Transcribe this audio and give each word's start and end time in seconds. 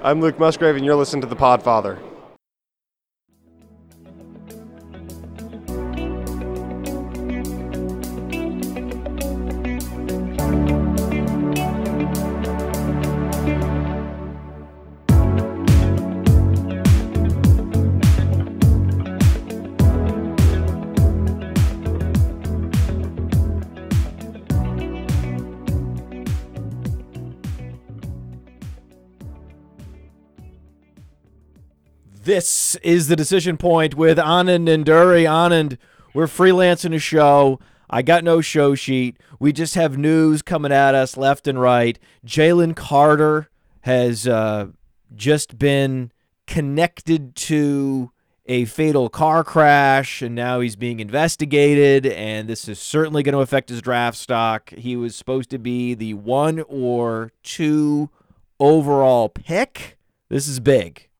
I'm 0.00 0.22
Luke 0.22 0.38
Musgrave, 0.38 0.74
and 0.74 0.84
you're 0.86 0.96
listening 0.96 1.20
to 1.20 1.28
The 1.28 1.36
Podfather. 1.36 1.98
This 32.34 32.76
is 32.76 33.08
the 33.08 33.14
decision 33.14 33.58
point 33.58 33.94
with 33.94 34.16
Anand 34.16 34.66
Nanduri. 34.66 35.24
Anand, 35.24 35.76
we're 36.14 36.24
freelancing 36.26 36.94
a 36.94 36.98
show. 36.98 37.60
I 37.90 38.00
got 38.00 38.24
no 38.24 38.40
show 38.40 38.74
sheet. 38.74 39.18
We 39.38 39.52
just 39.52 39.74
have 39.74 39.98
news 39.98 40.40
coming 40.40 40.72
at 40.72 40.94
us 40.94 41.18
left 41.18 41.46
and 41.46 41.60
right. 41.60 41.98
Jalen 42.24 42.74
Carter 42.74 43.50
has 43.82 44.26
uh, 44.26 44.68
just 45.14 45.58
been 45.58 46.10
connected 46.46 47.36
to 47.36 48.12
a 48.46 48.64
fatal 48.64 49.10
car 49.10 49.44
crash, 49.44 50.22
and 50.22 50.34
now 50.34 50.60
he's 50.60 50.74
being 50.74 51.00
investigated. 51.00 52.06
And 52.06 52.48
this 52.48 52.66
is 52.66 52.78
certainly 52.78 53.22
going 53.22 53.34
to 53.34 53.40
affect 53.40 53.68
his 53.68 53.82
draft 53.82 54.16
stock. 54.16 54.70
He 54.70 54.96
was 54.96 55.14
supposed 55.14 55.50
to 55.50 55.58
be 55.58 55.92
the 55.92 56.14
one 56.14 56.60
or 56.60 57.30
two 57.42 58.08
overall 58.58 59.28
pick. 59.28 59.98
This 60.30 60.48
is 60.48 60.60
big. 60.60 61.10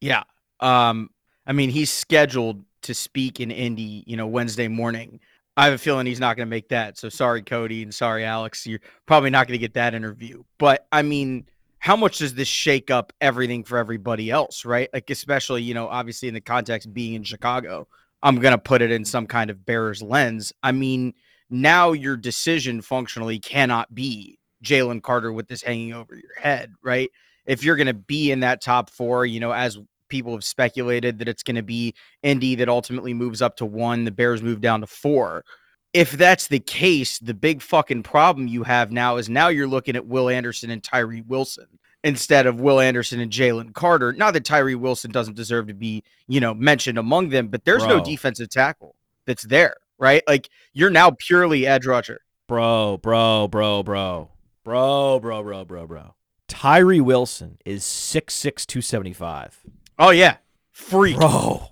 Yeah. 0.00 0.22
Um, 0.64 1.10
I 1.46 1.52
mean, 1.52 1.70
he's 1.70 1.92
scheduled 1.92 2.64
to 2.82 2.94
speak 2.94 3.38
in 3.38 3.50
Indy, 3.50 4.02
you 4.06 4.16
know, 4.16 4.26
Wednesday 4.26 4.66
morning. 4.68 5.20
I 5.56 5.66
have 5.66 5.74
a 5.74 5.78
feeling 5.78 6.06
he's 6.06 6.20
not 6.20 6.36
going 6.36 6.46
to 6.46 6.50
make 6.50 6.70
that. 6.70 6.98
So 6.98 7.08
sorry, 7.08 7.42
Cody, 7.42 7.82
and 7.82 7.94
sorry, 7.94 8.24
Alex. 8.24 8.66
You're 8.66 8.80
probably 9.06 9.30
not 9.30 9.46
going 9.46 9.58
to 9.58 9.62
get 9.62 9.74
that 9.74 9.94
interview. 9.94 10.42
But 10.58 10.86
I 10.90 11.02
mean, 11.02 11.46
how 11.78 11.96
much 11.96 12.18
does 12.18 12.34
this 12.34 12.48
shake 12.48 12.90
up 12.90 13.12
everything 13.20 13.62
for 13.62 13.78
everybody 13.78 14.30
else, 14.30 14.64
right? 14.64 14.88
Like, 14.92 15.10
especially, 15.10 15.62
you 15.62 15.74
know, 15.74 15.86
obviously 15.86 16.28
in 16.28 16.34
the 16.34 16.40
context 16.40 16.92
being 16.94 17.14
in 17.14 17.24
Chicago, 17.24 17.86
I'm 18.22 18.36
going 18.36 18.52
to 18.52 18.58
put 18.58 18.80
it 18.80 18.90
in 18.90 19.04
some 19.04 19.26
kind 19.26 19.50
of 19.50 19.66
bearer's 19.66 20.02
lens. 20.02 20.52
I 20.62 20.72
mean, 20.72 21.12
now 21.50 21.92
your 21.92 22.16
decision 22.16 22.80
functionally 22.80 23.38
cannot 23.38 23.94
be 23.94 24.38
Jalen 24.64 25.02
Carter 25.02 25.30
with 25.30 25.46
this 25.46 25.62
hanging 25.62 25.92
over 25.92 26.14
your 26.14 26.34
head, 26.40 26.72
right? 26.82 27.10
If 27.44 27.62
you're 27.62 27.76
going 27.76 27.86
to 27.86 27.94
be 27.94 28.32
in 28.32 28.40
that 28.40 28.62
top 28.62 28.88
four, 28.88 29.26
you 29.26 29.38
know, 29.38 29.52
as 29.52 29.78
people 30.14 30.32
have 30.32 30.44
speculated 30.44 31.18
that 31.18 31.26
it's 31.26 31.42
going 31.42 31.56
to 31.56 31.62
be 31.62 31.92
Indy 32.22 32.54
that 32.54 32.68
ultimately 32.68 33.12
moves 33.12 33.42
up 33.42 33.56
to 33.56 33.66
one, 33.66 34.04
the 34.04 34.12
Bears 34.12 34.42
move 34.42 34.60
down 34.60 34.80
to 34.80 34.86
four. 34.86 35.44
If 35.92 36.12
that's 36.12 36.46
the 36.46 36.60
case, 36.60 37.18
the 37.18 37.34
big 37.34 37.60
fucking 37.60 38.04
problem 38.04 38.46
you 38.46 38.62
have 38.62 38.92
now 38.92 39.16
is 39.16 39.28
now 39.28 39.48
you're 39.48 39.66
looking 39.66 39.96
at 39.96 40.06
Will 40.06 40.28
Anderson 40.28 40.70
and 40.70 40.84
Tyree 40.84 41.22
Wilson 41.22 41.66
instead 42.04 42.46
of 42.46 42.60
Will 42.60 42.78
Anderson 42.78 43.18
and 43.18 43.32
Jalen 43.32 43.74
Carter. 43.74 44.12
Not 44.12 44.34
that 44.34 44.44
Tyree 44.44 44.76
Wilson 44.76 45.10
doesn't 45.10 45.34
deserve 45.34 45.66
to 45.66 45.74
be, 45.74 46.04
you 46.28 46.38
know, 46.38 46.54
mentioned 46.54 46.96
among 46.96 47.30
them, 47.30 47.48
but 47.48 47.64
there's 47.64 47.84
Bro. 47.84 47.98
no 47.98 48.04
defensive 48.04 48.50
tackle 48.50 48.94
that's 49.26 49.42
there, 49.42 49.74
right? 49.98 50.22
Like 50.28 50.48
you're 50.74 50.90
now 50.90 51.10
purely 51.18 51.66
edge 51.66 51.86
rusher. 51.86 52.20
Bro, 52.46 52.98
bro, 52.98 53.48
bro, 53.48 53.82
bro. 53.82 54.30
Bro, 54.62 55.18
bro, 55.20 55.42
bro, 55.42 55.64
bro, 55.64 55.86
bro. 55.88 56.14
Tyree 56.46 57.00
Wilson 57.00 57.58
is 57.64 57.82
6'6, 57.82 58.64
275. 58.66 59.60
Oh 59.98 60.10
yeah, 60.10 60.36
freak, 60.72 61.16
Bro. 61.16 61.68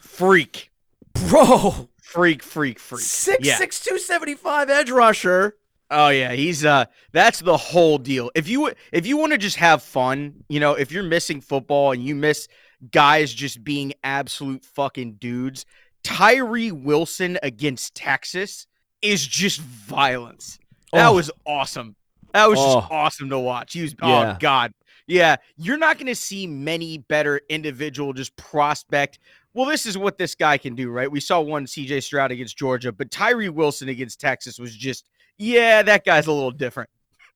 freak, 0.00 0.70
Bro. 1.28 1.88
freak, 2.02 2.42
freak, 2.42 2.78
freak. 2.78 3.02
6'6, 3.02 3.36
Yeah. 3.42 3.56
275 3.58 4.70
edge 4.70 4.90
rusher. 4.90 5.56
Oh 5.90 6.08
yeah, 6.08 6.32
he's 6.32 6.64
uh 6.64 6.86
that's 7.12 7.40
the 7.40 7.56
whole 7.56 7.98
deal. 7.98 8.30
If 8.34 8.48
you 8.48 8.72
if 8.92 9.06
you 9.06 9.16
want 9.18 9.32
to 9.32 9.38
just 9.38 9.56
have 9.56 9.82
fun, 9.82 10.44
you 10.48 10.58
know, 10.58 10.72
if 10.72 10.90
you're 10.90 11.02
missing 11.04 11.40
football 11.40 11.92
and 11.92 12.02
you 12.04 12.14
miss 12.16 12.48
guys 12.90 13.32
just 13.32 13.62
being 13.62 13.92
absolute 14.02 14.64
fucking 14.64 15.14
dudes, 15.14 15.64
Tyree 16.02 16.72
Wilson 16.72 17.38
against 17.42 17.94
Texas 17.94 18.66
is 19.02 19.24
just 19.26 19.60
violence. 19.60 20.58
That 20.92 21.08
Oh. 21.08 21.14
was 21.14 21.30
awesome. 21.46 21.94
That 22.32 22.48
was 22.48 22.58
just 22.58 22.76
Oh. 22.76 22.88
awesome 22.90 23.30
to 23.30 23.38
watch. 23.38 23.72
He 23.74 23.82
was 23.82 23.94
Yeah. 24.02 24.32
oh 24.34 24.36
god. 24.40 24.72
Yeah, 25.06 25.36
you're 25.56 25.78
not 25.78 25.98
going 25.98 26.08
to 26.08 26.14
see 26.14 26.46
many 26.46 26.98
better 26.98 27.40
individual 27.48 28.12
just 28.12 28.36
prospect. 28.36 29.18
Well, 29.54 29.66
this 29.66 29.86
is 29.86 29.96
what 29.96 30.18
this 30.18 30.34
guy 30.34 30.58
can 30.58 30.74
do, 30.74 30.90
right? 30.90 31.10
We 31.10 31.20
saw 31.20 31.40
one 31.40 31.66
CJ 31.66 32.02
Stroud 32.02 32.32
against 32.32 32.58
Georgia, 32.58 32.92
but 32.92 33.10
Tyree 33.10 33.48
Wilson 33.48 33.88
against 33.88 34.20
Texas 34.20 34.58
was 34.58 34.76
just 34.76 35.08
yeah, 35.38 35.82
that 35.82 36.04
guy's 36.04 36.26
a 36.26 36.32
little 36.32 36.50
different. 36.50 36.90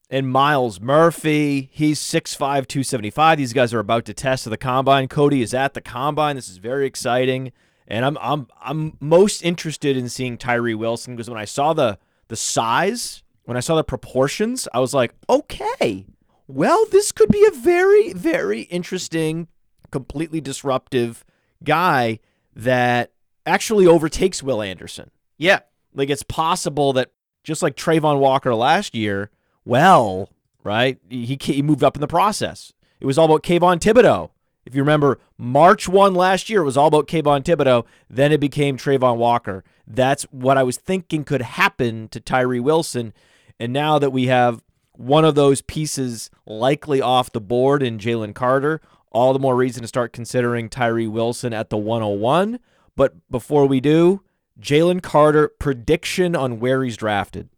And 0.08 0.28
Myles 0.28 0.80
Murphy, 0.80 1.70
he's 1.72 2.00
6'5, 2.00 2.36
275. 2.38 3.38
These 3.38 3.52
guys 3.52 3.72
are 3.72 3.78
about 3.78 4.04
to 4.06 4.14
test 4.14 4.48
the 4.48 4.56
combine. 4.56 5.06
Cody 5.06 5.40
is 5.40 5.54
at 5.54 5.74
the 5.74 5.80
combine. 5.80 6.34
This 6.34 6.48
is 6.48 6.56
very 6.56 6.86
exciting. 6.86 7.52
And 7.86 8.04
I'm 8.04 8.18
I'm 8.20 8.46
I'm 8.60 8.96
most 9.00 9.42
interested 9.42 9.96
in 9.96 10.08
seeing 10.08 10.38
Tyree 10.38 10.74
Wilson 10.74 11.14
because 11.14 11.28
when 11.28 11.38
I 11.38 11.44
saw 11.44 11.72
the 11.72 11.98
the 12.28 12.36
size, 12.36 13.22
when 13.44 13.56
I 13.56 13.60
saw 13.60 13.74
the 13.76 13.84
proportions, 13.84 14.68
I 14.72 14.78
was 14.78 14.94
like, 14.94 15.12
okay, 15.28 16.06
well, 16.52 16.84
this 16.90 17.12
could 17.12 17.28
be 17.28 17.46
a 17.46 17.56
very, 17.56 18.12
very 18.12 18.62
interesting, 18.62 19.48
completely 19.90 20.40
disruptive 20.40 21.24
guy 21.64 22.18
that 22.54 23.12
actually 23.46 23.86
overtakes 23.86 24.42
Will 24.42 24.62
Anderson. 24.62 25.10
Yeah. 25.38 25.60
Like 25.94 26.10
it's 26.10 26.22
possible 26.22 26.92
that 26.94 27.10
just 27.42 27.62
like 27.62 27.76
Travon 27.76 28.18
Walker 28.18 28.54
last 28.54 28.94
year, 28.94 29.30
well, 29.64 30.30
right, 30.62 30.98
he 31.08 31.38
he 31.40 31.62
moved 31.62 31.82
up 31.82 31.96
in 31.96 32.00
the 32.00 32.06
process. 32.06 32.72
It 33.00 33.06
was 33.06 33.18
all 33.18 33.26
about 33.26 33.42
Kayvon 33.42 33.78
Thibodeaux. 33.78 34.30
If 34.66 34.74
you 34.74 34.82
remember, 34.82 35.18
March 35.38 35.88
one 35.88 36.14
last 36.14 36.50
year 36.50 36.60
it 36.60 36.66
was 36.66 36.76
all 36.76 36.88
about 36.88 37.08
Kayvon 37.08 37.42
Thibodeaux. 37.42 37.86
Then 38.08 38.30
it 38.30 38.40
became 38.40 38.76
Travon 38.76 39.16
Walker. 39.16 39.64
That's 39.86 40.24
what 40.24 40.58
I 40.58 40.62
was 40.62 40.76
thinking 40.76 41.24
could 41.24 41.42
happen 41.42 42.08
to 42.08 42.20
Tyree 42.20 42.60
Wilson. 42.60 43.12
And 43.58 43.72
now 43.72 43.98
that 43.98 44.10
we 44.10 44.26
have 44.26 44.62
one 45.00 45.24
of 45.24 45.34
those 45.34 45.62
pieces 45.62 46.30
likely 46.44 47.00
off 47.00 47.32
the 47.32 47.40
board 47.40 47.82
in 47.82 47.98
Jalen 47.98 48.34
Carter, 48.34 48.82
all 49.10 49.32
the 49.32 49.38
more 49.38 49.56
reason 49.56 49.80
to 49.80 49.88
start 49.88 50.12
considering 50.12 50.68
Tyree 50.68 51.08
Wilson 51.08 51.54
at 51.54 51.70
the 51.70 51.78
101. 51.78 52.60
But 52.96 53.14
before 53.30 53.66
we 53.66 53.80
do, 53.80 54.22
Jalen 54.60 55.02
Carter 55.02 55.48
prediction 55.58 56.36
on 56.36 56.60
where 56.60 56.84
he's 56.84 56.98
drafted. 56.98 57.48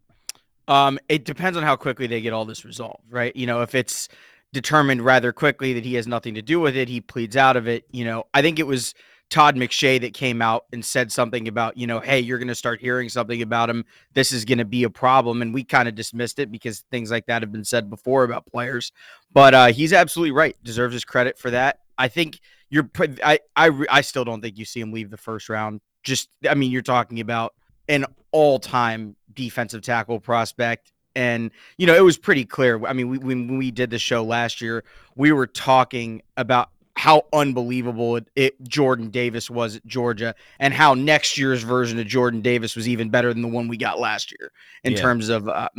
Um, 0.69 0.97
it 1.09 1.25
depends 1.25 1.57
on 1.57 1.63
how 1.63 1.75
quickly 1.75 2.07
they 2.07 2.21
get 2.21 2.31
all 2.31 2.45
this 2.45 2.63
resolved, 2.63 3.11
right? 3.11 3.35
You 3.35 3.45
know, 3.45 3.61
if 3.61 3.75
it's 3.75 4.07
determined 4.53 5.01
rather 5.01 5.33
quickly 5.33 5.73
that 5.73 5.83
he 5.83 5.95
has 5.95 6.07
nothing 6.07 6.35
to 6.35 6.41
do 6.41 6.61
with 6.61 6.77
it, 6.77 6.87
he 6.87 7.01
pleads 7.01 7.35
out 7.35 7.57
of 7.57 7.67
it. 7.67 7.85
You 7.91 8.05
know, 8.05 8.25
I 8.33 8.41
think 8.41 8.57
it 8.57 8.67
was 8.67 8.93
Todd 9.29 9.55
McShay 9.55 9.99
that 10.01 10.13
came 10.13 10.41
out 10.41 10.65
and 10.71 10.85
said 10.85 11.11
something 11.11 11.47
about, 11.47 11.75
you 11.75 11.87
know, 11.87 11.99
hey, 11.99 12.19
you're 12.19 12.37
going 12.37 12.47
to 12.49 12.55
start 12.55 12.79
hearing 12.79 13.09
something 13.09 13.41
about 13.41 13.69
him. 13.69 13.83
This 14.13 14.31
is 14.31 14.45
going 14.45 14.59
to 14.59 14.65
be 14.65 14.83
a 14.83 14.89
problem. 14.89 15.41
And 15.41 15.53
we 15.53 15.63
kind 15.63 15.87
of 15.87 15.95
dismissed 15.95 16.37
it 16.37 16.51
because 16.51 16.81
things 16.91 17.09
like 17.09 17.25
that 17.25 17.41
have 17.41 17.51
been 17.51 17.63
said 17.63 17.89
before 17.89 18.23
about 18.25 18.45
players. 18.45 18.91
But 19.31 19.53
uh, 19.53 19.67
he's 19.67 19.91
absolutely 19.91 20.31
right. 20.31 20.55
Deserves 20.63 20.93
his 20.93 21.03
credit 21.03 21.39
for 21.39 21.49
that. 21.49 21.79
I 21.97 22.09
think 22.09 22.39
you're, 22.69 22.89
I, 23.23 23.39
I, 23.55 23.71
I 23.89 24.01
still 24.01 24.23
don't 24.23 24.41
think 24.41 24.57
you 24.57 24.65
see 24.65 24.79
him 24.79 24.91
leave 24.91 25.09
the 25.09 25.17
first 25.17 25.49
round. 25.49 25.81
Just, 26.03 26.29
I 26.47 26.53
mean, 26.53 26.71
you're 26.71 26.81
talking 26.81 27.19
about 27.19 27.55
an 27.87 28.05
all 28.31 28.59
time 28.59 29.15
defensive 29.33 29.81
tackle 29.81 30.19
prospect. 30.19 30.91
And, 31.15 31.51
you 31.77 31.85
know, 31.85 31.95
it 31.95 32.03
was 32.03 32.17
pretty 32.17 32.45
clear. 32.45 32.83
I 32.85 32.93
mean, 32.93 33.09
we, 33.09 33.17
when 33.19 33.57
we 33.57 33.71
did 33.71 33.89
the 33.89 33.99
show 33.99 34.23
last 34.23 34.61
year, 34.61 34.83
we 35.15 35.31
were 35.31 35.47
talking 35.47 36.23
about 36.37 36.69
how 36.95 37.23
unbelievable 37.33 38.17
it, 38.17 38.29
it 38.35 38.63
Jordan 38.67 39.09
Davis 39.09 39.49
was 39.49 39.75
at 39.77 39.85
Georgia 39.85 40.35
and 40.59 40.73
how 40.73 40.93
next 40.93 41.37
year's 41.37 41.63
version 41.63 41.99
of 41.99 42.05
Jordan 42.07 42.41
Davis 42.41 42.75
was 42.75 42.87
even 42.87 43.09
better 43.09 43.33
than 43.33 43.41
the 43.41 43.47
one 43.47 43.67
we 43.67 43.77
got 43.77 43.99
last 43.99 44.31
year 44.31 44.51
in 44.83 44.93
Yeah. 44.93 44.99
terms 45.01 45.29
of, 45.29 45.49
uh, 45.49 45.69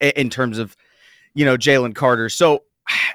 in 0.00 0.30
terms 0.30 0.58
of, 0.58 0.76
you 1.34 1.44
know, 1.44 1.56
Jalen 1.56 1.94
Carter. 1.94 2.28
So, 2.28 2.64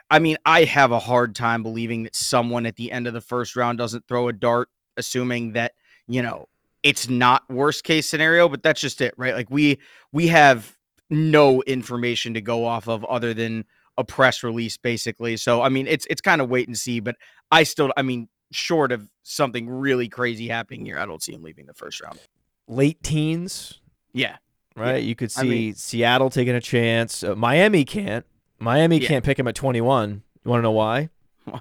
I 0.10 0.19
mean, 0.19 0.38
I 0.45 0.63
have 0.66 0.92
a 0.92 1.00
hard 1.00 1.36
time 1.36 1.63
believing 1.63 2.04
that 2.04 2.16
someone 2.16 2.66
at 2.66 2.75
the 2.75 2.92
end 2.92 3.07
of 3.07 3.13
the 3.13 3.22
first 3.22 3.56
round 3.56 3.78
doesn't 3.78 4.07
throw 4.07 4.28
a 4.28 4.34
dart, 4.34 4.69
assuming 4.98 5.54
that, 5.54 5.74
you 6.07 6.22
know, 6.22 6.48
it's 6.84 7.10
not 7.10 7.50
worst 7.50 7.84
case 7.84 8.07
scenario, 8.07 8.48
but 8.48 8.62
that's 8.62 8.81
just 8.81 9.01
it, 9.01 9.13
right? 9.18 9.34
Like 9.34 9.50
we 9.50 9.80
we 10.12 10.28
have 10.28 10.78
no 11.10 11.62
information 11.63 12.34
to 12.36 12.42
go 12.42 12.66
off 12.66 12.88
of 12.88 13.04
other 13.06 13.34
than 13.34 13.66
a 13.98 14.04
press 14.04 14.44
release, 14.44 14.78
basically. 14.78 15.38
So 15.38 15.62
I 15.62 15.69
mean, 15.69 15.88
it's 15.88 16.06
it's 16.10 16.22
kind 16.22 16.42
of 16.42 16.50
wait 16.50 16.68
and 16.68 16.78
see, 16.78 17.00
but 17.00 17.16
I 17.51 17.63
still, 17.63 17.92
I 17.95 18.01
mean, 18.01 18.28
short 18.51 18.92
of 18.92 19.07
something 19.24 19.69
really 19.69 20.10
crazy 20.10 20.48
happening 20.48 20.86
here, 20.86 20.98
I 21.00 21.06
don't 21.06 21.22
see 21.22 21.34
him 21.34 21.44
leaving 21.44 21.66
the 21.66 21.74
first 21.74 22.01
round. 22.01 22.19
Late 22.68 23.01
teens, 23.04 23.80
Yeah, 24.13 24.38
right? 24.75 25.04
You 25.04 25.16
could 25.16 25.31
see 25.31 25.42
I 25.42 25.44
mean- 25.50 25.75
Seattle 25.75 26.30
taking 26.30 26.56
a 26.56 26.62
chance. 26.62 27.24
Uh, 27.24 27.36
Miami 27.36 27.84
can't. 27.86 28.25
Miami 28.60 29.00
Yeah. 29.00 29.07
can't 29.10 29.25
pick 29.25 29.38
him 29.38 29.48
at 29.48 29.56
21. 29.56 30.24
You 30.44 30.50
want 30.50 30.60
to 30.60 30.63
know 30.63 30.72
why? 30.72 31.10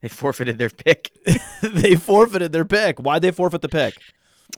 they 0.00 0.08
forfeited 0.08 0.58
their 0.58 0.70
pick 0.70 1.10
they 1.62 1.94
forfeited 1.94 2.52
their 2.52 2.64
pick. 2.64 2.98
Why'd 2.98 3.22
they 3.22 3.30
forfeit 3.30 3.60
the 3.62 3.68
pick? 3.68 3.96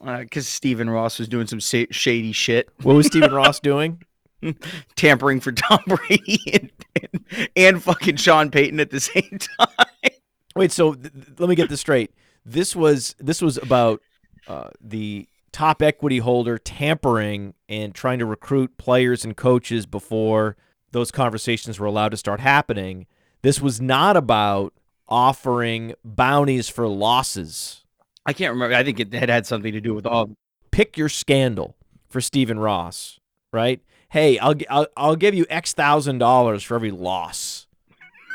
because 0.02 0.46
Stephen 0.48 0.90
Ross 0.90 1.18
was 1.18 1.28
doing 1.28 1.46
some 1.46 1.60
shady 1.60 2.32
shit, 2.32 2.68
What 2.82 2.94
was 2.96 3.06
Stephen 3.06 3.32
Ross 3.34 3.60
doing? 3.60 4.02
tampering 4.96 5.40
for 5.40 5.52
Tom 5.52 5.80
Brady 5.86 6.40
and, 6.52 6.70
and, 7.02 7.48
and 7.56 7.82
fucking 7.82 8.16
Sean 8.16 8.50
Payton 8.50 8.80
at 8.80 8.90
the 8.90 9.00
same 9.00 9.38
time. 9.58 10.12
Wait, 10.56 10.72
so 10.72 10.94
th- 10.94 11.12
let 11.38 11.48
me 11.48 11.54
get 11.54 11.68
this 11.68 11.80
straight. 11.80 12.12
This 12.44 12.76
was 12.76 13.14
this 13.18 13.40
was 13.40 13.56
about 13.56 14.02
uh, 14.46 14.68
the 14.80 15.28
top 15.52 15.82
equity 15.82 16.18
holder 16.18 16.58
tampering 16.58 17.54
and 17.68 17.94
trying 17.94 18.18
to 18.18 18.26
recruit 18.26 18.76
players 18.76 19.24
and 19.24 19.36
coaches 19.36 19.86
before 19.86 20.56
those 20.90 21.10
conversations 21.10 21.78
were 21.78 21.86
allowed 21.86 22.10
to 22.10 22.16
start 22.16 22.40
happening. 22.40 23.06
This 23.42 23.60
was 23.60 23.80
not 23.80 24.16
about 24.16 24.74
offering 25.08 25.94
bounties 26.04 26.68
for 26.68 26.88
losses. 26.88 27.84
I 28.26 28.32
can't 28.32 28.52
remember. 28.52 28.74
I 28.74 28.84
think 28.84 29.00
it 29.00 29.12
had 29.12 29.28
had 29.28 29.46
something 29.46 29.72
to 29.72 29.80
do 29.80 29.94
with 29.94 30.06
all. 30.06 30.30
Pick 30.70 30.96
your 30.96 31.08
scandal 31.08 31.76
for 32.08 32.20
Stephen 32.20 32.58
Ross, 32.58 33.20
right? 33.52 33.80
Hey, 34.14 34.38
I'll 34.38 34.54
I'll, 34.70 34.86
I'll 34.96 35.16
give 35.16 35.34
you 35.34 35.44
X 35.50 35.72
thousand 35.72 36.18
dollars 36.18 36.62
for 36.62 36.76
every 36.76 36.92
loss. 36.92 37.66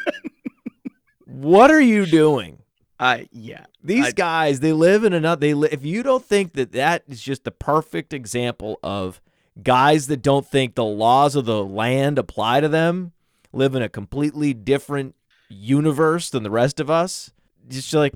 what 1.26 1.72
are 1.72 1.80
you 1.80 2.06
doing? 2.06 2.58
Uh, 3.00 3.20
yeah. 3.31 3.64
These 3.81 4.08
I- 4.08 4.12
guys, 4.12 4.60
they 4.60 4.74
live 4.74 5.06
in 5.06 5.14
another. 5.14 5.40
They 5.40 5.54
li- 5.54 5.70
if 5.72 5.86
you 5.86 6.04
don't 6.04 6.26
think 6.26 6.52
that 6.56 6.74
that 6.74 7.04
is 7.08 7.22
just 7.22 7.46
the 7.46 7.52
perfect 7.52 8.14
example 8.14 8.78
of 8.84 9.22
guys 9.64 10.08
that 10.08 10.22
don't 10.22 10.46
think 10.46 10.76
the 10.76 10.84
laws 10.84 11.38
of 11.38 11.46
the 11.46 11.64
land 11.64 12.20
apply 12.20 12.60
to 12.60 12.68
them, 12.68 13.14
live 13.54 13.74
in 13.74 13.81
a 13.81 13.88
completely 13.88 14.54
different 14.54 15.16
universe 15.48 16.30
than 16.30 16.44
the 16.44 16.52
rest 16.52 16.81
of 16.81 16.90
us. 16.90 17.31
Just 17.70 17.94
like 17.94 18.16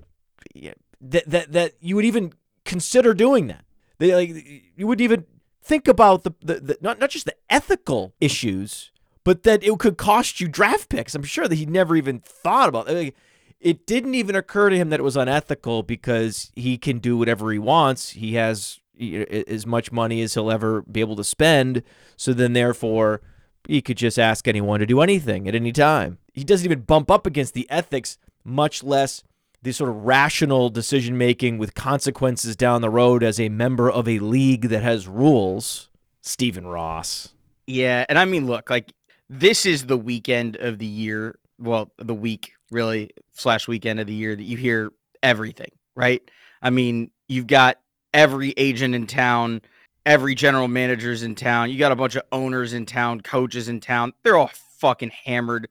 yeah, 0.53 0.73
that 0.99 1.29
that 1.29 1.53
that 1.53 1.75
you 1.79 1.95
would 1.95 2.03
even 2.03 2.33
consider 2.65 3.13
doing 3.13 3.47
that. 3.47 3.63
They 3.99 4.13
like 4.13 4.29
you 4.75 4.85
wouldn't 4.85 5.01
even 5.05 5.25
think 5.63 5.87
about 5.87 6.23
the, 6.23 6.31
the, 6.41 6.53
the 6.59 6.77
not 6.81 6.99
not 6.99 7.09
just 7.09 7.25
the 7.25 7.35
ethical 7.49 8.13
issues, 8.19 8.91
but 9.23 9.43
that 9.43 9.63
it 9.63 9.79
could 9.79 9.97
cost 9.97 10.41
you 10.41 10.47
draft 10.47 10.89
picks. 10.89 11.15
I'm 11.15 11.23
sure 11.23 11.47
that 11.47 11.55
he 11.55 11.65
never 11.65 11.95
even 11.95 12.19
thought 12.19 12.69
about. 12.69 12.87
Like, 12.87 13.15
it 13.59 13.87
didn't 13.87 14.15
even 14.15 14.35
occur 14.35 14.69
to 14.69 14.77
him 14.77 14.89
that 14.89 14.99
it 14.99 15.03
was 15.03 15.15
unethical 15.15 15.83
because 15.83 16.51
he 16.55 16.77
can 16.77 16.99
do 16.99 17.17
whatever 17.17 17.51
he 17.51 17.59
wants. 17.59 18.09
He 18.11 18.35
has 18.35 18.81
as 18.99 19.65
much 19.65 19.91
money 19.91 20.21
as 20.21 20.33
he'll 20.33 20.51
ever 20.51 20.81
be 20.83 20.99
able 20.99 21.15
to 21.15 21.23
spend. 21.23 21.81
So 22.17 22.33
then, 22.33 22.53
therefore, 22.53 23.21
he 23.67 23.81
could 23.81 23.97
just 23.97 24.19
ask 24.19 24.47
anyone 24.47 24.81
to 24.81 24.85
do 24.85 25.01
anything 25.01 25.47
at 25.47 25.55
any 25.55 25.71
time. 25.71 26.19
He 26.33 26.43
doesn't 26.43 26.65
even 26.65 26.81
bump 26.81 27.09
up 27.09 27.25
against 27.25 27.53
the 27.53 27.69
ethics, 27.69 28.17
much 28.43 28.83
less 28.83 29.23
the 29.63 29.71
sort 29.71 29.89
of 29.89 29.95
rational 30.03 30.69
decision 30.69 31.17
making 31.17 31.57
with 31.57 31.73
consequences 31.73 32.55
down 32.55 32.81
the 32.81 32.89
road 32.89 33.23
as 33.23 33.39
a 33.39 33.49
member 33.49 33.89
of 33.89 34.07
a 34.07 34.19
league 34.19 34.69
that 34.69 34.83
has 34.83 35.07
rules. 35.07 35.89
Stephen 36.21 36.67
Ross. 36.67 37.33
Yeah, 37.65 38.05
and 38.07 38.17
I 38.19 38.25
mean, 38.25 38.45
look, 38.45 38.69
like 38.69 38.93
this 39.29 39.65
is 39.65 39.85
the 39.85 39.97
weekend 39.97 40.57
of 40.57 40.79
the 40.79 40.85
year. 40.85 41.39
Well, 41.59 41.91
the 41.97 42.13
week 42.13 42.53
really 42.71 43.11
slash 43.33 43.67
weekend 43.67 43.99
of 43.99 44.07
the 44.07 44.13
year 44.13 44.35
that 44.35 44.43
you 44.43 44.57
hear 44.57 44.91
everything, 45.21 45.71
right? 45.95 46.21
I 46.61 46.69
mean, 46.69 47.11
you've 47.27 47.47
got 47.47 47.79
every 48.13 48.53
agent 48.57 48.95
in 48.95 49.07
town, 49.07 49.61
every 50.05 50.35
general 50.35 50.67
manager's 50.67 51.23
in 51.23 51.35
town. 51.35 51.69
You 51.69 51.79
got 51.79 51.91
a 51.91 51.95
bunch 51.95 52.15
of 52.15 52.23
owners 52.31 52.73
in 52.73 52.85
town, 52.85 53.21
coaches 53.21 53.69
in 53.69 53.79
town. 53.79 54.13
They're 54.23 54.37
all 54.37 54.51
fucking 54.79 55.11
hammered. 55.23 55.69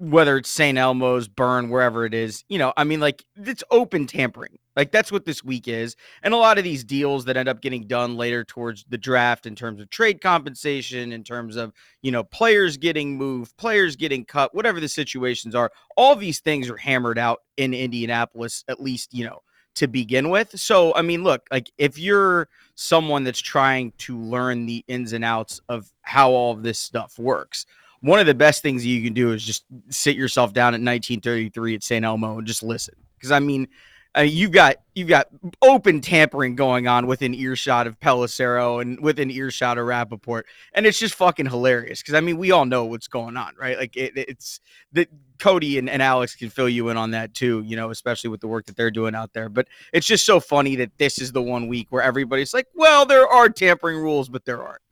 Whether 0.00 0.38
it's 0.38 0.48
St. 0.48 0.78
Elmo's, 0.78 1.28
Burn, 1.28 1.68
wherever 1.68 2.06
it 2.06 2.14
is, 2.14 2.42
you 2.48 2.56
know, 2.58 2.72
I 2.74 2.84
mean, 2.84 3.00
like 3.00 3.22
it's 3.36 3.62
open 3.70 4.06
tampering. 4.06 4.58
Like 4.74 4.92
that's 4.92 5.12
what 5.12 5.26
this 5.26 5.44
week 5.44 5.68
is. 5.68 5.94
And 6.22 6.32
a 6.32 6.38
lot 6.38 6.56
of 6.56 6.64
these 6.64 6.84
deals 6.84 7.26
that 7.26 7.36
end 7.36 7.50
up 7.50 7.60
getting 7.60 7.86
done 7.86 8.16
later 8.16 8.42
towards 8.42 8.86
the 8.88 8.96
draft 8.96 9.44
in 9.44 9.54
terms 9.54 9.78
of 9.78 9.90
trade 9.90 10.22
compensation, 10.22 11.12
in 11.12 11.22
terms 11.22 11.56
of, 11.56 11.74
you 12.00 12.10
know, 12.10 12.24
players 12.24 12.78
getting 12.78 13.18
moved, 13.18 13.54
players 13.58 13.94
getting 13.94 14.24
cut, 14.24 14.54
whatever 14.54 14.80
the 14.80 14.88
situations 14.88 15.54
are, 15.54 15.70
all 15.98 16.16
these 16.16 16.40
things 16.40 16.70
are 16.70 16.78
hammered 16.78 17.18
out 17.18 17.40
in 17.58 17.74
Indianapolis, 17.74 18.64
at 18.68 18.80
least, 18.80 19.12
you 19.12 19.26
know, 19.26 19.40
to 19.74 19.86
begin 19.86 20.30
with. 20.30 20.58
So, 20.58 20.94
I 20.94 21.02
mean, 21.02 21.24
look, 21.24 21.46
like 21.50 21.70
if 21.76 21.98
you're 21.98 22.48
someone 22.74 23.24
that's 23.24 23.40
trying 23.40 23.92
to 23.98 24.18
learn 24.18 24.64
the 24.64 24.82
ins 24.88 25.12
and 25.12 25.24
outs 25.26 25.60
of 25.68 25.92
how 26.00 26.30
all 26.30 26.52
of 26.52 26.62
this 26.62 26.78
stuff 26.78 27.18
works, 27.18 27.66
one 28.00 28.18
of 28.18 28.26
the 28.26 28.34
best 28.34 28.62
things 28.62 28.84
you 28.84 29.02
can 29.02 29.12
do 29.12 29.32
is 29.32 29.44
just 29.44 29.64
sit 29.90 30.16
yourself 30.16 30.52
down 30.52 30.68
at 30.68 30.80
1933 30.80 31.74
at 31.74 31.82
St. 31.82 32.04
Elmo 32.04 32.38
and 32.38 32.46
just 32.46 32.62
listen. 32.62 32.94
Because 33.16 33.30
I 33.30 33.38
mean, 33.40 33.68
uh, 34.16 34.22
you've 34.22 34.50
got 34.50 34.76
you've 34.94 35.08
got 35.08 35.28
open 35.62 36.00
tampering 36.00 36.56
going 36.56 36.88
on 36.88 37.06
within 37.06 37.32
earshot 37.32 37.86
of 37.86 37.98
Pelissero 38.00 38.82
and 38.82 38.98
within 39.00 39.30
earshot 39.30 39.78
of 39.78 39.86
Rapoport, 39.86 40.46
and 40.72 40.84
it's 40.84 40.98
just 40.98 41.14
fucking 41.14 41.46
hilarious. 41.46 42.02
Because 42.02 42.14
I 42.14 42.20
mean, 42.20 42.36
we 42.36 42.50
all 42.50 42.64
know 42.64 42.86
what's 42.86 43.06
going 43.06 43.36
on, 43.36 43.54
right? 43.56 43.78
Like 43.78 43.96
it, 43.96 44.12
it's 44.16 44.60
that 44.92 45.08
Cody 45.38 45.78
and, 45.78 45.88
and 45.88 46.02
Alex 46.02 46.34
can 46.34 46.48
fill 46.48 46.68
you 46.68 46.88
in 46.88 46.96
on 46.96 47.12
that 47.12 47.34
too. 47.34 47.62
You 47.64 47.76
know, 47.76 47.90
especially 47.90 48.30
with 48.30 48.40
the 48.40 48.48
work 48.48 48.66
that 48.66 48.76
they're 48.76 48.90
doing 48.90 49.14
out 49.14 49.32
there. 49.32 49.48
But 49.48 49.68
it's 49.92 50.06
just 50.06 50.26
so 50.26 50.40
funny 50.40 50.74
that 50.76 50.90
this 50.98 51.20
is 51.20 51.30
the 51.30 51.42
one 51.42 51.68
week 51.68 51.86
where 51.90 52.02
everybody's 52.02 52.52
like, 52.52 52.66
"Well, 52.74 53.06
there 53.06 53.28
are 53.28 53.48
tampering 53.48 53.98
rules, 53.98 54.28
but 54.28 54.44
there 54.44 54.60
aren't." 54.60 54.82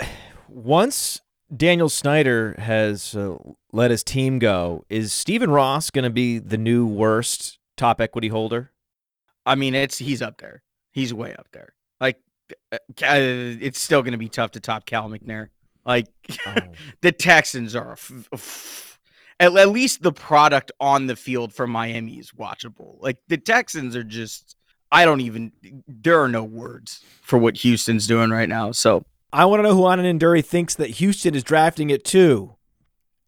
Once 0.48 1.20
Daniel 1.54 1.88
Snyder 1.88 2.54
has 2.58 3.14
uh, 3.14 3.36
let 3.72 3.90
his 3.90 4.02
team 4.02 4.38
go, 4.38 4.84
is 4.88 5.12
Stephen 5.12 5.50
Ross 5.50 5.90
going 5.90 6.04
to 6.04 6.10
be 6.10 6.38
the 6.38 6.56
new 6.56 6.86
worst 6.86 7.58
top 7.76 8.00
equity 8.00 8.28
holder? 8.28 8.70
I 9.44 9.54
mean, 9.54 9.74
it's 9.74 9.98
he's 9.98 10.22
up 10.22 10.38
there. 10.38 10.62
He's 10.92 11.12
way 11.12 11.34
up 11.34 11.48
there. 11.52 11.74
Like, 12.00 12.18
uh, 12.70 12.76
uh, 13.02 13.18
it's 13.60 13.80
still 13.80 14.02
going 14.02 14.12
to 14.12 14.18
be 14.18 14.28
tough 14.28 14.52
to 14.52 14.60
top 14.60 14.86
Cal 14.86 15.08
McNair. 15.08 15.48
Like, 15.84 16.06
the 17.00 17.12
Texans 17.12 17.74
are 17.74 17.92
f- 17.92 18.28
f- 18.32 18.92
at, 19.40 19.54
at 19.56 19.68
least 19.70 20.02
the 20.02 20.12
product 20.12 20.72
on 20.80 21.06
the 21.06 21.16
field 21.16 21.52
for 21.52 21.66
Miami 21.66 22.14
is 22.14 22.30
watchable. 22.32 22.96
Like 23.00 23.18
the 23.28 23.36
Texans 23.36 23.96
are 23.96 24.04
just 24.04 24.56
I 24.90 25.04
don't 25.04 25.20
even 25.20 25.52
there 25.88 26.22
are 26.22 26.28
no 26.28 26.44
words 26.44 27.02
for 27.22 27.38
what 27.38 27.56
Houston's 27.58 28.06
doing 28.06 28.30
right 28.30 28.48
now. 28.48 28.72
So 28.72 29.04
I 29.32 29.46
want 29.46 29.60
to 29.60 29.62
know 29.62 29.74
who 29.74 29.82
Anand 29.82 30.18
Nanduri 30.18 30.44
thinks 30.44 30.74
that 30.74 30.90
Houston 30.90 31.34
is 31.34 31.42
drafting 31.42 31.88
it 31.88 32.04
to 32.06 32.56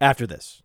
after 0.00 0.26
this. 0.26 0.62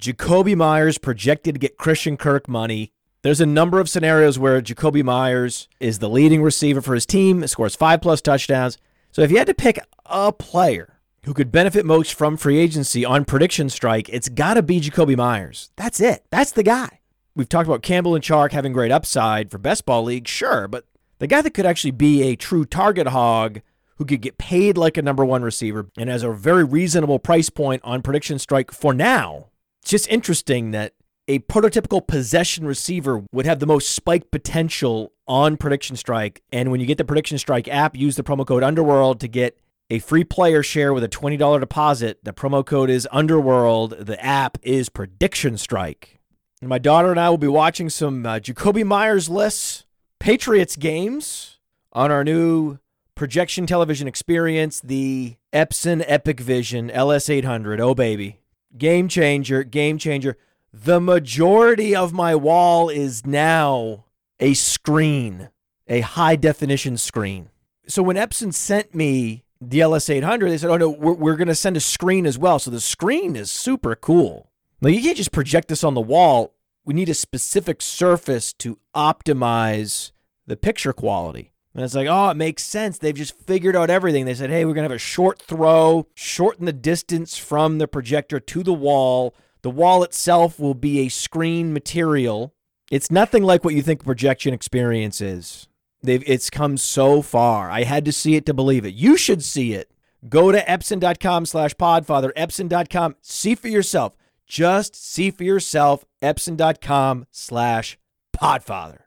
Jakobi 0.00 0.56
Meyers 0.56 0.98
projected 0.98 1.54
to 1.54 1.60
get 1.60 1.76
Christian 1.78 2.16
Kirk 2.16 2.48
money. 2.48 2.92
There's 3.22 3.40
a 3.40 3.46
number 3.46 3.78
of 3.78 3.88
scenarios 3.88 4.36
where 4.36 4.60
Jakobi 4.60 5.04
Meyers 5.04 5.68
is 5.78 6.00
the 6.00 6.08
leading 6.08 6.42
receiver 6.42 6.80
for 6.80 6.94
his 6.94 7.06
team, 7.06 7.46
scores 7.46 7.76
five 7.76 8.00
plus 8.00 8.20
touchdowns. 8.20 8.78
So 9.12 9.22
if 9.22 9.30
you 9.30 9.38
had 9.38 9.46
to 9.46 9.54
pick 9.54 9.78
a 10.06 10.32
player 10.32 10.98
who 11.24 11.32
could 11.32 11.52
benefit 11.52 11.86
most 11.86 12.14
from 12.14 12.36
free 12.36 12.58
agency 12.58 13.04
on 13.04 13.24
prediction 13.24 13.70
strike, 13.70 14.08
it's 14.08 14.28
got 14.28 14.54
to 14.54 14.62
be 14.62 14.80
Jakobi 14.80 15.16
Meyers. 15.16 15.70
That's 15.76 16.00
it. 16.00 16.24
That's 16.30 16.50
the 16.50 16.64
guy. 16.64 16.98
We've 17.36 17.48
talked 17.48 17.68
about 17.68 17.82
Campbell 17.82 18.16
and 18.16 18.24
Chark 18.24 18.50
having 18.50 18.72
great 18.72 18.90
upside 18.90 19.52
for 19.52 19.58
best 19.58 19.86
ball 19.86 20.02
league, 20.02 20.26
sure, 20.26 20.66
but 20.66 20.84
the 21.22 21.28
guy 21.28 21.40
that 21.40 21.54
could 21.54 21.66
actually 21.66 21.92
be 21.92 22.24
a 22.24 22.34
true 22.34 22.64
target 22.64 23.06
hog 23.06 23.60
who 23.94 24.04
could 24.04 24.20
get 24.20 24.38
paid 24.38 24.76
like 24.76 24.96
a 24.96 25.02
number 25.02 25.24
one 25.24 25.42
receiver 25.42 25.86
and 25.96 26.10
has 26.10 26.24
a 26.24 26.32
very 26.32 26.64
reasonable 26.64 27.20
price 27.20 27.48
point 27.48 27.80
on 27.84 28.02
prediction 28.02 28.40
strike 28.40 28.72
for 28.72 28.92
now. 28.92 29.46
It's 29.82 29.92
just 29.92 30.08
interesting 30.08 30.72
that 30.72 30.94
a 31.28 31.38
prototypical 31.38 32.04
possession 32.04 32.66
receiver 32.66 33.22
would 33.30 33.46
have 33.46 33.60
the 33.60 33.66
most 33.66 33.90
spike 33.90 34.32
potential 34.32 35.12
on 35.28 35.56
prediction 35.56 35.94
strike. 35.94 36.42
And 36.50 36.72
when 36.72 36.80
you 36.80 36.86
get 36.86 36.98
the 36.98 37.04
prediction 37.04 37.38
strike 37.38 37.68
app, 37.68 37.96
use 37.96 38.16
the 38.16 38.24
promo 38.24 38.44
code 38.44 38.64
underworld 38.64 39.20
to 39.20 39.28
get 39.28 39.56
a 39.90 40.00
free 40.00 40.24
player 40.24 40.64
share 40.64 40.92
with 40.92 41.04
a 41.04 41.08
$20 41.08 41.60
deposit. 41.60 42.18
The 42.24 42.32
promo 42.32 42.66
code 42.66 42.90
is 42.90 43.06
underworld. 43.12 43.92
The 43.92 44.20
app 44.20 44.58
is 44.64 44.88
prediction 44.88 45.56
strike. 45.56 46.18
And 46.60 46.68
my 46.68 46.78
daughter 46.78 47.12
and 47.12 47.20
I 47.20 47.30
will 47.30 47.38
be 47.38 47.46
watching 47.46 47.90
some 47.90 48.26
uh, 48.26 48.40
Jakobi 48.40 48.84
Meyers 48.84 49.28
lists, 49.28 49.84
Patriots 50.22 50.76
games 50.76 51.58
on 51.92 52.12
our 52.12 52.22
new 52.22 52.78
projection 53.16 53.66
television 53.66 54.06
experience, 54.06 54.78
the 54.78 55.34
Epson 55.52 56.06
EpiqVision 56.06 56.94
LS800. 56.94 57.80
Oh, 57.80 57.92
baby. 57.92 58.38
Game 58.78 59.08
changer, 59.08 59.64
game 59.64 59.98
changer. 59.98 60.38
The 60.72 61.00
majority 61.00 61.96
of 61.96 62.12
my 62.12 62.36
wall 62.36 62.88
is 62.88 63.26
now 63.26 64.04
a 64.38 64.54
screen, 64.54 65.48
a 65.88 66.02
high 66.02 66.36
definition 66.36 66.98
screen. 66.98 67.50
So 67.88 68.00
when 68.04 68.14
Epson 68.14 68.54
sent 68.54 68.94
me 68.94 69.42
the 69.60 69.80
LS800, 69.80 70.50
they 70.50 70.58
said, 70.58 70.70
oh 70.70 70.76
no, 70.76 70.88
we're, 70.88 71.14
we're 71.14 71.36
going 71.36 71.48
to 71.48 71.56
send 71.56 71.76
a 71.76 71.80
screen 71.80 72.26
as 72.26 72.38
well. 72.38 72.60
So 72.60 72.70
the 72.70 72.78
screen 72.78 73.34
is 73.34 73.50
super 73.50 73.96
cool. 73.96 74.52
Like 74.80 74.94
you 74.94 75.02
can't 75.02 75.16
just 75.16 75.32
project 75.32 75.66
this 75.66 75.82
on 75.82 75.94
the 75.94 76.00
wall. 76.00 76.54
We 76.84 76.94
need 76.94 77.08
a 77.08 77.14
specific 77.14 77.80
surface 77.82 78.52
to 78.54 78.78
optimize 78.94 80.12
the 80.46 80.56
picture 80.56 80.92
quality. 80.92 81.52
And 81.74 81.84
it's 81.84 81.94
like, 81.94 82.08
oh, 82.10 82.30
it 82.30 82.36
makes 82.36 82.64
sense. 82.64 82.98
They've 82.98 83.14
just 83.14 83.38
figured 83.38 83.76
out 83.76 83.88
everything. 83.88 84.26
They 84.26 84.34
said, 84.34 84.50
hey, 84.50 84.64
we're 84.64 84.74
going 84.74 84.82
to 84.82 84.90
have 84.90 84.96
a 84.96 84.98
short 84.98 85.40
throw, 85.40 86.06
shorten 86.14 86.66
the 86.66 86.72
distance 86.72 87.38
from 87.38 87.78
the 87.78 87.88
projector 87.88 88.40
to 88.40 88.62
the 88.62 88.74
wall 88.74 89.34
The 89.62 89.70
wall 89.70 90.02
itself 90.02 90.58
will 90.58 90.74
be 90.74 91.00
a 91.00 91.08
screen 91.08 91.72
material. 91.72 92.52
It's 92.90 93.10
nothing 93.12 93.44
like 93.44 93.64
what 93.64 93.74
you 93.74 93.82
think 93.82 94.04
projection 94.04 94.52
experience 94.52 95.20
is. 95.20 95.68
They've, 96.02 96.22
it's 96.26 96.50
come 96.50 96.76
so 96.76 97.22
far. 97.22 97.70
I 97.70 97.84
had 97.84 98.04
to 98.06 98.12
see 98.12 98.34
it 98.34 98.44
to 98.46 98.54
believe 98.54 98.84
it. 98.84 98.94
You 98.94 99.16
should 99.16 99.42
see 99.44 99.72
it. 99.72 99.92
Go 100.28 100.50
to 100.50 100.60
epson.com 100.60 101.46
slash 101.46 101.74
podfather, 101.74 102.32
epson.com. 102.34 103.16
See 103.22 103.54
for 103.54 103.68
yourself. 103.68 104.14
Just 104.52 104.94
see 104.94 105.30
for 105.30 105.44
yourself, 105.44 106.04
epson.com 106.20 107.26
slash 107.30 107.96
podfather. 108.36 108.98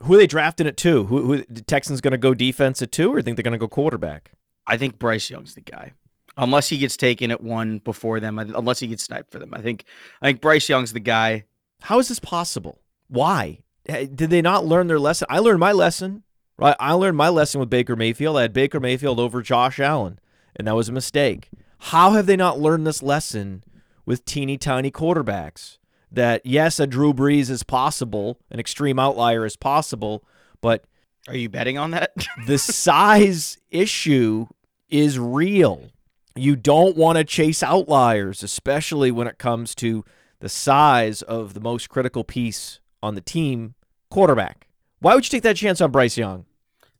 Who 0.00 0.12
are 0.12 0.16
they 0.18 0.26
drafting 0.26 0.66
at 0.66 0.76
two? 0.76 1.04
Who, 1.04 1.22
who 1.22 1.44
the 1.48 1.62
Texans 1.62 2.02
going 2.02 2.12
to 2.12 2.18
go 2.18 2.34
defense 2.34 2.82
at 2.82 2.92
two, 2.92 3.10
or 3.10 3.22
think 3.22 3.38
they're 3.38 3.42
going 3.42 3.52
to 3.52 3.58
go 3.58 3.68
quarterback? 3.68 4.32
I 4.66 4.76
think 4.76 4.98
Bryce 4.98 5.30
Young's 5.30 5.54
the 5.54 5.62
guy, 5.62 5.94
unless 6.36 6.68
he 6.68 6.76
gets 6.76 6.98
taken 6.98 7.30
at 7.30 7.42
one 7.42 7.78
before 7.78 8.20
them, 8.20 8.38
unless 8.38 8.80
he 8.80 8.86
gets 8.86 9.04
sniped 9.04 9.32
for 9.32 9.38
them. 9.38 9.54
I 9.54 9.62
think 9.62 9.86
I 10.20 10.26
think 10.26 10.42
Bryce 10.42 10.68
Young's 10.68 10.92
the 10.92 11.00
guy. 11.00 11.46
How 11.80 11.98
is 12.00 12.08
this 12.08 12.18
possible? 12.18 12.82
Why 13.08 13.60
eh, 13.86 14.04
did 14.14 14.28
they 14.28 14.42
not 14.42 14.66
learn 14.66 14.88
their 14.88 15.00
lesson? 15.00 15.26
I 15.30 15.38
learned 15.38 15.60
my 15.60 15.72
lesson. 15.72 16.24
Right, 16.58 16.74
I 16.80 16.92
learned 16.92 17.16
my 17.16 17.28
lesson 17.28 17.60
with 17.60 17.70
Baker 17.70 17.94
Mayfield. 17.94 18.36
I 18.36 18.42
had 18.42 18.52
Baker 18.52 18.80
Mayfield 18.80 19.20
over 19.20 19.42
Josh 19.42 19.78
Allen, 19.78 20.18
and 20.56 20.66
that 20.66 20.74
was 20.74 20.88
a 20.88 20.92
mistake. 20.92 21.50
How 21.78 22.12
have 22.12 22.26
they 22.26 22.34
not 22.34 22.58
learned 22.58 22.84
this 22.84 23.00
lesson 23.00 23.62
with 24.04 24.24
teeny 24.24 24.58
tiny 24.58 24.90
quarterbacks? 24.90 25.78
That 26.10 26.44
yes, 26.44 26.80
a 26.80 26.86
Drew 26.86 27.12
Brees 27.12 27.48
is 27.48 27.62
possible, 27.62 28.40
an 28.50 28.58
extreme 28.58 28.98
outlier 28.98 29.46
is 29.46 29.56
possible, 29.56 30.24
but 30.60 30.84
are 31.28 31.36
you 31.36 31.48
betting 31.48 31.78
on 31.78 31.92
that? 31.92 32.12
the 32.46 32.58
size 32.58 33.58
issue 33.70 34.46
is 34.88 35.18
real. 35.18 35.90
You 36.34 36.56
don't 36.56 36.96
want 36.96 37.18
to 37.18 37.24
chase 37.24 37.62
outliers, 37.62 38.42
especially 38.42 39.10
when 39.12 39.28
it 39.28 39.38
comes 39.38 39.74
to 39.76 40.04
the 40.40 40.48
size 40.48 41.22
of 41.22 41.54
the 41.54 41.60
most 41.60 41.88
critical 41.88 42.24
piece 42.24 42.80
on 43.02 43.14
the 43.14 43.20
team, 43.20 43.74
quarterback. 44.10 44.67
Why 45.00 45.14
would 45.14 45.24
you 45.24 45.30
take 45.30 45.44
that 45.44 45.56
chance 45.56 45.80
on 45.80 45.90
Bryce 45.90 46.16
Young? 46.16 46.44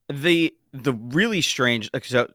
The 0.08 0.54
the 0.72 0.92
really 0.92 1.40
strange 1.40 1.90
so 2.02 2.28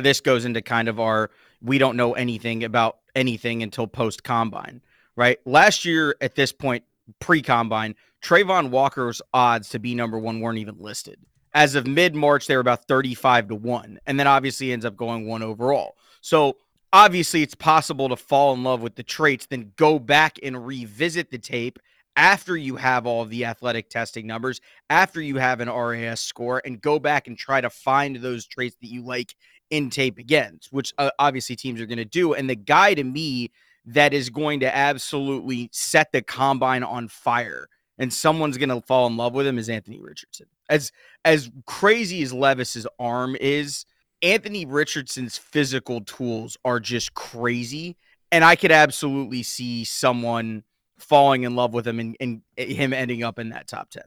this 0.00 0.20
goes 0.20 0.44
into 0.44 0.62
kind 0.62 0.88
of 0.88 0.98
our 0.98 1.30
we 1.60 1.78
don't 1.78 1.96
know 1.96 2.14
anything 2.14 2.64
about 2.64 2.98
anything 3.14 3.62
until 3.62 3.86
post 3.86 4.24
combine, 4.24 4.82
right? 5.16 5.38
Last 5.44 5.84
year 5.84 6.16
at 6.20 6.34
this 6.34 6.52
point, 6.52 6.84
pre 7.20 7.42
combine, 7.42 7.94
Travon 8.22 8.70
Walker's 8.70 9.22
odds 9.32 9.68
to 9.70 9.78
be 9.78 9.94
number 9.94 10.18
one 10.18 10.40
weren't 10.40 10.58
even 10.58 10.78
listed. 10.78 11.18
As 11.54 11.74
of 11.74 11.86
mid 11.86 12.14
March, 12.14 12.46
they 12.46 12.54
were 12.54 12.60
about 12.60 12.88
35 12.88 13.48
to 13.48 13.54
1, 13.54 14.00
and 14.06 14.18
then 14.18 14.26
obviously 14.26 14.72
ends 14.72 14.84
up 14.84 14.96
going 14.96 15.26
one 15.26 15.42
overall. 15.42 15.96
So 16.22 16.56
obviously, 16.92 17.42
it's 17.42 17.54
possible 17.54 18.08
to 18.08 18.16
fall 18.16 18.54
in 18.54 18.64
love 18.64 18.80
with 18.80 18.96
the 18.96 19.02
traits, 19.02 19.46
then 19.46 19.72
go 19.76 19.98
back 19.98 20.38
and 20.42 20.66
revisit 20.66 21.30
the 21.30 21.38
tape 21.38 21.78
after 22.16 22.56
you 22.56 22.76
have 22.76 23.06
all 23.06 23.24
the 23.24 23.44
athletic 23.44 23.88
testing 23.88 24.26
numbers, 24.26 24.60
after 24.90 25.20
you 25.20 25.36
have 25.36 25.60
an 25.60 25.70
RAS 25.70 26.20
score, 26.20 26.62
and 26.64 26.80
go 26.80 26.98
back 26.98 27.26
and 27.26 27.38
try 27.38 27.60
to 27.60 27.70
find 27.70 28.16
those 28.16 28.46
traits 28.46 28.76
that 28.80 28.88
you 28.88 29.02
like 29.02 29.34
in 29.70 29.90
tape 29.90 30.18
again, 30.18 30.60
which 30.70 30.92
uh, 30.98 31.10
obviously 31.18 31.56
teams 31.56 31.80
are 31.80 31.86
going 31.86 31.98
to 31.98 32.04
do. 32.04 32.34
And 32.34 32.48
the 32.48 32.56
guy 32.56 32.94
to 32.94 33.04
me 33.04 33.50
that 33.86 34.12
is 34.12 34.30
going 34.30 34.60
to 34.60 34.76
absolutely 34.76 35.68
set 35.72 36.12
the 36.12 36.22
combine 36.22 36.82
on 36.82 37.08
fire 37.08 37.68
and 37.98 38.12
someone's 38.12 38.58
going 38.58 38.68
to 38.68 38.80
fall 38.82 39.06
in 39.06 39.16
love 39.16 39.34
with 39.34 39.46
him 39.46 39.58
is 39.58 39.68
Anthony 39.68 40.00
Richardson. 40.00 40.46
As 40.68 40.92
as 41.24 41.50
crazy 41.66 42.22
as 42.22 42.32
Levis's 42.32 42.86
arm 42.98 43.36
is, 43.40 43.84
Anthony 44.22 44.64
Richardson's 44.64 45.36
physical 45.36 46.00
tools 46.02 46.56
are 46.64 46.80
just 46.80 47.14
crazy 47.14 47.96
and 48.30 48.44
I 48.44 48.56
could 48.56 48.72
absolutely 48.72 49.42
see 49.42 49.84
someone 49.84 50.64
falling 51.02 51.42
in 51.42 51.54
love 51.54 51.74
with 51.74 51.86
him 51.86 51.98
and, 52.00 52.16
and 52.20 52.42
him 52.56 52.92
ending 52.92 53.22
up 53.22 53.38
in 53.38 53.50
that 53.50 53.68
top 53.68 53.90
10 53.90 54.02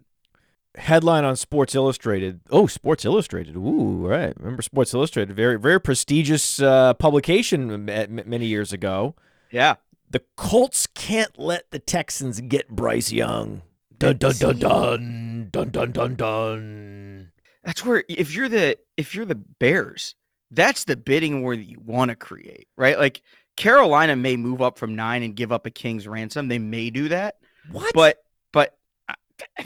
headline 0.77 1.23
on 1.23 1.35
Sports 1.35 1.75
Illustrated. 1.75 2.41
Oh, 2.49 2.67
Sports 2.67 3.05
Illustrated. 3.05 3.55
Ooh, 3.55 4.07
right. 4.07 4.33
Remember 4.37 4.61
Sports 4.61 4.93
Illustrated? 4.93 5.35
Very, 5.35 5.59
very 5.59 5.79
prestigious 5.79 6.61
uh, 6.61 6.93
publication 6.95 7.85
many 7.85 8.45
years 8.45 8.73
ago. 8.73 9.15
Yeah. 9.51 9.75
The 10.09 10.21
Colts 10.37 10.87
can't 10.87 11.37
let 11.37 11.71
the 11.71 11.79
Texans 11.79 12.41
get 12.41 12.69
Bryce 12.69 13.11
Young. 13.11 13.63
Dun 13.97 14.17
dun 14.17 14.33
dun 14.37 14.59
dun 14.59 15.49
dun 15.51 15.69
dun 15.69 15.91
dun 15.91 16.15
dun. 16.15 17.31
That's 17.63 17.83
where 17.85 18.03
if 18.09 18.35
you're 18.35 18.49
the 18.49 18.77
if 18.97 19.15
you're 19.15 19.25
the 19.25 19.35
Bears, 19.35 20.15
that's 20.51 20.83
the 20.83 20.97
bidding 20.97 21.41
war 21.41 21.55
that 21.55 21.63
you 21.63 21.79
want 21.83 22.09
to 22.09 22.15
create, 22.15 22.67
right? 22.77 22.99
Like 22.99 23.21
Carolina 23.57 24.15
may 24.15 24.35
move 24.35 24.61
up 24.61 24.77
from 24.77 24.95
nine 24.95 25.23
and 25.23 25.35
give 25.35 25.51
up 25.51 25.65
a 25.65 25.71
king's 25.71 26.07
ransom. 26.07 26.47
They 26.47 26.59
may 26.59 26.89
do 26.89 27.09
that. 27.09 27.35
What? 27.71 27.93
But 27.93 28.17
but 28.51 28.77
uh, 29.09 29.63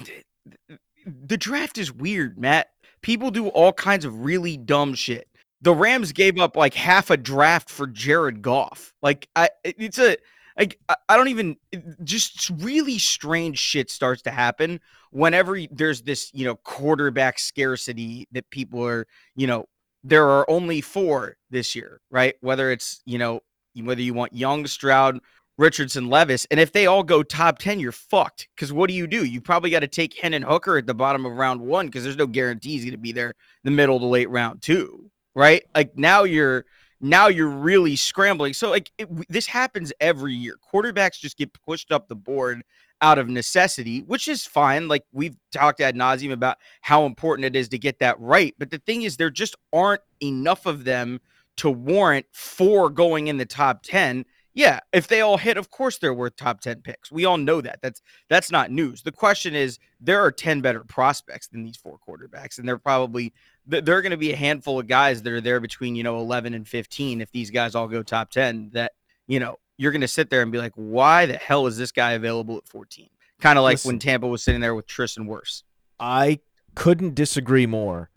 the 1.06 1.38
draft 1.38 1.78
is 1.78 1.92
weird, 1.92 2.38
Matt. 2.38 2.70
People 3.02 3.32
do 3.32 3.48
all 3.48 3.74
kinds 3.74 4.06
of 4.06 4.24
really 4.24 4.58
dumb 4.58 4.94
shit. 4.94 5.28
The 5.62 5.74
Rams 5.74 6.12
gave 6.12 6.38
up 6.38 6.56
like 6.56 6.74
half 6.74 7.10
a 7.10 7.18
draft 7.18 7.70
for 7.70 7.88
Jared 7.88 8.42
Goff. 8.42 8.94
Like 9.02 9.28
I 9.36 9.50
it's 9.64 10.00
a 10.00 10.18
like 10.58 10.78
I 11.08 11.16
don't 11.16 11.30
even 11.30 11.58
just 12.04 12.50
really 12.58 12.98
strange 12.98 13.58
shit 13.58 13.90
starts 13.90 14.22
to 14.24 14.32
happen 14.32 14.80
whenever 15.12 15.60
there's 15.72 16.02
this, 16.04 16.30
you 16.34 16.46
know, 16.46 16.56
quarterback 16.58 17.40
scarcity 17.40 18.28
that 18.32 18.50
people 18.50 18.86
are, 18.86 19.08
you 19.36 19.48
know, 19.48 19.66
there 20.04 20.30
are 20.30 20.50
only 20.50 20.82
four 20.82 21.38
this 21.50 21.76
year, 21.76 22.02
right? 22.12 22.36
Whether 22.42 22.72
it's, 22.72 23.02
you 23.06 23.18
know, 23.18 23.42
whether 23.86 24.02
you 24.02 24.14
want 24.14 24.34
Young, 24.34 24.68
Stroud, 24.68 25.20
Richardson, 25.58 26.10
Levis, 26.10 26.48
and 26.50 26.60
if 26.60 26.72
they 26.72 26.86
all 26.86 27.04
go 27.04 27.22
top 27.22 27.60
10, 27.60 27.82
you're 27.82 27.92
fucked. 27.92 28.48
Because 28.56 28.72
what 28.72 28.88
do 28.88 28.94
you 28.94 29.08
do? 29.08 29.26
You 29.26 29.42
probably 29.42 29.70
got 29.70 29.82
to 29.82 29.88
take 29.88 30.18
Hendon 30.18 30.42
Hooker 30.42 30.78
at 30.78 30.88
the 30.88 30.94
bottom 30.94 31.26
of 31.26 31.34
round 31.34 31.60
one 31.60 31.88
because 31.88 32.04
there's 32.04 32.16
no 32.16 32.28
guarantee 32.28 32.72
he's 32.72 32.86
going 32.86 32.92
to 32.94 32.98
be 32.98 33.12
there 33.12 33.34
the 33.66 33.72
middle 33.72 34.00
to 34.00 34.06
late 34.06 34.30
round 34.30 34.62
two, 34.62 35.12
right? 35.36 35.64
Like 35.76 35.98
now 35.98 36.24
you're 36.24 36.66
now 37.02 37.28
you're 37.28 37.50
really 37.50 37.96
scrambling. 37.96 38.54
So 38.54 38.70
like 38.70 38.92
it, 38.98 39.10
this 39.30 39.48
happens 39.48 39.92
every 40.00 40.34
year. 40.34 40.56
Quarterbacks 40.74 41.20
just 41.20 41.38
get 41.38 41.52
pushed 41.66 41.92
up 41.92 42.08
the 42.08 42.16
board 42.16 42.64
out 43.02 43.18
of 43.18 43.30
necessity, 43.30 44.02
which 44.02 44.28
is 44.28 44.46
fine. 44.46 44.88
Like 44.88 45.04
we've 45.12 45.36
talked 45.52 45.82
ad 45.82 45.96
nauseum 45.96 46.32
about 46.32 46.58
how 46.82 47.06
important 47.06 47.46
it 47.46 47.56
is 47.56 47.70
to 47.70 47.78
get 47.78 48.00
that 48.00 48.20
right. 48.20 48.54
But 48.58 48.72
the 48.72 48.80
thing 48.80 49.04
is, 49.04 49.18
there 49.18 49.30
just 49.30 49.56
aren't 49.72 50.02
enough 50.22 50.66
of 50.66 50.84
them 50.84 51.20
to 51.60 51.70
warrant 51.70 52.26
four 52.32 52.90
going 52.90 53.28
in 53.28 53.38
the 53.38 53.46
top 53.46 53.84
10. 53.84 54.26
Yeah, 54.54 54.80
if 54.92 55.08
they 55.08 55.22
all 55.22 55.38
hit, 55.38 55.58
of 55.58 55.70
course 55.70 55.98
they're 55.98 56.14
worth 56.14 56.36
top 56.36 56.62
10 56.62 56.82
picks. 56.82 57.12
We 57.12 57.26
all 57.26 57.38
know 57.38 57.62
that. 57.62 57.80
That's 57.82 58.02
that's 58.30 58.52
not 58.52 58.72
news. 58.72 59.04
The 59.04 59.12
question 59.12 59.56
is 59.56 59.78
there 60.00 60.22
are 60.22 60.32
10 60.32 60.62
better 60.62 60.84
prospects 60.84 61.48
than 61.48 61.64
these 61.64 61.78
four 61.78 62.00
quarterbacks 62.08 62.58
and 62.58 62.68
they're 62.68 62.78
probably 62.78 63.34
there 63.68 63.98
are 63.98 64.02
going 64.02 64.12
to 64.12 64.18
be 64.18 64.34
a 64.34 64.38
handful 64.38 64.80
of 64.80 64.88
guys 64.88 65.22
that 65.22 65.32
are 65.32 65.42
there 65.42 65.60
between, 65.60 65.96
you 65.96 66.04
know, 66.04 66.20
11 66.20 66.54
and 66.54 66.68
15 66.68 67.22
if 67.22 67.32
these 67.32 67.52
guys 67.52 67.76
all 67.76 67.88
go 67.88 68.02
top 68.02 68.32
10 68.32 68.72
that, 68.74 68.94
you 69.28 69.40
know, 69.40 69.58
you're 69.78 69.92
going 69.92 70.02
to 70.02 70.08
sit 70.08 70.30
there 70.30 70.42
and 70.42 70.52
be 70.52 70.58
like, 70.58 70.74
"Why 70.76 71.26
the 71.26 71.38
hell 71.38 71.66
is 71.66 71.78
this 71.78 71.94
guy 71.94 72.12
available 72.12 72.58
at 72.58 72.68
14?" 72.68 73.08
Kind 73.40 73.58
of 73.58 73.64
like 73.64 73.76
Listen, 73.76 73.90
when 73.90 74.00
Tampa 74.00 74.28
was 74.28 74.44
sitting 74.44 74.60
there 74.60 74.76
with 74.76 74.88
Tristan 74.88 75.26
Wirfs. 75.26 75.64
I 76.00 76.40
couldn't 76.76 77.16
disagree 77.16 77.66
more. 77.66 78.10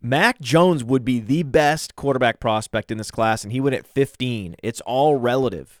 Mac 0.00 0.40
Jones 0.40 0.84
would 0.84 1.04
be 1.04 1.20
the 1.20 1.42
best 1.42 1.96
quarterback 1.96 2.38
prospect 2.40 2.90
in 2.90 2.98
this 2.98 3.10
class, 3.10 3.42
and 3.42 3.52
he 3.52 3.60
went 3.60 3.76
at 3.76 3.86
15. 3.86 4.56
It's 4.62 4.80
all 4.82 5.16
relative. 5.16 5.80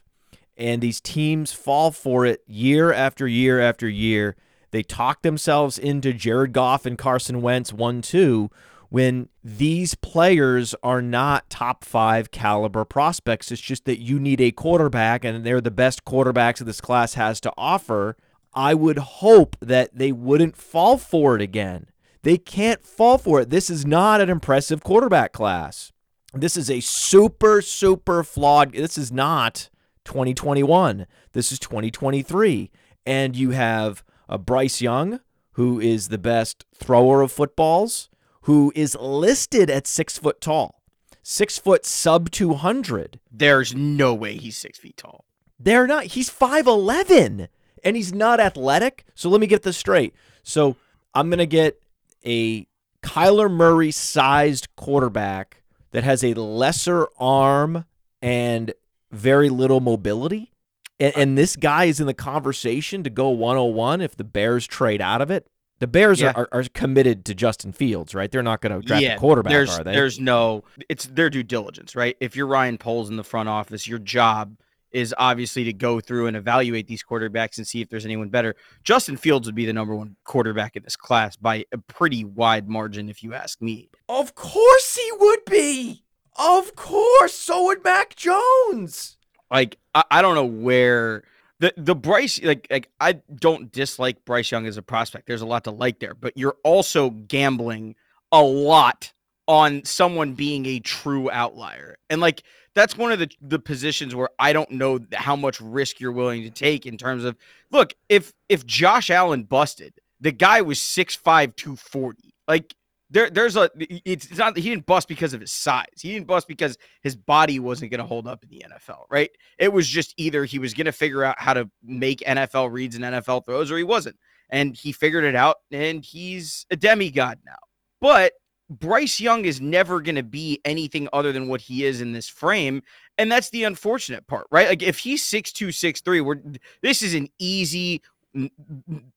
And 0.56 0.80
these 0.80 1.00
teams 1.00 1.52
fall 1.52 1.90
for 1.90 2.24
it 2.24 2.42
year 2.46 2.92
after 2.92 3.28
year 3.28 3.60
after 3.60 3.88
year. 3.88 4.36
They 4.70 4.82
talk 4.82 5.22
themselves 5.22 5.78
into 5.78 6.12
Jared 6.12 6.52
Goff 6.52 6.86
and 6.86 6.98
Carson 6.98 7.42
Wentz 7.42 7.72
1 7.72 8.02
2 8.02 8.50
when 8.88 9.28
these 9.42 9.94
players 9.94 10.74
are 10.82 11.02
not 11.02 11.50
top 11.50 11.84
five 11.84 12.30
caliber 12.30 12.84
prospects. 12.84 13.50
It's 13.50 13.60
just 13.60 13.84
that 13.84 14.00
you 14.00 14.18
need 14.18 14.40
a 14.40 14.52
quarterback, 14.52 15.24
and 15.24 15.44
they're 15.44 15.60
the 15.60 15.70
best 15.70 16.04
quarterbacks 16.04 16.58
that 16.58 16.64
this 16.64 16.80
class 16.80 17.14
has 17.14 17.40
to 17.42 17.52
offer. 17.56 18.16
I 18.54 18.74
would 18.74 18.98
hope 18.98 19.56
that 19.60 19.96
they 19.96 20.12
wouldn't 20.12 20.56
fall 20.56 20.98
for 20.98 21.36
it 21.36 21.42
again. 21.42 21.88
They 22.26 22.38
can't 22.38 22.84
fall 22.84 23.18
for 23.18 23.40
it. 23.40 23.50
This 23.50 23.70
is 23.70 23.86
not 23.86 24.20
an 24.20 24.28
impressive 24.28 24.82
quarterback 24.82 25.32
class. 25.32 25.92
This 26.34 26.56
is 26.56 26.68
a 26.68 26.80
super, 26.80 27.62
super 27.62 28.24
flawed. 28.24 28.72
This 28.72 28.98
is 28.98 29.12
not 29.12 29.70
2021. 30.04 31.06
This 31.34 31.52
is 31.52 31.60
2023. 31.60 32.72
And 33.06 33.36
you 33.36 33.50
have 33.50 34.02
a 34.28 34.38
Bryce 34.38 34.80
Young, 34.82 35.20
who 35.52 35.78
is 35.78 36.08
the 36.08 36.18
best 36.18 36.66
thrower 36.74 37.22
of 37.22 37.30
footballs, 37.30 38.08
who 38.40 38.72
is 38.74 38.96
listed 38.96 39.70
at 39.70 39.86
six 39.86 40.18
foot 40.18 40.40
tall, 40.40 40.82
six 41.22 41.58
foot 41.58 41.86
sub 41.86 42.32
200. 42.32 43.20
There's 43.30 43.72
no 43.72 44.12
way 44.12 44.36
he's 44.36 44.56
six 44.56 44.80
feet 44.80 44.96
tall. 44.96 45.26
They're 45.60 45.86
not. 45.86 46.06
He's 46.06 46.28
5'11 46.28 47.46
and 47.84 47.96
he's 47.96 48.12
not 48.12 48.40
athletic. 48.40 49.04
So 49.14 49.28
let 49.28 49.40
me 49.40 49.46
get 49.46 49.62
this 49.62 49.76
straight. 49.76 50.12
So 50.42 50.74
I'm 51.14 51.30
going 51.30 51.38
to 51.38 51.46
get 51.46 51.80
a 52.26 52.66
Kyler 53.02 53.50
Murray 53.50 53.90
sized 53.90 54.68
quarterback 54.76 55.62
that 55.92 56.04
has 56.04 56.24
a 56.24 56.34
lesser 56.34 57.06
arm 57.18 57.84
and 58.20 58.74
very 59.12 59.48
little 59.48 59.80
mobility. 59.80 60.52
And, 60.98 61.16
and 61.16 61.38
this 61.38 61.56
guy 61.56 61.84
is 61.84 62.00
in 62.00 62.06
the 62.06 62.14
conversation 62.14 63.02
to 63.04 63.10
go 63.10 63.28
101 63.30 64.00
if 64.00 64.16
the 64.16 64.24
Bears 64.24 64.66
trade 64.66 65.00
out 65.00 65.20
of 65.20 65.30
it. 65.30 65.46
The 65.78 65.86
Bears 65.86 66.20
Yeah. 66.20 66.32
are, 66.34 66.48
are, 66.52 66.64
committed 66.72 67.26
to 67.26 67.34
Justin 67.34 67.72
Fields, 67.72 68.14
right? 68.14 68.30
They're 68.30 68.42
not 68.42 68.62
going 68.62 68.80
to 68.80 68.86
draft 68.86 69.02
yeah, 69.02 69.16
a 69.16 69.18
quarterback, 69.18 69.52
there's 69.52 69.78
are 69.78 69.84
they? 69.84 69.92
there's 69.92 70.18
no 70.18 70.64
it's 70.88 71.04
their 71.04 71.28
due 71.28 71.42
diligence, 71.42 71.94
right? 71.94 72.16
If 72.18 72.34
you're 72.34 72.46
Ryan 72.46 72.78
Poles 72.78 73.10
in 73.10 73.16
the 73.16 73.24
front 73.24 73.50
office, 73.50 73.86
your 73.86 73.98
job 73.98 74.56
is 74.92 75.14
obviously 75.18 75.64
to 75.64 75.72
go 75.72 76.00
through 76.00 76.26
and 76.26 76.36
evaluate 76.36 76.86
these 76.86 77.02
quarterbacks 77.02 77.58
and 77.58 77.66
see 77.66 77.80
if 77.80 77.88
there's 77.88 78.04
anyone 78.04 78.28
better. 78.28 78.54
Justin 78.82 79.16
Fields 79.16 79.46
would 79.46 79.54
be 79.54 79.66
the 79.66 79.72
number 79.72 79.94
one 79.94 80.16
quarterback 80.24 80.76
in 80.76 80.82
this 80.82 80.96
class 80.96 81.36
by 81.36 81.64
a 81.72 81.78
pretty 81.78 82.24
wide 82.24 82.68
margin, 82.68 83.08
if 83.08 83.22
you 83.22 83.34
ask 83.34 83.60
me. 83.60 83.90
Of 84.08 84.34
course 84.34 84.96
he 84.96 85.12
would 85.18 85.44
be. 85.44 86.04
Of 86.38 86.76
course. 86.76 87.34
So 87.34 87.64
would 87.66 87.84
Mac 87.84 88.14
Jones. 88.14 89.16
Like 89.50 89.78
I, 89.94 90.04
I 90.10 90.22
don't 90.22 90.34
know 90.34 90.44
where 90.44 91.24
the 91.60 91.72
the 91.76 91.94
Bryce 91.94 92.42
like 92.42 92.66
like 92.70 92.90
I 93.00 93.14
don't 93.34 93.72
dislike 93.72 94.24
Bryce 94.24 94.50
Young 94.50 94.66
as 94.66 94.76
a 94.76 94.82
prospect. 94.82 95.26
There's 95.26 95.42
a 95.42 95.46
lot 95.46 95.64
to 95.64 95.70
like 95.70 96.00
there, 96.00 96.14
but 96.14 96.36
you're 96.36 96.56
also 96.64 97.10
gambling 97.10 97.94
a 98.32 98.42
lot 98.42 99.12
on 99.48 99.84
someone 99.84 100.34
being 100.34 100.66
a 100.66 100.80
true 100.80 101.30
outlier. 101.30 101.96
And 102.10 102.20
like 102.20 102.42
that's 102.76 102.96
one 102.96 103.10
of 103.10 103.18
the 103.18 103.28
the 103.40 103.58
positions 103.58 104.14
where 104.14 104.28
I 104.38 104.52
don't 104.52 104.70
know 104.70 105.00
how 105.14 105.34
much 105.34 105.60
risk 105.62 105.98
you're 105.98 106.12
willing 106.12 106.42
to 106.42 106.50
take 106.50 106.84
in 106.84 106.98
terms 106.98 107.24
of 107.24 107.34
look, 107.72 107.94
if 108.10 108.34
if 108.50 108.66
Josh 108.66 109.08
Allen 109.08 109.44
busted, 109.44 109.94
the 110.20 110.30
guy 110.30 110.60
was 110.60 110.78
6'5 110.78 111.56
240. 111.56 112.34
Like 112.46 112.74
there 113.08 113.30
there's 113.30 113.56
a 113.56 113.70
it's, 113.78 114.26
it's 114.26 114.36
not 114.36 114.58
he 114.58 114.68
didn't 114.68 114.84
bust 114.84 115.08
because 115.08 115.32
of 115.32 115.40
his 115.40 115.52
size. 115.52 115.86
He 116.02 116.12
didn't 116.12 116.26
bust 116.26 116.46
because 116.46 116.76
his 117.00 117.16
body 117.16 117.58
wasn't 117.58 117.92
going 117.92 118.00
to 118.00 118.06
hold 118.06 118.28
up 118.28 118.44
in 118.44 118.50
the 118.50 118.62
NFL, 118.70 119.04
right? 119.08 119.30
It 119.58 119.72
was 119.72 119.88
just 119.88 120.12
either 120.18 120.44
he 120.44 120.58
was 120.58 120.74
going 120.74 120.84
to 120.84 120.92
figure 120.92 121.24
out 121.24 121.40
how 121.40 121.54
to 121.54 121.70
make 121.82 122.20
NFL 122.20 122.70
reads 122.70 122.94
and 122.94 123.04
NFL 123.04 123.46
throws 123.46 123.72
or 123.72 123.78
he 123.78 123.84
wasn't. 123.84 124.16
And 124.50 124.76
he 124.76 124.92
figured 124.92 125.24
it 125.24 125.34
out 125.34 125.56
and 125.72 126.04
he's 126.04 126.66
a 126.70 126.76
demigod 126.76 127.38
now. 127.44 127.56
But 128.02 128.34
Bryce 128.68 129.20
Young 129.20 129.44
is 129.44 129.60
never 129.60 130.00
going 130.00 130.16
to 130.16 130.22
be 130.22 130.60
anything 130.64 131.08
other 131.12 131.32
than 131.32 131.48
what 131.48 131.60
he 131.62 131.84
is 131.84 132.00
in 132.00 132.12
this 132.12 132.28
frame. 132.28 132.82
And 133.18 133.30
that's 133.30 133.50
the 133.50 133.64
unfortunate 133.64 134.26
part, 134.26 134.46
right? 134.50 134.68
Like 134.68 134.82
if 134.82 134.98
he's 134.98 135.22
6'2, 135.24 135.68
6'3, 135.68 136.24
we're 136.24 136.40
this 136.82 137.02
is 137.02 137.14
an 137.14 137.28
easy 137.38 138.02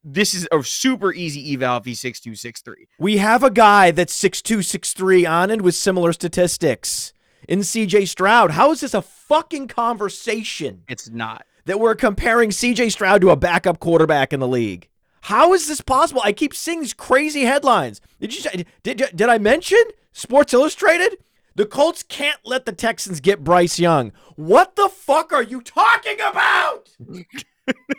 this 0.03 0.33
is 0.33 0.47
a 0.51 0.63
super 0.63 1.11
easy 1.13 1.53
eval 1.53 1.77
if 1.77 1.85
he's 1.85 2.01
6'2, 2.01 2.31
6'3. 2.31 2.73
We 2.99 3.17
have 3.17 3.43
a 3.43 3.49
guy 3.49 3.91
that's 3.91 4.17
6'2, 4.21 4.59
6'3 4.59 5.29
on 5.29 5.51
and 5.51 5.61
with 5.61 5.75
similar 5.75 6.13
statistics 6.13 7.13
in 7.47 7.59
CJ 7.59 8.07
Stroud. 8.07 8.51
How 8.51 8.71
is 8.71 8.81
this 8.81 8.93
a 8.93 9.01
fucking 9.01 9.67
conversation 9.67 10.83
It's 10.87 11.09
not. 11.09 11.45
that 11.65 11.79
we're 11.79 11.95
comparing 11.95 12.51
CJ 12.51 12.91
Stroud 12.91 13.21
to 13.21 13.31
a 13.31 13.35
backup 13.35 13.79
quarterback 13.79 14.31
in 14.31 14.39
the 14.39 14.47
league? 14.47 14.88
How 15.21 15.53
is 15.53 15.67
this 15.67 15.81
possible? 15.81 16.21
I 16.23 16.31
keep 16.31 16.53
seeing 16.53 16.79
these 16.81 16.93
crazy 16.93 17.41
headlines. 17.41 18.01
Did 18.19 18.35
you 18.35 18.63
did, 18.83 19.03
did 19.15 19.29
I 19.29 19.37
mention 19.37 19.79
Sports 20.11 20.53
Illustrated? 20.53 21.17
The 21.55 21.65
Colts 21.65 22.03
can't 22.03 22.39
let 22.45 22.65
the 22.65 22.71
Texans 22.71 23.19
get 23.19 23.43
Bryce 23.43 23.79
Young. 23.79 24.13
What 24.37 24.75
the 24.77 24.87
fuck 24.87 25.33
are 25.33 25.43
you 25.43 25.61
talking 25.61 26.15
about? 26.21 26.89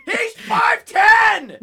He's 0.07 0.35
5'10. 0.47 1.59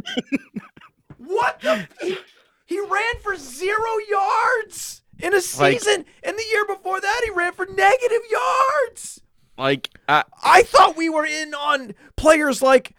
what 1.18 1.60
the 1.62 1.88
he, 2.02 2.18
he 2.66 2.80
ran 2.80 3.16
for 3.22 3.36
0 3.36 3.76
yards 4.10 5.02
in 5.20 5.34
a 5.34 5.38
Like- 5.38 5.44
season 5.82 6.06
and 6.24 6.38
the 6.38 6.46
year 6.52 6.66
before 6.68 7.02
that 7.02 7.22
he 7.26 7.32
ran 7.32 7.54
for 7.54 7.66
negative 7.66 8.22
yards. 8.30 9.22
Like 9.58 9.90
uh, 10.08 10.24
I 10.44 10.62
thought 10.64 10.96
we 10.96 11.10
were 11.10 11.26
in 11.26 11.54
on 11.56 11.96
players 12.16 12.62
like 12.62 12.94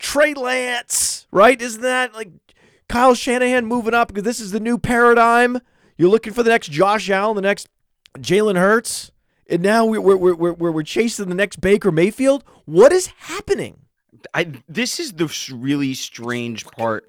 Trey 0.00 0.34
Lance, 0.34 1.26
right? 1.30 1.60
Isn't 1.60 1.82
that 1.82 2.14
like 2.14 2.30
Kyle 2.88 3.14
Shanahan 3.14 3.66
moving 3.66 3.94
up 3.94 4.08
because 4.08 4.24
this 4.24 4.40
is 4.40 4.50
the 4.50 4.58
new 4.60 4.78
paradigm? 4.78 5.60
You're 5.96 6.10
looking 6.10 6.32
for 6.32 6.42
the 6.42 6.50
next 6.50 6.70
Josh 6.70 7.08
Allen, 7.10 7.36
the 7.36 7.42
next 7.42 7.68
Jalen 8.18 8.56
Hurts, 8.56 9.12
and 9.48 9.62
now 9.62 9.84
we- 9.84 9.98
we're 9.98 10.16
we're 10.16 10.34
we're 10.34 10.52
we're, 10.54 10.72
we're 10.72 10.82
chasing 10.82 11.28
the 11.28 11.34
next 11.34 11.60
Baker 11.60 11.92
Mayfield. 11.92 12.42
What 12.64 12.90
is 12.92 13.06
happening? 13.18 13.76
I 14.34 14.50
this 14.68 14.98
is 14.98 15.12
the 15.12 15.32
really 15.54 15.94
strange 15.94 16.66
part 16.66 17.06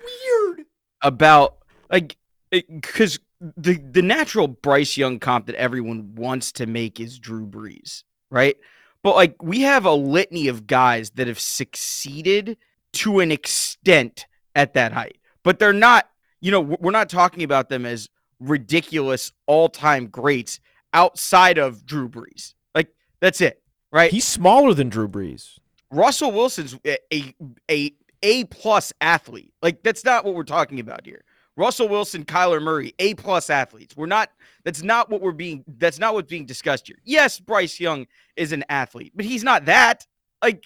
Weird. 0.48 0.66
about 1.02 1.56
like 1.90 2.18
because 2.52 3.20
the 3.40 3.74
the 3.78 4.02
natural 4.02 4.48
Bryce 4.48 4.98
Young 4.98 5.20
comp 5.20 5.48
that 5.48 5.56
everyone 5.56 6.14
wants 6.16 6.52
to 6.54 6.66
make 6.68 7.00
is 7.00 7.18
Drew 7.20 7.46
Brees, 7.48 8.04
right? 8.30 8.58
But 9.04 9.16
like 9.16 9.42
we 9.42 9.62
have 9.62 9.86
a 9.86 9.94
litany 9.94 10.48
of 10.48 10.68
guys 10.68 11.10
that 11.12 11.28
have 11.28 11.40
succeeded 11.40 12.58
to 12.94 13.20
an 13.20 13.32
extent 13.32 14.26
at 14.56 14.74
that 14.74 14.92
height, 14.92 15.18
but 15.44 15.60
they're 15.60 15.74
not. 15.74 16.08
You 16.40 16.52
know, 16.52 16.62
we're 16.62 16.92
not 16.92 17.10
talking 17.10 17.44
about 17.44 17.70
them 17.70 17.86
as 17.86 18.10
ridiculous 18.40 19.32
all-time 19.46 20.08
greats 20.08 20.60
outside 20.94 21.60
of 21.60 21.86
Drew 21.86 22.10
Brees. 22.10 22.56
Like 22.74 22.90
that's 23.20 23.42
it, 23.42 23.62
right? 23.92 24.12
He's 24.12 24.28
smaller 24.28 24.74
than 24.74 24.90
Drew 24.90 25.08
Brees. 25.08 25.60
Russell 25.92 26.32
Wilson's 26.32 26.78
a 26.86 26.98
a 27.14 27.36
a, 27.70 27.94
a 28.24 28.44
plus 28.46 28.92
athlete. 29.02 29.54
Like 29.62 29.84
that's 29.84 30.04
not 30.04 30.26
what 30.26 30.34
we're 30.34 30.44
talking 30.44 30.80
about 30.80 31.06
here. 31.06 31.24
Russell 31.58 31.90
Wilson, 31.90 32.24
Kyler 32.24 32.62
Murray, 32.62 32.94
A 33.00 33.14
plus 33.14 33.50
athletes. 33.50 33.96
We're 33.96 34.06
not. 34.06 34.30
That's 34.64 34.82
not 34.82 35.10
what 35.10 35.22
we're 35.22 35.32
being. 35.32 35.64
That's 35.68 36.00
not 36.00 36.14
what's 36.14 36.30
being 36.30 36.46
discussed 36.46 36.88
here. 36.88 36.98
Yes, 37.04 37.40
Bryce 37.40 37.80
Young 37.80 38.08
is 38.36 38.52
an 38.52 38.64
athlete, 38.70 39.12
but 39.16 39.26
he's 39.26 39.44
not 39.44 39.66
that. 39.66 40.08
Like 40.42 40.64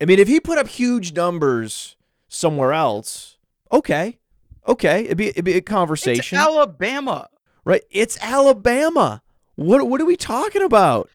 I 0.00 0.04
mean, 0.04 0.18
if 0.18 0.28
he 0.28 0.40
put 0.40 0.58
up 0.58 0.68
huge 0.68 1.12
numbers 1.14 1.96
somewhere 2.28 2.72
else, 2.72 3.36
okay, 3.72 4.18
okay, 4.66 5.04
it'd 5.04 5.16
be 5.18 5.28
it'd 5.28 5.44
be 5.44 5.54
a 5.54 5.56
it's 5.56 5.68
conversation. 5.68 6.38
Alabama. 6.38 7.28
right? 7.64 7.82
It's 7.90 8.18
Alabama. 8.22 9.22
What 9.56 9.88
what 9.88 10.00
are 10.00 10.06
we 10.06 10.16
talking 10.16 10.62
about? 10.62 11.10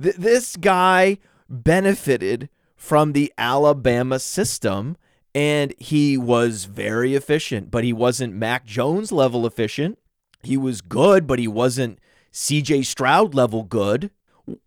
Th- 0.00 0.16
this 0.16 0.56
guy 0.56 1.18
benefited 1.48 2.48
from 2.76 3.12
the 3.12 3.32
Alabama 3.36 4.18
system 4.18 4.96
and 5.34 5.74
he 5.78 6.16
was 6.18 6.64
very 6.64 7.14
efficient, 7.14 7.70
but 7.70 7.84
he 7.84 7.92
wasn't 7.92 8.34
Mac 8.34 8.66
Jones 8.66 9.12
level 9.12 9.46
efficient. 9.46 9.98
He 10.42 10.56
was 10.56 10.80
good, 10.80 11.26
but 11.26 11.38
he 11.38 11.48
wasn't 11.48 11.98
CJ 12.32 12.84
Stroud 12.84 13.34
level 13.34 13.62
good. 13.62 14.10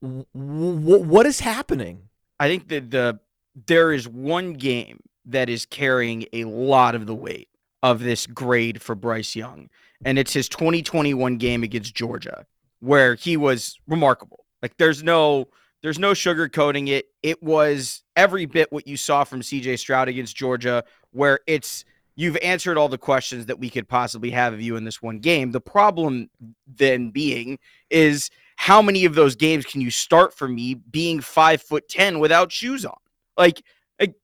W- 0.01 0.25
w- 0.33 1.03
what 1.03 1.25
is 1.25 1.41
happening? 1.41 2.09
I 2.39 2.47
think 2.47 2.67
that 2.69 2.91
the 2.91 3.19
there 3.67 3.93
is 3.93 4.07
one 4.07 4.53
game 4.53 4.99
that 5.25 5.49
is 5.49 5.65
carrying 5.65 6.25
a 6.33 6.43
lot 6.43 6.95
of 6.95 7.07
the 7.07 7.15
weight 7.15 7.49
of 7.81 8.01
this 8.01 8.27
grade 8.27 8.81
for 8.81 8.95
Bryce 8.95 9.35
Young, 9.35 9.69
and 10.03 10.19
it's 10.19 10.33
his 10.33 10.49
2021 10.49 11.37
game 11.37 11.63
against 11.63 11.95
Georgia, 11.95 12.45
where 12.79 13.15
he 13.15 13.37
was 13.37 13.79
remarkable. 13.87 14.45
Like 14.61 14.77
there's 14.77 15.03
no 15.03 15.47
there's 15.81 15.99
no 15.99 16.11
sugarcoating 16.11 16.89
it. 16.89 17.05
It 17.21 17.41
was 17.43 18.03
every 18.15 18.45
bit 18.45 18.71
what 18.71 18.87
you 18.87 18.97
saw 18.97 19.23
from 19.23 19.41
CJ 19.41 19.77
Stroud 19.77 20.07
against 20.07 20.35
Georgia, 20.35 20.83
where 21.11 21.39
it's 21.47 21.85
you've 22.15 22.37
answered 22.37 22.77
all 22.77 22.89
the 22.89 22.97
questions 22.97 23.45
that 23.45 23.59
we 23.59 23.69
could 23.69 23.87
possibly 23.87 24.31
have 24.31 24.53
of 24.53 24.61
you 24.61 24.75
in 24.75 24.83
this 24.83 25.01
one 25.01 25.19
game. 25.19 25.51
The 25.51 25.61
problem 25.61 26.29
then 26.67 27.11
being 27.11 27.59
is 27.89 28.31
how 28.55 28.81
many 28.81 29.05
of 29.05 29.15
those 29.15 29.35
games 29.35 29.65
can 29.65 29.81
you 29.81 29.91
start 29.91 30.33
for 30.33 30.47
me 30.47 30.73
being 30.73 31.21
five 31.21 31.61
foot 31.61 31.87
ten 31.87 32.19
without 32.19 32.51
shoes 32.51 32.85
on? 32.85 32.95
Like, 33.37 33.63
like 33.99 34.15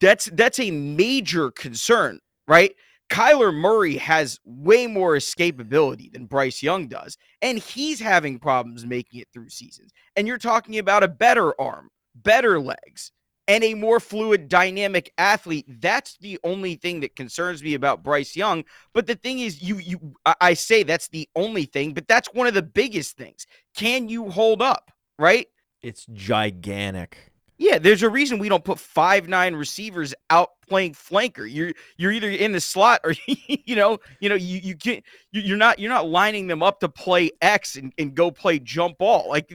that's 0.00 0.26
that's 0.32 0.60
a 0.60 0.70
major 0.70 1.50
concern, 1.50 2.20
right? 2.46 2.74
Kyler 3.08 3.54
Murray 3.54 3.96
has 3.96 4.40
way 4.44 4.86
more 4.86 5.14
escapability 5.14 6.12
than 6.12 6.26
Bryce 6.26 6.62
Young 6.62 6.88
does, 6.88 7.16
and 7.40 7.58
he's 7.58 8.00
having 8.00 8.38
problems 8.38 8.84
making 8.84 9.20
it 9.20 9.28
through 9.32 9.48
seasons. 9.48 9.92
And 10.16 10.26
you're 10.26 10.38
talking 10.38 10.78
about 10.78 11.04
a 11.04 11.08
better 11.08 11.58
arm, 11.60 11.88
better 12.16 12.60
legs, 12.60 13.12
and 13.48 13.62
a 13.62 13.74
more 13.74 14.00
fluid, 14.00 14.48
dynamic 14.48 15.12
athlete. 15.18 15.66
That's 15.80 16.16
the 16.18 16.38
only 16.42 16.74
thing 16.74 17.00
that 17.00 17.14
concerns 17.14 17.62
me 17.62 17.74
about 17.74 18.02
Bryce 18.02 18.34
Young. 18.34 18.64
But 18.92 19.06
the 19.06 19.14
thing 19.14 19.40
is, 19.40 19.62
you 19.62 19.78
you 19.78 20.14
I, 20.24 20.34
I 20.40 20.54
say 20.54 20.82
that's 20.82 21.08
the 21.08 21.28
only 21.36 21.66
thing, 21.66 21.94
but 21.94 22.08
that's 22.08 22.32
one 22.34 22.48
of 22.48 22.54
the 22.54 22.62
biggest 22.62 23.16
things. 23.16 23.46
Can 23.76 24.08
you 24.08 24.30
hold 24.30 24.62
up? 24.62 24.90
Right? 25.18 25.46
It's 25.80 26.06
gigantic. 26.12 27.32
Yeah, 27.58 27.78
there's 27.78 28.02
a 28.02 28.10
reason 28.10 28.38
we 28.38 28.50
don't 28.50 28.64
put 28.64 28.78
five 28.78 29.28
nine 29.28 29.54
receivers 29.54 30.14
out 30.28 30.50
playing 30.68 30.92
flanker. 30.92 31.50
You're 31.50 31.72
you're 31.96 32.12
either 32.12 32.28
in 32.28 32.52
the 32.52 32.60
slot 32.60 33.00
or 33.02 33.14
you 33.26 33.74
know 33.76 33.98
you 34.20 34.28
know 34.28 34.34
you 34.34 34.58
you 34.62 34.76
you- 34.84 35.02
you're 35.32 35.56
not 35.56 35.78
you're 35.78 35.90
not 35.92 36.06
lining 36.08 36.46
them 36.48 36.62
up 36.62 36.80
to 36.80 36.88
play 36.88 37.30
X 37.40 37.76
and, 37.76 37.92
and 37.98 38.14
go 38.14 38.30
play 38.30 38.58
jump 38.58 38.98
ball. 38.98 39.28
Like 39.30 39.52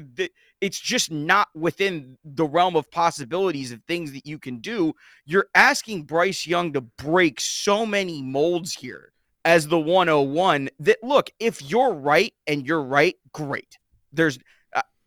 it's 0.62 0.80
just 0.80 1.12
not 1.12 1.48
within 1.56 2.18
the 2.24 2.46
realm 2.46 2.76
of 2.76 2.90
possibilities 2.92 3.72
of 3.72 3.82
things 3.88 4.12
that 4.14 4.26
you 4.26 4.40
can 4.40 4.58
do. 4.60 4.94
You're 5.26 5.48
asking 5.54 6.04
Bryce 6.04 6.46
Young 6.48 6.74
to 6.74 6.82
break 6.82 7.40
so 7.40 7.86
many 7.86 8.22
molds 8.22 8.74
here 8.74 9.12
as 9.46 9.68
the 9.68 9.80
101 9.80 10.70
that 10.80 11.04
look 11.04 11.30
if 11.40 11.62
you're 11.62 11.94
right 11.94 12.34
and 12.48 12.66
you're 12.66 12.84
right 12.84 13.16
great 13.34 13.78
there's 14.14 14.38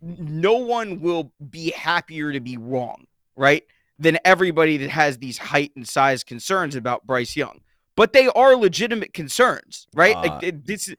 no 0.04 0.54
one 0.54 1.00
will 1.00 1.32
be 1.50 1.70
happier 1.70 2.32
to 2.32 2.40
be 2.40 2.56
wrong, 2.56 3.06
right? 3.36 3.64
Than 3.98 4.18
everybody 4.24 4.76
that 4.78 4.90
has 4.90 5.18
these 5.18 5.38
height 5.38 5.72
and 5.76 5.88
size 5.88 6.24
concerns 6.24 6.76
about 6.76 7.06
Bryce 7.06 7.36
Young. 7.36 7.60
But 7.96 8.12
they 8.12 8.26
are 8.28 8.56
legitimate 8.56 9.14
concerns, 9.14 9.86
right? 9.94 10.16
Uh, 10.16 10.38
like 10.42 10.64
this 10.66 10.88
is 10.88 10.96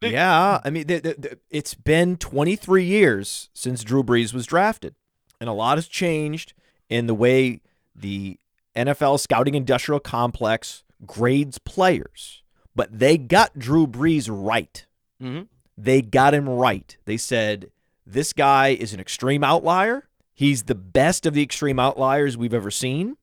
Yeah, 0.00 0.60
I 0.64 0.70
mean, 0.70 0.86
the, 0.86 1.00
the, 1.00 1.14
the, 1.18 1.38
it's 1.50 1.74
been 1.74 2.16
23 2.16 2.84
years 2.84 3.48
since 3.52 3.82
Drew 3.82 4.02
Brees 4.04 4.32
was 4.32 4.46
drafted, 4.46 4.94
and 5.40 5.48
a 5.48 5.52
lot 5.52 5.76
has 5.78 5.88
changed 5.88 6.52
in 6.88 7.06
the 7.06 7.14
way 7.14 7.60
the 7.96 8.38
NFL 8.76 9.18
scouting 9.20 9.54
industrial 9.54 10.00
complex 10.00 10.84
grades 11.06 11.58
players. 11.58 12.42
But 12.76 12.98
they 12.98 13.18
got 13.18 13.58
Drew 13.58 13.86
Brees 13.86 14.28
right. 14.30 14.84
Mhm. 15.22 15.48
They 15.76 16.02
got 16.02 16.34
him 16.34 16.48
right. 16.48 16.96
They 17.04 17.16
said 17.16 17.70
this 18.06 18.32
guy 18.32 18.68
is 18.68 18.92
an 18.92 19.00
extreme 19.00 19.44
outlier. 19.44 20.08
He's 20.32 20.64
the 20.64 20.74
best 20.74 21.26
of 21.26 21.34
the 21.34 21.42
extreme 21.42 21.78
outliers 21.78 22.36
we've 22.36 22.54
ever 22.54 22.70
seen. 22.70 23.16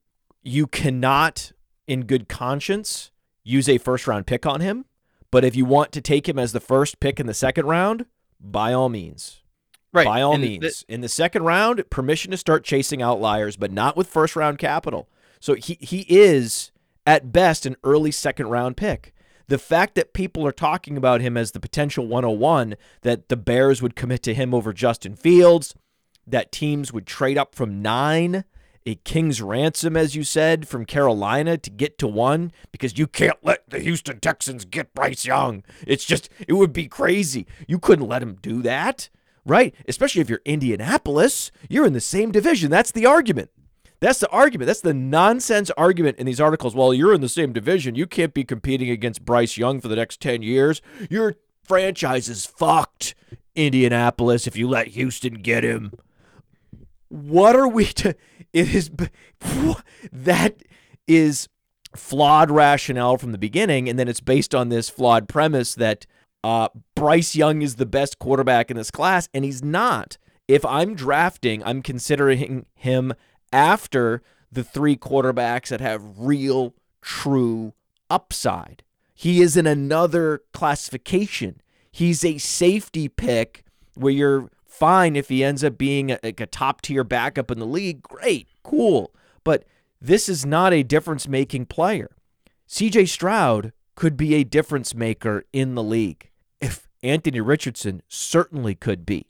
You 0.43 0.65
cannot, 0.67 1.51
in 1.87 2.05
good 2.05 2.27
conscience, 2.27 3.11
use 3.43 3.67
a 3.67 3.77
first 3.77 4.07
round 4.07 4.25
pick 4.25 4.45
on 4.45 4.61
him. 4.61 4.85
But 5.29 5.45
if 5.45 5.55
you 5.55 5.65
want 5.65 5.91
to 5.93 6.01
take 6.01 6.27
him 6.27 6.39
as 6.39 6.51
the 6.51 6.59
first 6.59 6.99
pick 6.99 7.19
in 7.19 7.25
the 7.25 7.33
second 7.33 7.65
round, 7.65 8.05
by 8.39 8.73
all 8.73 8.89
means. 8.89 9.41
right. 9.93 10.05
By 10.05 10.21
all 10.21 10.33
and 10.33 10.43
means. 10.43 10.61
th- 10.61 10.85
in 10.87 11.01
the 11.01 11.09
second 11.09 11.43
round, 11.43 11.83
permission 11.89 12.31
to 12.31 12.37
start 12.37 12.63
chasing 12.63 13.01
outliers, 13.01 13.55
but 13.55 13.71
not 13.71 13.95
with 13.95 14.07
first 14.07 14.35
round 14.35 14.57
capital. 14.57 15.07
So 15.39 15.55
he, 15.55 15.77
he 15.79 16.05
is, 16.09 16.71
at 17.05 17.31
best, 17.31 17.65
an 17.65 17.75
early 17.83 18.11
second 18.11 18.47
round 18.47 18.77
pick. 18.77 19.13
The 19.47 19.57
fact 19.57 19.95
that 19.95 20.13
people 20.13 20.45
are 20.45 20.51
talking 20.51 20.97
about 20.97 21.21
him 21.21 21.35
as 21.37 21.51
the 21.51 21.59
potential 21.59 22.07
101, 22.07 22.75
that 23.01 23.29
the 23.29 23.37
Bears 23.37 23.81
would 23.81 23.95
commit 23.95 24.23
to 24.23 24.33
him 24.33 24.53
over 24.53 24.73
Justin 24.73 25.15
Fields, 25.15 25.75
that 26.25 26.51
teams 26.51 26.93
would 26.93 27.05
trade 27.05 27.37
up 27.37 27.55
from 27.55 27.81
nine, 27.81 28.45
a 28.85 28.95
king's 28.95 29.41
ransom, 29.41 29.95
as 29.95 30.15
you 30.15 30.23
said, 30.23 30.67
from 30.67 30.85
Carolina 30.85 31.57
to 31.57 31.69
get 31.69 31.97
to 31.99 32.07
one, 32.07 32.51
because 32.71 32.97
you 32.97 33.07
can't 33.07 33.37
let 33.43 33.69
the 33.69 33.79
Houston 33.79 34.19
Texans 34.19 34.65
get 34.65 34.93
Bryce 34.93 35.25
Young. 35.25 35.63
It's 35.85 36.05
just, 36.05 36.29
it 36.47 36.53
would 36.53 36.73
be 36.73 36.87
crazy. 36.87 37.45
You 37.67 37.79
couldn't 37.79 38.07
let 38.07 38.23
him 38.23 38.37
do 38.41 38.61
that, 38.63 39.09
right? 39.45 39.75
Especially 39.87 40.21
if 40.21 40.29
you're 40.29 40.41
Indianapolis, 40.45 41.51
you're 41.69 41.85
in 41.85 41.93
the 41.93 42.01
same 42.01 42.31
division. 42.31 42.71
That's 42.71 42.91
the 42.91 43.05
argument. 43.05 43.51
That's 44.01 44.19
the 44.19 44.29
argument. 44.29 44.65
That's 44.65 44.81
the 44.81 44.95
nonsense 44.95 45.69
argument 45.77 46.17
in 46.17 46.25
these 46.25 46.41
articles. 46.41 46.75
Well, 46.75 46.93
you're 46.93 47.13
in 47.13 47.21
the 47.21 47.29
same 47.29 47.53
division. 47.53 47.95
You 47.95 48.07
can't 48.07 48.33
be 48.33 48.43
competing 48.43 48.89
against 48.89 49.23
Bryce 49.23 49.57
Young 49.57 49.79
for 49.79 49.87
the 49.87 49.95
next 49.95 50.19
10 50.19 50.41
years. 50.41 50.81
Your 51.09 51.35
franchise 51.63 52.27
is 52.27 52.45
fucked, 52.45 53.13
Indianapolis, 53.55 54.47
if 54.47 54.57
you 54.57 54.67
let 54.67 54.87
Houston 54.87 55.35
get 55.35 55.63
him. 55.63 55.93
What 57.09 57.55
are 57.55 57.67
we 57.67 57.85
to. 57.85 58.15
It 58.51 58.73
is. 58.73 58.89
That 60.11 60.63
is 61.07 61.47
flawed 61.95 62.49
rationale 62.49 63.17
from 63.17 63.31
the 63.31 63.37
beginning. 63.37 63.87
And 63.87 63.99
then 63.99 64.07
it's 64.07 64.19
based 64.19 64.55
on 64.55 64.69
this 64.69 64.89
flawed 64.89 65.27
premise 65.27 65.75
that 65.75 66.05
uh, 66.43 66.69
Bryce 66.95 67.35
Young 67.35 67.61
is 67.61 67.75
the 67.75 67.85
best 67.85 68.17
quarterback 68.17 68.71
in 68.71 68.77
this 68.77 68.91
class, 68.91 69.29
and 69.33 69.45
he's 69.45 69.63
not. 69.63 70.17
If 70.47 70.65
I'm 70.65 70.95
drafting, 70.95 71.63
I'm 71.63 71.81
considering 71.81 72.65
him 72.73 73.13
after 73.51 74.21
the 74.51 74.63
three 74.63 74.95
quarterbacks 74.95 75.69
that 75.69 75.81
have 75.81 76.03
real, 76.17 76.73
true 77.01 77.73
upside. 78.09 78.83
He 79.13 79.41
is 79.41 79.55
in 79.55 79.67
another 79.67 80.41
classification. 80.53 81.61
He's 81.91 82.25
a 82.25 82.37
safety 82.37 83.07
pick 83.07 83.63
where 83.93 84.13
you're 84.13 84.49
fine 84.65 85.15
if 85.15 85.29
he 85.29 85.43
ends 85.43 85.63
up 85.63 85.77
being 85.77 86.11
a, 86.11 86.19
like 86.23 86.39
a 86.39 86.45
top 86.45 86.81
tier 86.81 87.03
backup 87.03 87.51
in 87.51 87.59
the 87.59 87.65
league. 87.65 88.01
Great, 88.01 88.47
cool. 88.63 89.13
But 89.43 89.63
this 90.01 90.27
is 90.27 90.45
not 90.45 90.73
a 90.73 90.83
difference 90.83 91.27
making 91.27 91.67
player. 91.67 92.15
CJ 92.67 93.09
Stroud 93.09 93.73
could 93.95 94.17
be 94.17 94.33
a 94.33 94.43
difference 94.43 94.95
maker 94.95 95.43
in 95.53 95.75
the 95.75 95.83
league. 95.83 96.29
If 96.59 96.87
Anthony 97.03 97.41
Richardson 97.41 98.01
certainly 98.07 98.75
could 98.75 99.05
be, 99.05 99.27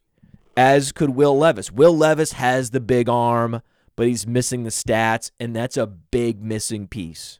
as 0.56 0.92
could 0.92 1.12
Will 1.12 1.38
Levis. 1.38 1.72
Will 1.72 1.96
Levis 1.96 2.34
has 2.34 2.70
the 2.70 2.80
big 2.80 3.10
arm, 3.10 3.62
but 4.02 4.08
he's 4.08 4.26
missing 4.26 4.64
the 4.64 4.72
stats, 4.72 5.30
and 5.40 5.56
that's 5.56 5.78
a 5.78 5.86
big 5.86 6.42
missing 6.42 6.88
piece. 6.88 7.40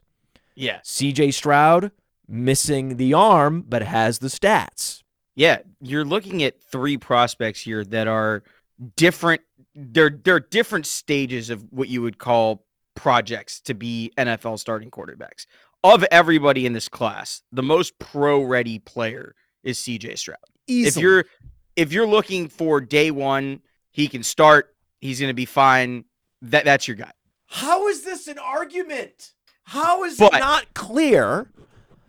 yeah. 0.54 0.78
CJ 0.84 1.34
Stroud 1.34 1.90
missing 2.28 2.98
the 2.98 3.14
arm, 3.14 3.64
but 3.68 3.82
has 3.82 4.20
the 4.20 4.28
stats. 4.28 5.02
Yeah, 5.34 5.58
you're 5.80 6.04
looking 6.04 6.44
at 6.44 6.62
three 6.62 6.96
prospects 6.96 7.62
here 7.62 7.84
that 7.86 8.06
are 8.06 8.44
different. 8.94 9.40
They're 9.74 10.16
they're 10.22 10.38
different 10.38 10.86
stages 10.86 11.50
of 11.50 11.64
what 11.72 11.88
you 11.88 12.00
would 12.00 12.18
call 12.18 12.64
projects 12.94 13.60
to 13.62 13.74
be 13.74 14.12
NFL 14.16 14.60
starting 14.60 14.92
quarterbacks. 14.92 15.46
Of 15.82 16.04
everybody 16.12 16.64
in 16.64 16.74
this 16.74 16.88
class, 16.88 17.42
the 17.50 17.64
most 17.64 17.98
pro-ready 17.98 18.78
player 18.78 19.34
is 19.64 19.80
CJ 19.80 20.16
Stroud. 20.16 20.38
If 20.68 20.96
you're 20.96 21.24
if 21.74 21.92
you're 21.92 22.06
looking 22.06 22.46
for 22.46 22.80
day 22.80 23.10
one, 23.10 23.62
he 23.90 24.06
can 24.06 24.22
start. 24.22 24.76
He's 25.00 25.18
going 25.18 25.30
to 25.30 25.34
be 25.34 25.44
fine. 25.44 26.04
That 26.42 26.64
that's 26.64 26.86
your 26.86 26.96
guy. 26.96 27.12
How 27.46 27.88
is 27.88 28.02
this 28.04 28.28
an 28.28 28.38
argument? 28.38 29.32
How 29.64 30.04
is 30.04 30.18
But- 30.18 30.34
it 30.34 30.38
not 30.40 30.74
clear 30.74 31.50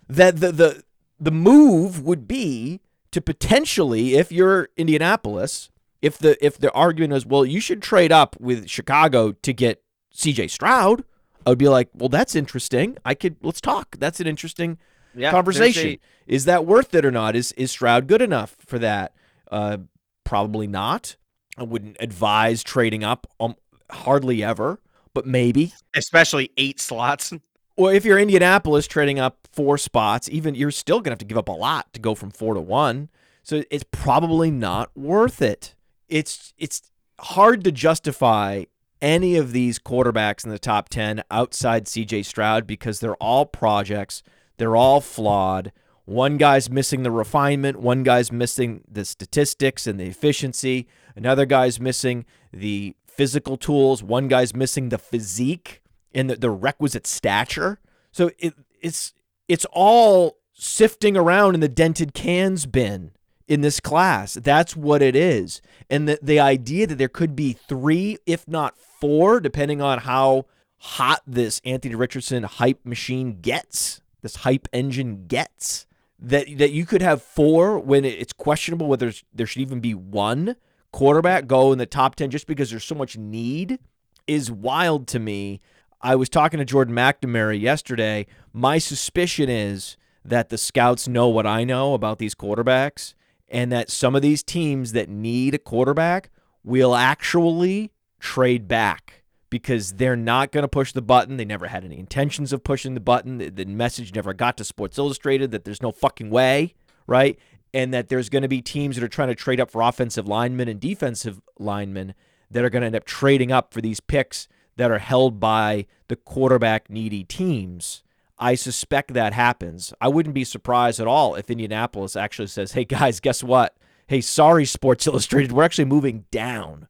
that 0.10 0.39
the 0.39 0.52
the 0.52 0.84
the 1.19 1.32
move 1.32 2.04
would 2.04 2.28
be 2.28 2.82
to 3.12 3.22
potentially, 3.22 4.15
if 4.15 4.32
you're 4.32 4.69
Indianapolis, 4.76 5.69
if 6.02 6.17
the 6.17 6.43
if 6.46 6.58
the 6.58 6.72
argument 6.72 7.13
is, 7.13 7.26
well, 7.26 7.46
you 7.46 7.60
should 7.60 7.82
trade 7.82 8.12
up 8.12 8.36
with 8.39 8.67
Chicago 8.69 9.32
to 9.34 9.54
get 9.54 9.84
CJ 10.13 10.50
Stroud, 10.50 11.04
I 11.46 11.52
would 11.52 11.60
be 11.60 11.69
like, 11.69 11.89
well, 11.93 12.10
that's 12.10 12.36
interesting. 12.36 12.98
I 13.06 13.13
could 13.13 13.38
let's 13.43 13.62
talk. 13.62 13.98
That's 14.00 14.19
an 14.19 14.28
interesting 14.28 14.80
Yeah, 15.15 15.30
conversation. 15.32 15.98
Is 16.26 16.46
that 16.46 16.65
worth 16.65 16.96
it 16.96 17.06
or 17.06 17.12
not? 17.12 17.36
Is 17.36 17.52
is 17.54 17.72
Stroud 17.72 18.08
good 18.08 18.22
enough 18.22 18.56
for 18.65 18.80
that? 18.80 19.13
Uh, 19.52 19.78
probably 20.24 20.65
not. 20.67 21.15
I 21.58 21.63
wouldn't 21.63 21.98
advise 22.00 22.63
trading 22.63 23.04
up 23.04 23.28
um, 23.39 23.56
hardly 23.91 24.43
ever, 24.43 24.80
but 25.13 25.26
maybe. 25.26 25.74
especially 25.96 26.52
eight 26.58 26.80
slots. 26.80 27.34
Or 27.76 27.93
if 27.93 28.06
you're 28.06 28.19
Indianapolis 28.19 28.88
trading 28.88 29.19
up 29.19 29.48
four 29.52 29.78
spots, 29.78 30.30
even 30.30 30.56
you're 30.56 30.72
still 30.72 31.02
gonna 31.02 31.13
have 31.13 31.19
to 31.19 31.26
give 31.26 31.38
up 31.38 31.50
a 31.50 31.54
lot 31.54 31.91
to 31.93 32.00
go 32.00 32.13
from 32.15 32.30
four 32.32 32.54
to 32.54 32.62
one. 32.62 33.10
So 33.41 33.63
it's 33.69 33.86
probably 33.91 34.52
not 34.52 34.96
worth 34.96 35.41
it. 35.41 35.76
It's 36.08 36.54
it's 36.58 36.84
hard 37.19 37.63
to 37.63 37.72
justify 37.72 38.65
any 39.02 39.36
of 39.36 39.52
these 39.52 39.80
quarterbacks 39.80 40.46
in 40.46 40.50
the 40.50 40.58
top 40.58 40.88
10 40.88 41.24
outside 41.30 41.86
CJ 41.86 42.24
Stroud 42.24 42.65
because 42.65 43.00
they're 43.02 43.15
all 43.15 43.46
projects. 43.46 44.24
They're 44.58 44.78
all 44.78 45.02
flawed. 45.02 45.74
One 46.06 46.38
guy's 46.38 46.69
missing 46.69 47.04
the 47.04 47.12
refinement, 47.12 47.80
one 47.80 48.04
guy's 48.04 48.32
missing 48.32 48.84
the 48.89 49.06
statistics 49.06 49.88
and 49.88 50.00
the 50.00 50.06
efficiency, 50.06 50.88
another 51.15 51.46
guy's 51.46 51.80
missing 51.80 52.26
the 52.52 52.96
physical 53.15 53.58
tools, 53.58 54.04
one 54.04 54.28
guy's 54.28 54.56
missing 54.56 54.89
the 54.89 54.97
physique 54.97 55.82
and 56.13 56.30
the, 56.30 56.36
the 56.36 56.49
requisite 56.49 57.08
stature. 57.08 57.80
So 58.12 58.32
it, 58.39 58.54
it's 58.82 59.13
it's 59.47 59.65
all 59.71 60.38
sifting 60.54 61.17
around 61.17 61.56
in 61.56 61.60
the 61.60 61.67
dented 61.67 62.13
cans 62.13 62.65
bin 62.65 63.12
in 63.47 63.62
this 63.62 63.80
class. 63.80 64.36
That's 64.36 64.76
what 64.76 65.02
it 65.02 65.15
is. 65.15 65.62
And 65.89 66.08
the, 66.08 66.19
the 66.21 66.39
idea 66.39 66.88
that 66.88 66.97
there 66.97 67.10
could 67.10 67.36
be 67.36 67.54
three, 67.54 68.17
if 68.26 68.47
not 68.47 68.78
four, 68.78 69.39
depending 69.39 69.82
on 69.82 69.99
how 69.99 70.45
hot 70.78 71.21
this 71.26 71.62
Anthony 71.65 71.95
Richardson 71.95 72.43
hype 72.43 72.86
machine 72.86 73.39
gets, 73.41 74.02
this 74.21 74.38
hype 74.38 74.67
engine 74.71 75.28
gets, 75.28 75.86
that 76.19 76.58
that 76.58 76.71
you 76.71 76.86
could 76.86 77.02
have 77.02 77.21
four 77.21 77.78
when 77.78 78.06
it's 78.06 78.34
questionable 78.34 78.88
whether 78.88 79.12
there 79.34 79.45
should 79.45 79.62
even 79.62 79.82
be 79.82 79.93
one 79.93 80.56
quarterback 80.94 81.48
go 81.48 81.74
in 81.74 81.80
the 81.80 81.86
top 81.86 82.16
10 82.16 82.30
just 82.30 82.48
because 82.48 82.70
there's 82.70 82.86
so 82.86 82.96
much 82.96 83.18
need 83.18 83.80
is 84.26 84.50
wild 84.50 85.08
to 85.08 85.20
me. 85.20 85.60
I 86.00 86.16
was 86.16 86.30
talking 86.30 86.60
to 86.60 86.66
Jordan 86.66 86.96
McNamara 86.96 87.60
yesterday. 87.60 88.26
My 88.54 88.78
suspicion 88.78 89.50
is 89.50 89.98
that 90.24 90.48
the 90.48 90.58
scouts 90.58 91.08
know 91.08 91.28
what 91.28 91.46
I 91.46 91.66
know 91.66 91.94
about 91.94 92.20
these 92.20 92.36
quarterbacks 92.36 93.14
and 93.50 93.72
that 93.72 93.90
some 93.90 94.16
of 94.16 94.22
these 94.22 94.44
teams 94.44 94.94
that 94.94 95.10
need 95.10 95.54
a 95.54 95.60
quarterback 95.60 96.30
will 96.64 96.96
actually 96.96 97.92
trade 98.20 98.68
back 98.68 99.24
because 99.50 99.94
they're 99.94 100.16
not 100.16 100.52
going 100.52 100.64
to 100.64 100.68
push 100.68 100.94
the 100.94 101.02
button. 101.02 101.38
They 101.38 101.46
never 101.46 101.68
had 101.68 101.84
any 101.84 102.00
intentions 102.00 102.54
of 102.54 102.64
pushing 102.64 102.94
the 102.94 103.00
button. 103.00 103.38
The, 103.38 103.50
the 103.50 103.66
message 103.66 104.16
never 104.16 104.34
got 104.34 104.58
to 104.58 104.64
Sports 104.64 104.98
Illustrated 104.98 105.52
that 105.52 105.66
there's 105.66 105.82
no 105.82 105.92
fucking 105.92 106.30
way, 106.30 106.74
right? 107.06 107.38
And 107.74 107.94
that 107.94 108.10
there's 108.10 108.30
going 108.30 108.44
to 108.44 108.48
be 108.48 108.62
teams 108.62 108.96
that 108.96 109.04
are 109.04 109.10
trying 109.10 109.30
to 109.30 109.36
trade 109.36 109.60
up 109.60 109.72
for 109.72 109.82
offensive 109.82 110.28
linemen 110.28 110.68
and 110.68 110.80
defensive 110.80 111.42
linemen 111.58 112.14
that 112.52 112.64
are 112.64 112.70
going 112.70 112.82
to 112.82 112.88
end 112.88 112.96
up 112.96 113.06
trading 113.06 113.52
up 113.52 113.74
for 113.74 113.82
these 113.82 114.00
picks 114.00 114.48
that 114.76 114.92
are 114.92 115.00
held 115.00 115.40
by 115.40 115.88
the 116.08 116.16
quarterback 116.16 116.90
needy 116.90 117.24
teams. 117.24 118.04
I 118.38 118.56
suspect 118.56 119.14
that 119.14 119.34
happens. 119.34 119.94
I 120.00 120.08
wouldn't 120.08 120.36
be 120.36 120.44
surprised 120.44 121.00
at 121.00 121.08
all 121.08 121.36
if 121.36 121.50
Indianapolis 121.50 122.16
actually 122.16 122.48
says, 122.48 122.74
"Hey 122.74 122.84
guys, 122.84 123.20
guess 123.20 123.44
what? 123.44 123.76
hey, 124.08 124.22
sorry, 124.22 124.66
Sports 124.66 125.08
Illustrated, 125.08 125.52
we're 125.52 125.64
actually 125.64 125.86
moving 125.86 126.26
down 126.32 126.88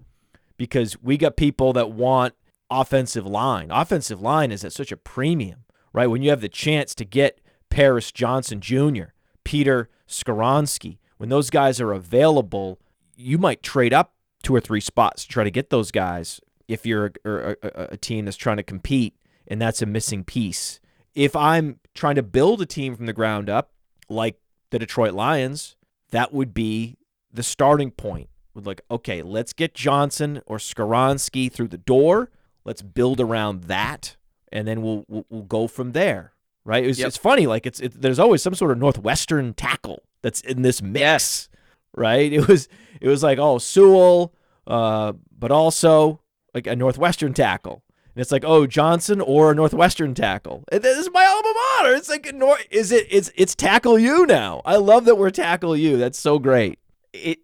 because 0.58 1.02
we 1.02 1.18
got 1.18 1.38
people 1.38 1.74
that 1.74 1.92
want 1.92 2.34
offensive 2.70 3.26
line. 3.26 3.72
Offensive 3.72 4.22
line 4.22 4.52
is 4.52 4.64
at 4.64 4.74
such 4.74 4.92
a 4.92 4.98
premium, 4.98 5.64
right? 5.92 6.08
When 6.08 6.22
you 6.22 6.30
have 6.30 6.42
the 6.42 6.50
chance 6.50 6.96
to 6.96 7.06
get 7.06 7.40
Paris 7.70 8.12
Johnson 8.12 8.62
Jr., 8.62 9.13
Peter 9.44 9.90
Skoronski, 10.08 10.98
when 11.18 11.30
those 11.30 11.50
guys 11.50 11.80
are 11.82 11.94
available, 11.94 12.80
you 13.16 13.38
might 13.38 13.64
trade 13.64 13.94
up 13.94 14.14
two 14.42 14.56
or 14.56 14.60
three 14.60 14.82
spots 14.82 15.24
to 15.24 15.30
try 15.30 15.44
to 15.44 15.52
get 15.52 15.70
those 15.70 15.92
guys 15.92 16.42
if 16.68 16.86
you're 16.86 17.12
a, 17.26 17.56
a, 17.62 17.88
a 17.92 17.98
team 17.98 18.26
that's 18.26 18.38
trying 18.38 18.58
to 18.58 18.64
compete 18.64 19.16
and 19.48 19.62
that's 19.62 19.82
a 19.82 19.86
missing 19.86 20.24
piece. 20.24 20.80
If 21.14 21.36
I'm 21.36 21.80
trying 21.94 22.16
to 22.16 22.24
build 22.24 22.62
a 22.62 22.66
team 22.66 22.96
from 22.96 23.06
the 23.06 23.14
ground 23.14 23.50
up, 23.50 23.72
like 24.10 24.40
the 24.72 24.80
Detroit 24.80 25.14
Lions, 25.14 25.76
that 26.12 26.34
would 26.34 26.54
be 26.54 26.98
the 27.32 27.44
starting 27.44 27.92
point. 27.92 28.30
With 28.54 28.68
like, 28.68 28.82
okay, 28.92 29.24
let's 29.24 29.52
get 29.52 29.74
Johnson 29.74 30.42
or 30.46 30.58
Skoronski 30.58 31.52
through 31.52 31.70
the 31.70 31.78
door. 31.78 32.30
Let's 32.66 32.84
build 32.84 33.20
around 33.20 33.64
that, 33.64 34.16
and 34.52 34.68
then 34.68 34.84
we'll, 34.84 35.06
we'll 35.08 35.42
go 35.42 35.68
from 35.68 35.94
there. 35.94 36.33
Right? 36.66 36.84
It 36.84 36.88
was, 36.88 37.00
Yep. 37.00 37.08
It's 37.10 37.18
funny. 37.18 37.48
Like 37.48 37.66
it's 37.66 37.80
it, 37.80 38.02
there's 38.02 38.20
always 38.20 38.42
some 38.42 38.56
sort 38.56 38.72
of 38.72 38.78
northwestern 38.78 39.54
tackle 39.54 40.04
that's 40.22 40.42
in 40.42 40.62
this 40.62 40.82
mess, 40.82 41.50
Right? 41.96 42.32
It 42.34 42.48
was 42.48 42.68
it 43.02 43.08
was 43.08 43.22
like 43.24 43.38
oh 43.40 43.58
Sewell, 43.58 44.34
uh, 44.68 45.14
but 45.38 45.52
also 45.52 46.22
like 46.54 46.68
a 46.68 46.76
northwestern 46.76 47.34
tackle. 47.34 47.84
And 48.16 48.22
it's 48.22 48.32
like, 48.32 48.44
oh, 48.46 48.68
Johnson 48.68 49.22
or 49.22 49.52
a 49.52 49.56
Northwestern 49.56 50.14
tackle. 50.14 50.64
And 50.72 50.84
this 50.84 51.00
is 51.00 51.10
my 51.12 51.26
alma 51.26 51.54
mater. 51.82 51.96
It's 51.96 52.10
like, 52.10 52.32
nor- 52.32 52.60
is 52.70 52.92
it? 52.92 53.08
It's 53.10 53.32
it's 53.36 53.56
tackle 53.56 53.98
you 53.98 54.28
now. 54.28 54.62
I 54.66 54.76
love 54.76 55.06
that 55.06 55.16
we're 55.16 55.32
tackle 55.32 55.76
you. 55.76 55.98
That's 55.98 56.20
so 56.20 56.38
great. 56.38 56.78
it 57.12 57.40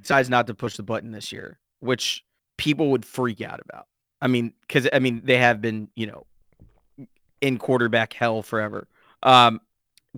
decides 0.00 0.30
not 0.30 0.46
to 0.46 0.54
push 0.54 0.76
the 0.76 0.84
button 0.84 1.10
this 1.10 1.32
year, 1.32 1.58
which 1.80 2.24
people 2.56 2.92
would 2.92 3.04
freak 3.04 3.40
out 3.40 3.60
about. 3.68 3.88
I 4.20 4.28
mean, 4.28 4.52
because 4.60 4.88
I 4.92 5.00
mean 5.00 5.22
they 5.24 5.38
have 5.38 5.60
been, 5.60 5.88
you 5.96 6.06
know, 6.06 6.24
in 7.42 7.58
quarterback 7.58 8.14
hell 8.14 8.42
forever. 8.42 8.88
Um, 9.22 9.60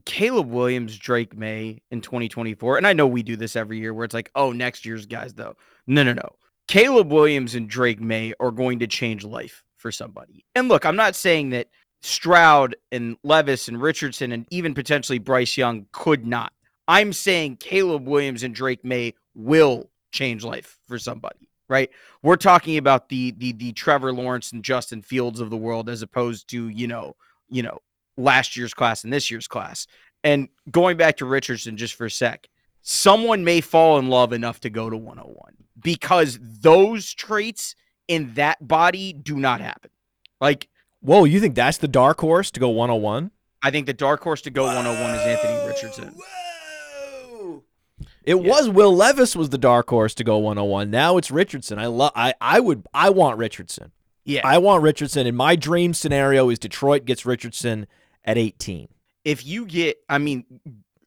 Caleb 0.05 0.49
Williams, 0.49 0.97
Drake 0.97 1.37
Maye 1.37 1.83
in 1.91 2.01
2024, 2.01 2.77
and 2.77 2.87
I 2.87 2.93
know 2.93 3.07
we 3.07 3.23
do 3.23 3.37
this 3.37 3.57
every 3.57 3.79
year 3.79 3.93
where 3.93 4.05
it's 4.05 4.15
like, 4.15 4.31
oh, 4.35 4.53
next 4.53 4.85
year's 4.87 5.07
guys 5.07 5.35
though. 5.35 5.57
No, 5.89 6.05
no, 6.05 6.13
no. 6.13 6.37
Caleb 6.69 7.13
Williams 7.13 7.55
and 7.55 7.69
Drake 7.69 8.01
Maye 8.01 8.35
are 8.41 8.51
going 8.51 8.79
to 8.79 8.87
change 8.87 9.25
life 9.25 9.63
for 9.77 9.91
somebody. 9.93 10.45
And 10.55 10.69
look, 10.69 10.87
I'm 10.87 10.97
not 10.97 11.15
saying 11.15 11.51
that 11.51 11.69
Stroud 12.03 12.77
and 12.91 13.17
Levis 13.23 13.69
and 13.69 13.81
Richardson 13.81 14.33
and 14.33 14.47
even 14.51 14.75
potentially 14.75 15.19
Bryce 15.19 15.57
Young 15.57 15.87
could 15.93 16.27
not. 16.27 16.53
I'm 16.87 17.13
saying 17.13 17.59
Caleb 17.59 18.07
Williams 18.07 18.43
and 18.43 18.55
Drake 18.55 18.85
Maye 18.85 19.15
will 19.35 19.91
change 20.13 20.45
life 20.45 20.79
for 20.87 20.99
somebody, 20.99 21.49
right? 21.69 21.91
We're 22.23 22.37
talking 22.37 22.77
about 22.77 23.09
the 23.09 23.33
the 23.33 23.53
the 23.53 23.73
Trevor 23.73 24.13
Lawrence 24.13 24.53
and 24.53 24.65
Justin 24.65 25.03
Fields 25.03 25.41
of 25.41 25.51
the 25.51 25.57
world 25.57 25.89
as 25.89 26.03
opposed 26.03 26.49
to, 26.51 26.69
you 26.69 26.87
know, 26.87 27.17
you 27.49 27.63
know, 27.63 27.79
last 28.17 28.57
year's 28.57 28.75
class 28.75 29.05
and 29.05 29.13
this 29.13 29.31
year's 29.31 29.49
class. 29.49 29.87
And 30.23 30.49
going 30.71 30.97
back 30.97 31.19
to 31.19 31.27
Richardson 31.27 31.77
just 31.77 31.95
for 31.95 32.07
a 32.07 32.11
sec, 32.11 32.49
someone 32.83 33.45
may 33.45 33.61
fall 33.61 33.99
in 33.99 34.09
love 34.09 34.33
enough 34.33 34.61
to 34.61 34.71
go 34.71 34.89
to 34.89 34.97
101 34.97 35.55
because 35.81 36.39
those 36.41 37.13
traits 37.13 37.75
in 38.09 38.33
that 38.35 38.67
body 38.67 39.13
do 39.13 39.37
not 39.37 39.61
happen. 39.61 39.91
Like 40.41 40.69
Whoa, 41.05 41.25
you 41.25 41.39
think 41.39 41.55
that's 41.55 41.77
the 41.77 41.87
dark 41.87 42.19
horse 42.19 42.51
to 42.53 42.61
go 42.61 42.71
101? 42.71 43.31
I 43.63 43.71
think 43.71 43.85
the 43.85 43.93
dark 43.93 44.23
horse 44.23 44.41
to 44.41 44.51
go 44.51 44.65
101 44.65 45.15
is 45.15 45.21
Anthony 45.21 45.67
Richardson. 45.67 46.15
It 48.25 48.37
Yeah. 48.37 48.49
was 48.51 48.69
Will 48.69 48.95
Levis 48.95 49.37
was 49.37 49.51
the 49.51 49.59
dark 49.59 49.89
horse 49.91 50.15
to 50.15 50.25
go 50.25 50.39
101. 50.39 50.91
Now 50.91 51.17
it's 51.17 51.31
Richardson. 51.31 51.79
I 51.79 51.87
love 51.87 52.13
I 52.17 52.35
I 52.41 52.61
would 52.61 52.87
I 52.95 53.11
want 53.11 53.39
Richardson. 53.39 53.93
Yeah. 54.25 54.41
I 54.45 54.59
want 54.59 54.83
Richardson 54.83 55.27
and 55.27 55.37
my 55.37 55.55
dream 55.57 55.93
scenario 55.95 56.49
is 56.49 56.59
Detroit 56.59 57.05
gets 57.05 57.27
Richardson 57.27 57.87
at 58.25 58.39
18. 58.39 58.89
if 59.25 59.45
you 59.47 59.65
get, 59.67 59.97
I 60.09 60.19
mean, 60.19 60.45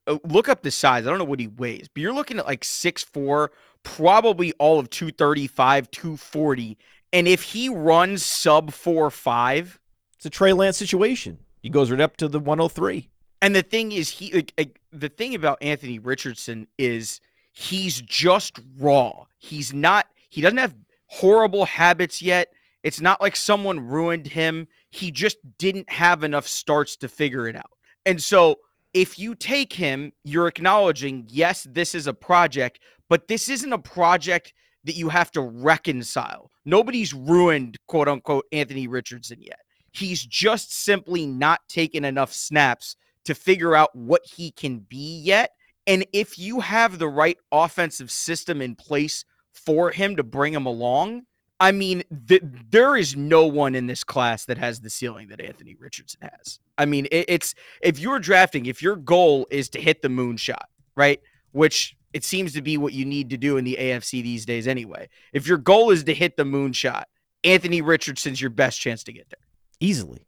uh, 0.08 0.18
look 0.24 0.50
up 0.50 0.64
the 0.64 0.72
size. 0.72 1.06
I 1.06 1.10
don't 1.12 1.20
know 1.20 1.24
what 1.26 1.40
he 1.40 1.48
weighs, 1.48 1.88
but 1.94 2.02
you're 2.02 2.14
looking 2.14 2.40
at 2.40 2.46
like 2.48 2.64
6'4, 2.64 3.50
probably 3.84 4.54
all 4.54 4.80
of 4.80 4.90
235, 4.90 5.90
240. 5.92 6.78
And 7.14 7.28
if 7.28 7.42
he 7.44 7.70
runs 7.70 8.24
sub 8.26 8.72
4 8.72 9.10
5, 9.12 9.80
It's 10.16 10.26
a 10.26 10.30
Trey 10.32 10.54
Lance 10.54 10.78
situation. 10.78 11.38
He 11.62 11.70
goes 11.70 11.92
right 11.92 12.00
up 12.02 12.18
to 12.18 12.28
the 12.28 12.40
103. 12.40 13.10
And 13.42 13.56
the 13.56 13.64
thing 13.64 13.92
is, 13.92 14.10
he 14.10 14.32
like, 14.32 14.54
like, 14.58 14.80
the 14.92 15.10
thing 15.10 15.36
about 15.36 15.62
Anthony 15.62 16.00
Richardson 16.00 16.68
is 16.78 17.22
he's 17.52 18.02
just 18.02 18.60
raw. 18.78 19.26
He's 19.38 19.74
not, 19.74 20.08
he 20.30 20.42
doesn't 20.42 20.58
have 20.58 20.76
horrible 21.08 21.66
habits 21.66 22.22
yet. 22.22 22.52
It's 22.84 23.02
not 23.02 23.22
like 23.22 23.36
someone 23.36 23.80
ruined 23.80 24.28
him. 24.28 24.68
He 24.92 25.12
just 25.12 25.38
didn't 25.58 25.90
have 25.90 26.24
enough 26.24 26.48
starts 26.48 26.96
to 26.98 27.08
figure 27.08 27.48
it 27.48 27.56
out. 27.56 27.72
And 28.06 28.22
so 28.22 28.60
if 28.94 29.20
you 29.20 29.36
take 29.36 29.74
him, 29.74 30.14
you're 30.24 30.48
acknowledging, 30.48 31.26
yes, 31.30 31.68
this 31.70 31.94
is 31.94 32.08
a 32.08 32.14
project, 32.14 32.80
but 33.10 33.28
this 33.28 33.50
isn't 33.50 33.74
a 33.74 33.80
project 33.80 34.54
that 34.86 34.96
you 34.96 35.10
have 35.10 35.32
to 35.32 35.42
reconcile. 35.42 36.50
Nobody's 36.66 37.14
ruined, 37.14 37.78
quote 37.88 38.08
unquote, 38.08 38.46
Anthony 38.52 38.88
Richardson 38.88 39.42
yet. 39.42 39.60
He's 39.92 40.26
just 40.26 40.74
simply 40.74 41.26
not 41.26 41.62
taken 41.68 42.06
enough 42.06 42.32
snaps 42.32 42.96
to 43.28 43.36
figure 43.36 43.76
out 43.76 43.96
what 43.96 44.26
he 44.26 44.52
can 44.52 44.80
be 44.80 45.20
yet. 45.20 45.52
And 45.86 46.06
if 46.12 46.38
you 46.38 46.60
have 46.60 47.00
the 47.00 47.08
right 47.08 47.38
offensive 47.52 48.12
system 48.12 48.62
in 48.62 48.76
place 48.76 49.24
for 49.54 49.92
him 49.92 50.18
to 50.18 50.24
bring 50.24 50.54
him 50.54 50.66
along, 50.66 51.24
I 51.60 51.72
mean, 51.72 52.04
th- 52.28 52.44
there 52.70 52.96
is 52.96 53.16
no 53.16 53.48
one 53.48 53.74
in 53.74 53.88
this 53.88 54.04
class 54.04 54.46
that 54.46 54.58
has 54.58 54.80
the 54.80 54.90
ceiling 54.90 55.30
that 55.30 55.42
Anthony 55.42 55.76
Richardson 55.76 56.22
has. 56.22 56.60
I 56.78 56.86
mean, 56.86 57.08
it, 57.12 57.26
it's 57.28 57.56
if 57.82 58.00
you're 58.00 58.20
drafting, 58.20 58.66
if 58.68 58.82
your 58.82 58.96
goal 58.96 59.48
is 59.50 59.70
to 59.70 59.82
hit 59.82 60.02
the 60.02 60.08
moonshot, 60.08 60.66
right? 60.96 61.20
Which 61.52 61.96
it 62.14 62.24
seems 62.24 62.54
to 62.54 62.62
be 62.62 62.78
what 62.78 62.94
you 62.94 63.06
need 63.06 63.30
to 63.32 63.38
do 63.38 63.58
in 63.58 63.66
the 63.66 63.78
AFC 63.80 64.22
these 64.22 64.46
days 64.46 64.68
anyway. 64.68 65.10
If 65.34 65.48
your 65.48 65.58
goal 65.58 65.90
is 65.90 66.04
to 66.06 66.14
hit 66.14 66.38
the 66.38 66.44
moonshot, 66.44 67.04
Anthony 67.44 67.82
Richardson's 67.82 68.42
your 68.42 68.50
best 68.50 68.80
chance 68.80 69.04
to 69.06 69.14
get 69.14 69.30
there. 69.30 69.46
easily. 69.80 70.27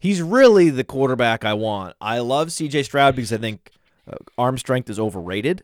Yeah. 0.00 0.08
He's 0.08 0.22
really 0.22 0.70
the 0.70 0.84
quarterback 0.84 1.44
I 1.44 1.54
want. 1.54 1.96
I 2.00 2.18
love 2.20 2.48
CJ 2.48 2.84
Stroud 2.84 3.16
because 3.16 3.32
I 3.32 3.38
think 3.38 3.70
uh, 4.10 4.16
arm 4.36 4.56
strength 4.58 4.88
is 4.90 4.98
overrated. 4.98 5.62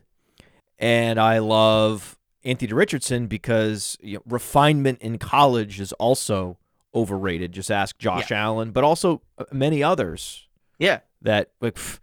And 0.77 1.19
I 1.19 1.39
love 1.39 2.17
Anthony 2.43 2.73
Richardson 2.73 3.27
because 3.27 3.97
you 4.01 4.15
know, 4.17 4.23
refinement 4.27 4.99
in 5.01 5.17
college 5.17 5.79
is 5.79 5.93
also 5.93 6.57
overrated. 6.93 7.51
Just 7.53 7.71
ask 7.71 7.97
Josh 7.97 8.31
Allen, 8.31 8.71
but 8.71 8.83
also 8.83 9.21
uh, 9.37 9.45
many 9.51 9.81
others 9.83 10.47
Yeah. 10.79 10.99
that 11.21 11.51
like 11.61 11.75
pff, 11.75 11.99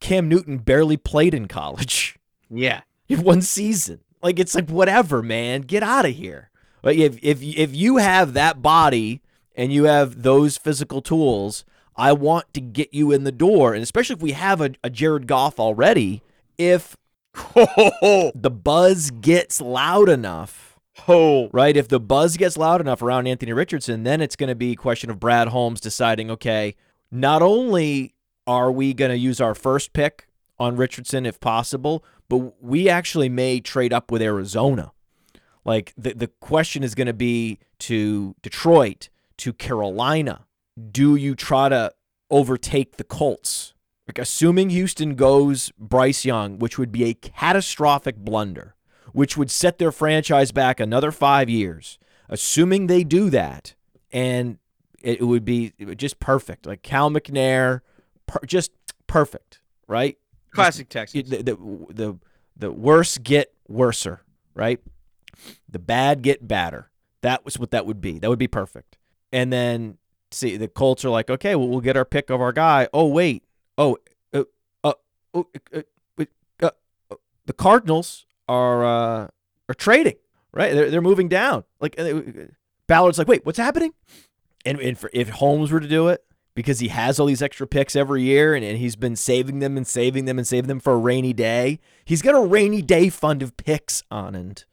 Cam 0.00 0.28
Newton 0.28 0.58
barely 0.58 0.96
played 0.96 1.34
in 1.34 1.46
college. 1.48 2.16
Yeah. 2.52 2.80
in 3.08 3.22
one 3.22 3.42
season. 3.42 4.00
Like 4.22 4.40
it's 4.40 4.56
like 4.56 4.68
whatever, 4.68 5.22
man, 5.22 5.60
get 5.60 5.84
out 5.84 6.04
of 6.04 6.16
here. 6.16 6.50
Like 6.82 6.96
if 6.98 7.16
if 7.22 7.40
if 7.42 7.74
you 7.76 7.98
have 7.98 8.32
that 8.32 8.60
body 8.60 9.22
and 9.54 9.72
you 9.72 9.84
have 9.84 10.22
those 10.22 10.56
physical 10.56 11.02
tools, 11.02 11.64
I 11.96 12.12
want 12.12 12.52
to 12.54 12.60
get 12.60 12.94
you 12.94 13.12
in 13.12 13.24
the 13.24 13.32
door, 13.32 13.74
and 13.74 13.82
especially 13.82 14.14
if 14.14 14.22
we 14.22 14.32
have 14.32 14.60
a, 14.60 14.70
a 14.82 14.90
Jared 14.90 15.26
Goff 15.26 15.58
already. 15.60 16.22
If 16.56 16.96
the 17.34 18.60
buzz 18.62 19.10
gets 19.10 19.60
loud 19.60 20.08
enough, 20.08 20.78
oh. 21.08 21.48
right? 21.52 21.76
If 21.76 21.88
the 21.88 22.00
buzz 22.00 22.36
gets 22.36 22.56
loud 22.56 22.80
enough 22.80 23.02
around 23.02 23.26
Anthony 23.26 23.52
Richardson, 23.52 24.02
then 24.02 24.20
it's 24.20 24.36
going 24.36 24.48
to 24.48 24.54
be 24.54 24.72
a 24.72 24.76
question 24.76 25.10
of 25.10 25.20
Brad 25.20 25.48
Holmes 25.48 25.80
deciding, 25.80 26.30
okay, 26.30 26.74
not 27.10 27.42
only 27.42 28.14
are 28.46 28.70
we 28.70 28.94
going 28.94 29.10
to 29.10 29.18
use 29.18 29.40
our 29.40 29.54
first 29.54 29.92
pick 29.92 30.26
on 30.58 30.76
Richardson 30.76 31.24
if 31.24 31.40
possible, 31.40 32.04
but 32.28 32.62
we 32.62 32.88
actually 32.88 33.28
may 33.28 33.60
trade 33.60 33.92
up 33.92 34.10
with 34.10 34.22
Arizona. 34.22 34.92
Like 35.64 35.92
the 35.96 36.14
the 36.14 36.28
question 36.40 36.82
is 36.82 36.94
going 36.94 37.06
to 37.06 37.12
be 37.12 37.58
to 37.80 38.34
Detroit, 38.42 39.08
to 39.40 39.52
Carolina. 39.52 40.46
Do 40.90 41.16
you 41.16 41.34
try 41.34 41.68
to 41.68 41.92
overtake 42.30 42.96
the 42.96 43.04
Colts? 43.04 43.74
Like 44.06 44.18
assuming 44.18 44.70
Houston 44.70 45.14
goes 45.14 45.72
Bryce 45.78 46.24
Young, 46.24 46.58
which 46.58 46.78
would 46.78 46.90
be 46.90 47.04
a 47.04 47.14
catastrophic 47.14 48.16
blunder, 48.16 48.74
which 49.12 49.36
would 49.36 49.50
set 49.50 49.78
their 49.78 49.92
franchise 49.92 50.52
back 50.52 50.80
another 50.80 51.10
5 51.12 51.48
years. 51.48 51.98
Assuming 52.28 52.86
they 52.86 53.04
do 53.04 53.30
that 53.30 53.74
and 54.12 54.58
it 55.02 55.22
would 55.22 55.44
be 55.44 55.72
just 55.96 56.20
perfect. 56.20 56.66
Like 56.66 56.82
Cal 56.82 57.10
McNair, 57.10 57.80
per, 58.26 58.40
just 58.46 58.72
perfect, 59.06 59.60
right? 59.86 60.16
Classic 60.52 60.88
Texas. 60.88 61.28
the, 61.28 61.42
the 61.42 61.56
the 61.90 62.18
the 62.56 62.72
worse 62.72 63.18
get 63.18 63.52
worser, 63.68 64.22
right? 64.54 64.80
The 65.68 65.78
bad 65.78 66.22
get 66.22 66.46
badder. 66.46 66.90
That 67.22 67.44
was 67.44 67.58
what 67.58 67.70
that 67.70 67.86
would 67.86 68.00
be. 68.00 68.18
That 68.18 68.28
would 68.28 68.38
be 68.38 68.48
perfect. 68.48 68.98
And 69.32 69.52
then 69.52 69.98
see 70.30 70.56
the 70.56 70.68
Colts 70.68 71.04
are 71.04 71.10
like, 71.10 71.30
okay, 71.30 71.54
well 71.54 71.68
we'll 71.68 71.80
get 71.80 71.96
our 71.96 72.04
pick 72.04 72.30
of 72.30 72.40
our 72.40 72.52
guy. 72.52 72.88
Oh 72.92 73.06
wait, 73.06 73.44
oh, 73.78 73.98
uh, 74.32 74.44
uh, 74.84 74.92
oh, 75.34 75.46
uh, 75.74 75.82
uh, 76.18 76.24
uh, 76.62 76.70
uh, 77.10 77.16
the 77.46 77.52
Cardinals 77.52 78.26
are 78.48 78.84
uh, 78.84 79.28
are 79.68 79.74
trading. 79.76 80.16
Right, 80.52 80.74
they're 80.74 80.90
they're 80.90 81.00
moving 81.00 81.28
down. 81.28 81.64
Like 81.80 81.94
uh, 81.98 82.22
Ballard's 82.88 83.18
like, 83.18 83.28
wait, 83.28 83.46
what's 83.46 83.58
happening? 83.58 83.94
And, 84.66 84.80
and 84.80 84.98
for, 84.98 85.08
if 85.12 85.28
Holmes 85.28 85.70
were 85.70 85.80
to 85.80 85.88
do 85.88 86.08
it, 86.08 86.24
because 86.54 86.80
he 86.80 86.88
has 86.88 87.18
all 87.18 87.26
these 87.26 87.40
extra 87.40 87.66
picks 87.66 87.96
every 87.96 88.22
year 88.22 88.54
and, 88.54 88.64
and 88.64 88.76
he's 88.76 88.96
been 88.96 89.16
saving 89.16 89.60
them 89.60 89.76
and 89.76 89.86
saving 89.86 90.24
them 90.24 90.38
and 90.38 90.46
saving 90.46 90.68
them 90.68 90.80
for 90.80 90.92
a 90.94 90.98
rainy 90.98 91.32
day, 91.32 91.78
he's 92.04 92.20
got 92.20 92.34
a 92.34 92.40
rainy 92.40 92.82
day 92.82 93.08
fund 93.08 93.42
of 93.42 93.56
picks 93.56 94.02
on 94.10 94.34
and 94.34 94.64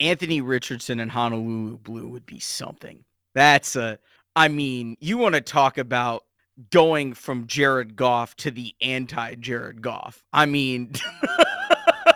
Anthony 0.00 0.40
Richardson 0.40 1.00
and 1.00 1.10
Honolulu 1.10 1.78
Blue 1.78 2.08
would 2.08 2.24
be 2.24 2.38
something. 2.38 3.04
That's 3.38 3.76
a. 3.76 4.00
I 4.34 4.48
mean, 4.48 4.96
you 4.98 5.16
want 5.16 5.36
to 5.36 5.40
talk 5.40 5.78
about 5.78 6.24
going 6.72 7.14
from 7.14 7.46
Jared 7.46 7.94
Goff 7.94 8.34
to 8.38 8.50
the 8.50 8.74
anti 8.80 9.36
Jared 9.36 9.80
Goff. 9.80 10.24
I 10.32 10.44
mean, 10.44 10.90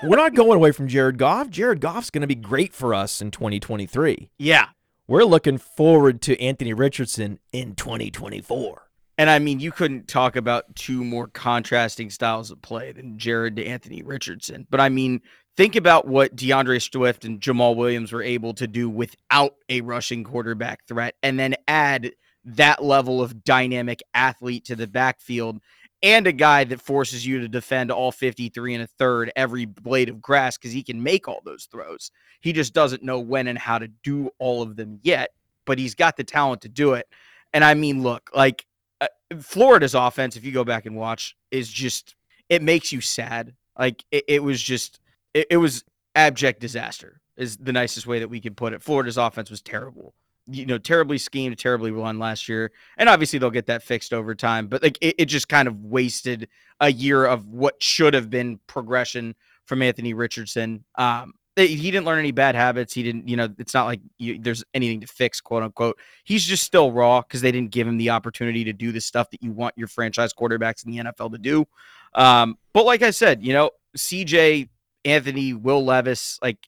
we're 0.02 0.16
not 0.16 0.34
going 0.34 0.56
away 0.56 0.72
from 0.72 0.88
Jared 0.88 1.18
Goff. 1.18 1.48
Jared 1.48 1.80
Goff's 1.80 2.10
going 2.10 2.22
to 2.22 2.26
be 2.26 2.34
great 2.34 2.74
for 2.74 2.92
us 2.92 3.22
in 3.22 3.30
2023. 3.30 4.30
yeah. 4.38 4.66
We're 5.06 5.24
looking 5.24 5.58
forward 5.58 6.22
to 6.22 6.40
Anthony 6.40 6.72
Richardson 6.72 7.38
in 7.52 7.74
2024. 7.74 8.82
And 9.18 9.30
I 9.30 9.38
mean, 9.38 9.60
you 9.60 9.70
couldn't 9.70 10.08
talk 10.08 10.34
about 10.36 10.74
two 10.74 11.04
more 11.04 11.28
contrasting 11.28 12.10
styles 12.10 12.50
of 12.50 12.62
play 12.62 12.92
than 12.92 13.18
Jared 13.18 13.56
to 13.56 13.66
Anthony 13.66 14.02
Richardson. 14.02 14.66
But 14.70 14.80
I 14.80 14.88
mean, 14.88 15.20
think 15.56 15.76
about 15.76 16.06
what 16.06 16.34
D'Andre 16.36 16.78
Swift 16.78 17.24
and 17.24 17.40
Jamaal 17.40 17.76
Williams 17.76 18.12
were 18.12 18.22
able 18.22 18.54
to 18.54 18.66
do 18.66 18.88
without 18.88 19.54
a 19.68 19.80
rushing 19.80 20.24
quarterback 20.24 20.86
threat, 20.86 21.14
and 21.22 21.38
then 21.38 21.54
add 21.68 22.12
that 22.44 22.82
level 22.82 23.22
of 23.22 23.44
dynamic 23.44 24.02
athlete 24.14 24.64
to 24.64 24.76
the 24.76 24.86
backfield 24.86 25.60
and 26.02 26.26
a 26.26 26.32
guy 26.32 26.64
that 26.64 26.80
forces 26.80 27.24
you 27.24 27.38
to 27.40 27.48
defend 27.48 27.92
all 27.92 28.10
53 28.10 28.74
and 28.74 28.82
a 28.82 28.86
third 28.86 29.30
every 29.36 29.64
blade 29.66 30.08
of 30.08 30.20
grass 30.20 30.58
because 30.58 30.72
he 30.72 30.82
can 30.82 31.02
make 31.02 31.28
all 31.28 31.40
those 31.44 31.66
throws. 31.66 32.10
He 32.40 32.52
just 32.52 32.74
doesn't 32.74 33.04
know 33.04 33.20
when 33.20 33.46
and 33.46 33.58
how 33.58 33.78
to 33.78 33.88
do 33.88 34.30
all 34.38 34.62
of 34.62 34.74
them 34.74 34.98
yet, 35.02 35.30
but 35.64 35.78
he's 35.78 35.94
got 35.94 36.16
the 36.16 36.24
talent 36.24 36.62
to 36.62 36.68
do 36.68 36.94
it. 36.94 37.06
And 37.52 37.64
I 37.64 37.74
mean, 37.74 38.02
look, 38.02 38.30
like 38.34 38.66
uh, 39.00 39.06
Florida's 39.40 39.94
offense, 39.94 40.36
if 40.36 40.44
you 40.44 40.50
go 40.50 40.64
back 40.64 40.86
and 40.86 40.96
watch, 40.96 41.36
is 41.52 41.68
just, 41.70 42.16
it 42.48 42.62
makes 42.62 42.90
you 42.90 43.00
sad. 43.00 43.54
Like 43.78 44.04
it, 44.10 44.24
it 44.26 44.42
was 44.42 44.60
just, 44.60 44.98
it, 45.34 45.46
it 45.50 45.56
was 45.56 45.84
abject 46.14 46.60
disaster, 46.60 47.20
is 47.36 47.56
the 47.56 47.72
nicest 47.72 48.06
way 48.06 48.18
that 48.18 48.28
we 48.28 48.40
could 48.40 48.56
put 48.56 48.72
it. 48.72 48.82
Florida's 48.82 49.16
offense 49.16 49.50
was 49.50 49.62
terrible 49.62 50.14
you 50.50 50.66
know, 50.66 50.78
terribly 50.78 51.18
schemed, 51.18 51.58
terribly 51.58 51.90
run 51.90 52.18
last 52.18 52.48
year. 52.48 52.72
And 52.96 53.08
obviously 53.08 53.38
they'll 53.38 53.50
get 53.50 53.66
that 53.66 53.82
fixed 53.82 54.12
over 54.12 54.34
time. 54.34 54.66
But 54.66 54.82
like 54.82 54.98
it, 55.00 55.14
it, 55.18 55.24
just 55.26 55.48
kind 55.48 55.68
of 55.68 55.84
wasted 55.84 56.48
a 56.80 56.90
year 56.90 57.24
of 57.24 57.46
what 57.48 57.80
should 57.82 58.14
have 58.14 58.28
been 58.28 58.58
progression 58.66 59.34
from 59.64 59.82
Anthony 59.82 60.14
Richardson. 60.14 60.84
Um, 60.96 61.34
he 61.54 61.90
didn't 61.90 62.06
learn 62.06 62.18
any 62.18 62.32
bad 62.32 62.54
habits. 62.54 62.94
He 62.94 63.02
didn't, 63.02 63.28
you 63.28 63.36
know, 63.36 63.48
it's 63.58 63.74
not 63.74 63.84
like 63.84 64.00
you, 64.16 64.38
there's 64.40 64.64
anything 64.72 65.02
to 65.02 65.06
fix, 65.06 65.40
quote 65.40 65.62
unquote. 65.62 65.98
He's 66.24 66.44
just 66.44 66.64
still 66.64 66.90
raw 66.90 67.20
because 67.20 67.42
they 67.42 67.52
didn't 67.52 67.70
give 67.70 67.86
him 67.86 67.98
the 67.98 68.10
opportunity 68.10 68.64
to 68.64 68.72
do 68.72 68.90
the 68.90 69.02
stuff 69.02 69.30
that 69.30 69.42
you 69.42 69.52
want 69.52 69.76
your 69.76 69.88
franchise 69.88 70.32
quarterbacks 70.32 70.84
in 70.84 70.92
the 70.92 70.98
NFL 71.12 71.32
to 71.32 71.38
do. 71.38 71.66
Um, 72.14 72.56
but 72.72 72.86
like 72.86 73.02
I 73.02 73.10
said, 73.10 73.44
you 73.44 73.52
know, 73.52 73.70
CJ, 73.96 74.70
Anthony, 75.04 75.52
Will 75.54 75.84
Levis, 75.84 76.38
like 76.42 76.58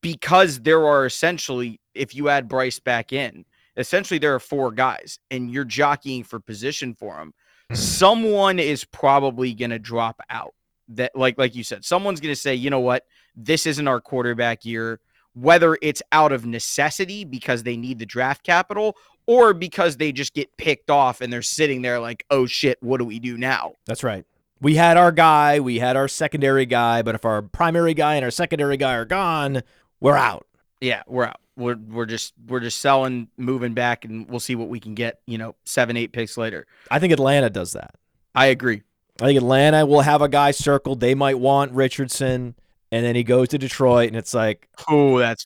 because 0.00 0.60
there 0.60 0.86
are 0.86 1.06
essentially, 1.06 1.80
if 1.94 2.14
you 2.14 2.28
add 2.28 2.48
Bryce 2.48 2.78
back 2.78 3.12
in, 3.12 3.44
essentially 3.76 4.18
there 4.18 4.34
are 4.34 4.40
four 4.40 4.70
guys 4.70 5.18
and 5.30 5.50
you're 5.50 5.64
jockeying 5.64 6.24
for 6.24 6.40
position 6.40 6.94
for 6.94 7.16
them. 7.16 7.34
Hmm. 7.68 7.74
Someone 7.74 8.58
is 8.58 8.84
probably 8.84 9.54
going 9.54 9.70
to 9.70 9.78
drop 9.78 10.20
out. 10.30 10.54
That, 10.88 11.12
like, 11.16 11.38
like 11.38 11.54
you 11.54 11.64
said, 11.64 11.84
someone's 11.84 12.20
going 12.20 12.34
to 12.34 12.40
say, 12.40 12.54
you 12.54 12.68
know 12.68 12.80
what, 12.80 13.04
this 13.34 13.66
isn't 13.66 13.88
our 13.88 14.00
quarterback 14.00 14.64
year. 14.64 15.00
Whether 15.34 15.78
it's 15.80 16.02
out 16.12 16.32
of 16.32 16.44
necessity 16.44 17.24
because 17.24 17.62
they 17.62 17.78
need 17.78 17.98
the 17.98 18.04
draft 18.04 18.42
capital 18.42 18.96
or 19.26 19.54
because 19.54 19.96
they 19.96 20.12
just 20.12 20.34
get 20.34 20.54
picked 20.58 20.90
off 20.90 21.22
and 21.22 21.32
they're 21.32 21.40
sitting 21.40 21.80
there 21.80 21.98
like, 21.98 22.26
oh 22.30 22.44
shit, 22.44 22.76
what 22.82 22.98
do 22.98 23.06
we 23.06 23.18
do 23.18 23.38
now? 23.38 23.72
That's 23.86 24.04
right. 24.04 24.26
We 24.62 24.76
had 24.76 24.96
our 24.96 25.10
guy, 25.10 25.58
we 25.58 25.80
had 25.80 25.96
our 25.96 26.06
secondary 26.06 26.66
guy, 26.66 27.02
but 27.02 27.16
if 27.16 27.24
our 27.24 27.42
primary 27.42 27.94
guy 27.94 28.14
and 28.14 28.24
our 28.24 28.30
secondary 28.30 28.76
guy 28.76 28.94
are 28.94 29.04
gone, 29.04 29.64
we're 29.98 30.16
out. 30.16 30.46
Yeah, 30.80 31.02
we're 31.08 31.24
out. 31.24 31.40
We're 31.56 31.74
we're 31.74 32.06
just 32.06 32.32
we're 32.46 32.60
just 32.60 32.78
selling, 32.78 33.26
moving 33.36 33.74
back, 33.74 34.04
and 34.04 34.28
we'll 34.28 34.38
see 34.38 34.54
what 34.54 34.68
we 34.68 34.78
can 34.78 34.94
get. 34.94 35.20
You 35.26 35.36
know, 35.36 35.56
seven, 35.64 35.96
eight 35.96 36.12
picks 36.12 36.38
later. 36.38 36.68
I 36.92 37.00
think 37.00 37.12
Atlanta 37.12 37.50
does 37.50 37.72
that. 37.72 37.96
I 38.36 38.46
agree. 38.46 38.82
I 39.20 39.26
think 39.26 39.36
Atlanta 39.36 39.84
will 39.84 40.02
have 40.02 40.22
a 40.22 40.28
guy 40.28 40.52
circled. 40.52 41.00
They 41.00 41.16
might 41.16 41.40
want 41.40 41.72
Richardson, 41.72 42.54
and 42.92 43.04
then 43.04 43.16
he 43.16 43.24
goes 43.24 43.48
to 43.48 43.58
Detroit, 43.58 44.06
and 44.08 44.16
it's 44.16 44.32
like, 44.32 44.68
oh, 44.88 45.18
that's 45.18 45.44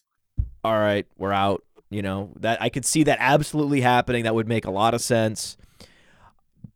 all 0.63 0.79
right. 0.79 1.07
We're 1.17 1.33
out. 1.33 1.65
You 1.89 2.03
know 2.03 2.33
that 2.41 2.61
I 2.61 2.69
could 2.69 2.85
see 2.85 3.03
that 3.05 3.17
absolutely 3.19 3.81
happening. 3.81 4.25
That 4.25 4.35
would 4.35 4.47
make 4.47 4.67
a 4.67 4.71
lot 4.71 4.93
of 4.93 5.01
sense. 5.01 5.57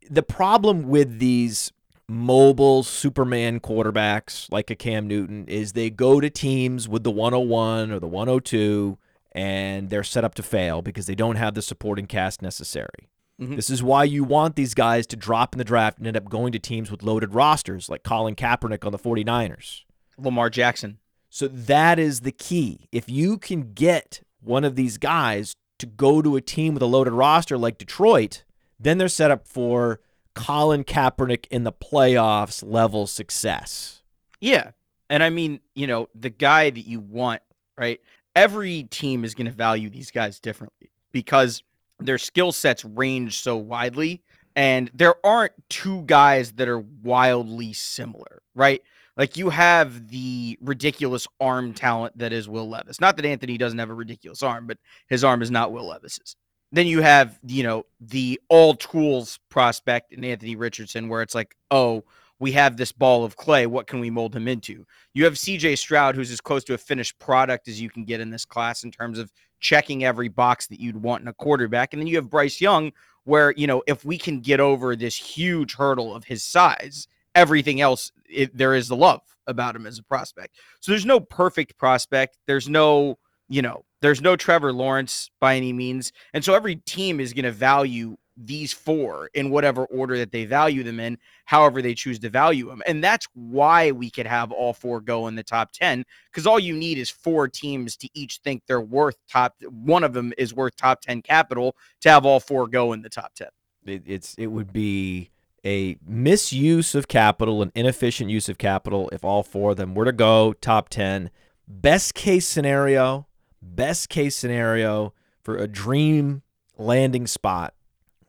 The 0.09 0.23
problem 0.23 0.87
with 0.87 1.19
these 1.19 1.71
mobile 2.11 2.83
Superman 2.83 3.61
quarterbacks 3.61 4.51
like 4.51 4.69
a 4.69 4.75
Cam 4.75 5.07
Newton 5.07 5.45
is 5.47 5.71
they 5.71 5.89
go 5.89 6.19
to 6.19 6.29
teams 6.29 6.89
with 6.89 7.03
the 7.03 7.11
101 7.11 7.89
or 7.89 7.99
the 7.99 8.07
102 8.07 8.97
and 9.31 9.89
they're 9.89 10.03
set 10.03 10.25
up 10.25 10.35
to 10.35 10.43
fail 10.43 10.81
because 10.81 11.05
they 11.05 11.15
don't 11.15 11.37
have 11.37 11.53
the 11.53 11.61
supporting 11.61 12.05
cast 12.05 12.41
necessary. 12.41 13.09
Mm-hmm. 13.39 13.55
This 13.55 13.69
is 13.69 13.81
why 13.81 14.03
you 14.03 14.25
want 14.25 14.57
these 14.57 14.73
guys 14.73 15.07
to 15.07 15.15
drop 15.15 15.53
in 15.53 15.57
the 15.57 15.63
draft 15.63 15.99
and 15.99 16.05
end 16.07 16.17
up 16.17 16.29
going 16.29 16.51
to 16.51 16.59
teams 16.59 16.91
with 16.91 17.01
loaded 17.01 17.33
rosters 17.33 17.87
like 17.87 18.03
Colin 18.03 18.35
Kaepernick 18.35 18.85
on 18.85 18.91
the 18.91 18.99
49ers. 18.99 19.83
Lamar 20.17 20.49
Jackson. 20.49 20.99
So 21.29 21.47
that 21.47 21.97
is 21.97 22.19
the 22.19 22.33
key. 22.33 22.89
If 22.91 23.09
you 23.09 23.37
can 23.37 23.71
get 23.71 24.21
one 24.41 24.65
of 24.65 24.75
these 24.75 24.97
guys 24.97 25.53
to 25.79 25.85
go 25.85 26.21
to 26.21 26.35
a 26.35 26.41
team 26.41 26.73
with 26.73 26.83
a 26.83 26.87
loaded 26.87 27.13
roster 27.13 27.57
like 27.57 27.77
Detroit, 27.77 28.43
then 28.77 28.97
they're 28.97 29.07
set 29.07 29.31
up 29.31 29.47
for 29.47 30.01
Colin 30.33 30.83
Kaepernick 30.83 31.45
in 31.51 31.63
the 31.63 31.71
playoffs 31.71 32.63
level 32.65 33.07
success. 33.07 34.01
Yeah. 34.39 34.71
And 35.09 35.23
I 35.23 35.29
mean, 35.29 35.59
you 35.75 35.87
know, 35.87 36.07
the 36.15 36.29
guy 36.29 36.69
that 36.69 36.87
you 36.87 36.99
want, 36.99 37.41
right? 37.77 37.99
Every 38.35 38.83
team 38.83 39.25
is 39.25 39.35
going 39.35 39.47
to 39.47 39.51
value 39.51 39.89
these 39.89 40.09
guys 40.09 40.39
differently 40.39 40.91
because 41.11 41.63
their 41.99 42.17
skill 42.17 42.51
sets 42.51 42.85
range 42.85 43.39
so 43.39 43.57
widely. 43.57 44.23
And 44.55 44.89
there 44.93 45.15
aren't 45.25 45.53
two 45.69 46.03
guys 46.03 46.53
that 46.53 46.67
are 46.67 46.79
wildly 46.79 47.73
similar, 47.73 48.41
right? 48.53 48.81
Like 49.17 49.37
you 49.37 49.49
have 49.49 50.09
the 50.09 50.57
ridiculous 50.61 51.27
arm 51.39 51.73
talent 51.73 52.17
that 52.17 52.33
is 52.33 52.49
Will 52.49 52.69
Levis. 52.69 52.99
Not 52.99 53.17
that 53.17 53.25
Anthony 53.25 53.57
doesn't 53.57 53.79
have 53.79 53.89
a 53.89 53.93
ridiculous 53.93 54.41
arm, 54.41 54.67
but 54.67 54.77
his 55.07 55.23
arm 55.23 55.41
is 55.41 55.51
not 55.51 55.71
Will 55.71 55.87
Levis's. 55.87 56.35
Then 56.71 56.87
you 56.87 57.01
have, 57.01 57.37
you 57.45 57.63
know, 57.63 57.85
the 57.99 58.39
all 58.47 58.75
tools 58.75 59.39
prospect 59.49 60.13
in 60.13 60.23
Anthony 60.23 60.55
Richardson, 60.55 61.09
where 61.09 61.21
it's 61.21 61.35
like, 61.35 61.55
oh, 61.69 62.03
we 62.39 62.53
have 62.53 62.75
this 62.75 62.91
ball 62.91 63.23
of 63.23 63.35
clay. 63.35 63.67
What 63.67 63.87
can 63.87 63.99
we 63.99 64.09
mold 64.09 64.35
him 64.35 64.47
into? 64.47 64.85
You 65.13 65.25
have 65.25 65.35
CJ 65.35 65.77
Stroud, 65.77 66.15
who's 66.15 66.31
as 66.31 66.41
close 66.41 66.63
to 66.65 66.73
a 66.73 66.77
finished 66.77 67.19
product 67.19 67.67
as 67.67 67.79
you 67.79 67.89
can 67.89 68.03
get 68.03 68.19
in 68.19 68.31
this 68.31 68.45
class 68.45 68.83
in 68.83 68.91
terms 68.91 69.19
of 69.19 69.31
checking 69.59 70.03
every 70.03 70.27
box 70.27 70.65
that 70.67 70.79
you'd 70.79 71.01
want 71.01 71.21
in 71.21 71.27
a 71.27 71.33
quarterback. 71.33 71.93
And 71.93 72.01
then 72.01 72.07
you 72.07 72.15
have 72.15 72.31
Bryce 72.31 72.59
Young, 72.59 72.93
where, 73.25 73.51
you 73.51 73.67
know, 73.67 73.83
if 73.85 74.03
we 74.03 74.17
can 74.17 74.39
get 74.39 74.59
over 74.59 74.95
this 74.95 75.15
huge 75.15 75.75
hurdle 75.75 76.15
of 76.15 76.23
his 76.23 76.43
size, 76.43 77.07
everything 77.35 77.79
else, 77.79 78.11
it, 78.27 78.57
there 78.57 78.73
is 78.73 78.87
the 78.87 78.95
love 78.95 79.21
about 79.45 79.75
him 79.75 79.85
as 79.85 79.99
a 79.99 80.03
prospect. 80.03 80.55
So 80.79 80.91
there's 80.91 81.05
no 81.05 81.19
perfect 81.19 81.77
prospect. 81.77 82.39
There's 82.47 82.67
no, 82.67 83.19
you 83.49 83.61
know, 83.61 83.85
there's 84.01 84.21
no 84.21 84.35
Trevor 84.35 84.73
Lawrence 84.73 85.29
by 85.39 85.55
any 85.55 85.73
means. 85.73 86.11
And 86.33 86.43
so 86.43 86.53
every 86.53 86.75
team 86.75 87.19
is 87.19 87.33
going 87.33 87.45
to 87.45 87.51
value 87.51 88.17
these 88.37 88.73
four 88.73 89.29
in 89.33 89.49
whatever 89.49 89.85
order 89.85 90.17
that 90.17 90.31
they 90.31 90.45
value 90.45 90.83
them 90.83 90.99
in, 90.99 91.17
however 91.45 91.81
they 91.81 91.93
choose 91.93 92.17
to 92.19 92.29
value 92.29 92.67
them. 92.67 92.81
And 92.87 93.03
that's 93.03 93.27
why 93.33 93.91
we 93.91 94.09
could 94.09 94.25
have 94.25 94.51
all 94.51 94.73
four 94.73 95.01
go 95.01 95.27
in 95.27 95.35
the 95.35 95.43
top 95.43 95.71
10 95.71 96.03
because 96.31 96.47
all 96.47 96.59
you 96.59 96.73
need 96.73 96.97
is 96.97 97.09
four 97.09 97.47
teams 97.47 97.95
to 97.97 98.09
each 98.13 98.39
think 98.43 98.63
they're 98.67 98.81
worth 98.81 99.17
top 99.29 99.55
one 99.69 100.03
of 100.03 100.13
them 100.13 100.33
is 100.37 100.53
worth 100.53 100.75
top 100.75 101.01
10 101.01 101.21
capital 101.21 101.75
to 102.01 102.09
have 102.09 102.25
all 102.25 102.39
four 102.39 102.67
go 102.67 102.93
in 102.93 103.01
the 103.01 103.09
top 103.09 103.33
10. 103.35 103.47
It, 103.85 104.03
it's 104.05 104.35
it 104.35 104.47
would 104.47 104.71
be 104.71 105.31
a 105.65 105.97
misuse 106.05 106.95
of 106.95 107.07
capital, 107.07 107.61
an 107.61 107.71
inefficient 107.75 108.29
use 108.29 108.49
of 108.49 108.57
capital 108.57 109.09
if 109.11 109.23
all 109.23 109.43
four 109.43 109.71
of 109.71 109.77
them 109.77 109.93
were 109.93 110.05
to 110.05 110.11
go 110.11 110.53
top 110.53 110.89
10. 110.89 111.29
Best 111.67 112.15
case 112.15 112.47
scenario, 112.47 113.27
best 113.61 114.09
case 114.09 114.35
scenario 114.35 115.13
for 115.41 115.57
a 115.57 115.67
dream 115.67 116.41
landing 116.77 117.27
spot 117.27 117.73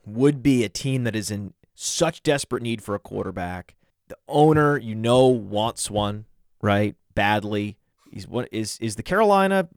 would 0.06 0.42
be 0.42 0.64
a 0.64 0.68
team 0.68 1.04
that 1.04 1.16
is 1.16 1.30
in 1.30 1.54
such 1.74 2.22
desperate 2.22 2.62
need 2.62 2.82
for 2.82 2.94
a 2.94 2.98
quarterback. 2.98 3.74
The 4.08 4.16
owner, 4.28 4.76
you 4.76 4.94
know, 4.94 5.26
wants 5.26 5.90
one, 5.90 6.26
right? 6.60 6.96
Badly. 7.14 7.76
He's 8.10 8.28
what 8.28 8.48
is 8.52 8.78
is 8.80 8.96
the 8.96 9.02
Carolina 9.02 9.68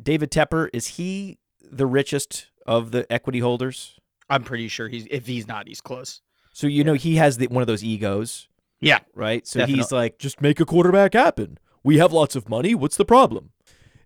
David 0.00 0.30
Tepper, 0.30 0.68
is 0.72 0.86
he 0.86 1.38
the 1.62 1.86
richest 1.86 2.46
of 2.66 2.92
the 2.92 3.10
equity 3.12 3.40
holders? 3.40 3.98
I'm 4.28 4.44
pretty 4.44 4.68
sure 4.68 4.88
he's 4.88 5.06
if 5.10 5.26
he's 5.26 5.48
not, 5.48 5.66
he's 5.66 5.80
close. 5.80 6.20
So 6.52 6.66
you 6.66 6.84
know 6.84 6.94
he 6.94 7.16
has 7.16 7.38
the, 7.38 7.48
one 7.48 7.62
of 7.62 7.66
those 7.66 7.82
egos. 7.82 8.48
Yeah. 8.80 9.00
Right? 9.14 9.46
So 9.46 9.58
Definitely. 9.58 9.82
he's 9.82 9.92
like, 9.92 10.18
just 10.18 10.40
make 10.40 10.60
a 10.60 10.64
quarterback 10.64 11.14
happen. 11.14 11.58
We 11.82 11.98
have 11.98 12.12
lots 12.12 12.36
of 12.36 12.48
money. 12.48 12.74
What's 12.74 12.96
the 12.96 13.04
problem? 13.04 13.50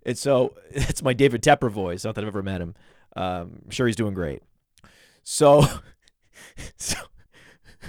And 0.05 0.19
so 0.19 0.55
it's 0.71 1.03
my 1.03 1.13
David 1.13 1.43
Tepper 1.43 1.71
voice. 1.71 2.05
Not 2.05 2.15
that 2.15 2.23
I've 2.23 2.29
ever 2.29 2.43
met 2.43 2.61
him. 2.61 2.75
Um, 3.17 3.61
I'm 3.65 3.71
sure 3.71 3.87
he's 3.87 3.97
doing 3.97 4.15
great. 4.15 4.43
So, 5.23 5.65
so 6.77 6.99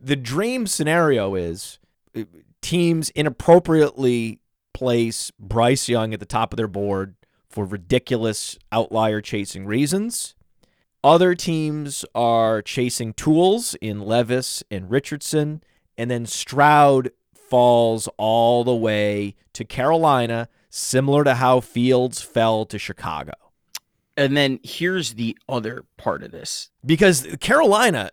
the 0.00 0.16
dream 0.16 0.66
scenario 0.66 1.34
is 1.34 1.78
uh, 2.16 2.24
teams 2.60 3.10
inappropriately 3.10 4.40
place 4.74 5.30
Bryce 5.38 5.88
Young 5.88 6.14
at 6.14 6.20
the 6.20 6.26
top 6.26 6.52
of 6.52 6.56
their 6.56 6.68
board 6.68 7.14
for 7.48 7.64
ridiculous 7.64 8.58
outlier 8.70 9.20
chasing 9.20 9.66
reasons. 9.66 10.34
Other 11.02 11.34
teams 11.34 12.04
are 12.14 12.62
chasing 12.62 13.14
tools 13.14 13.74
in 13.80 14.00
Levis 14.00 14.62
and 14.70 14.90
Richardson, 14.90 15.62
and 15.96 16.10
then 16.10 16.26
Stroud 16.26 17.10
falls 17.50 18.08
all 18.16 18.64
the 18.64 18.74
way 18.74 19.34
to 19.52 19.64
Carolina, 19.64 20.48
similar 20.70 21.24
to 21.24 21.34
how 21.34 21.60
Fields 21.60 22.22
fell 22.22 22.64
to 22.66 22.78
Chicago. 22.78 23.32
And 24.16 24.36
then 24.36 24.60
here's 24.62 25.14
the 25.14 25.36
other 25.48 25.84
part 25.96 26.22
of 26.22 26.30
this. 26.30 26.70
Because 26.84 27.26
Carolina 27.40 28.10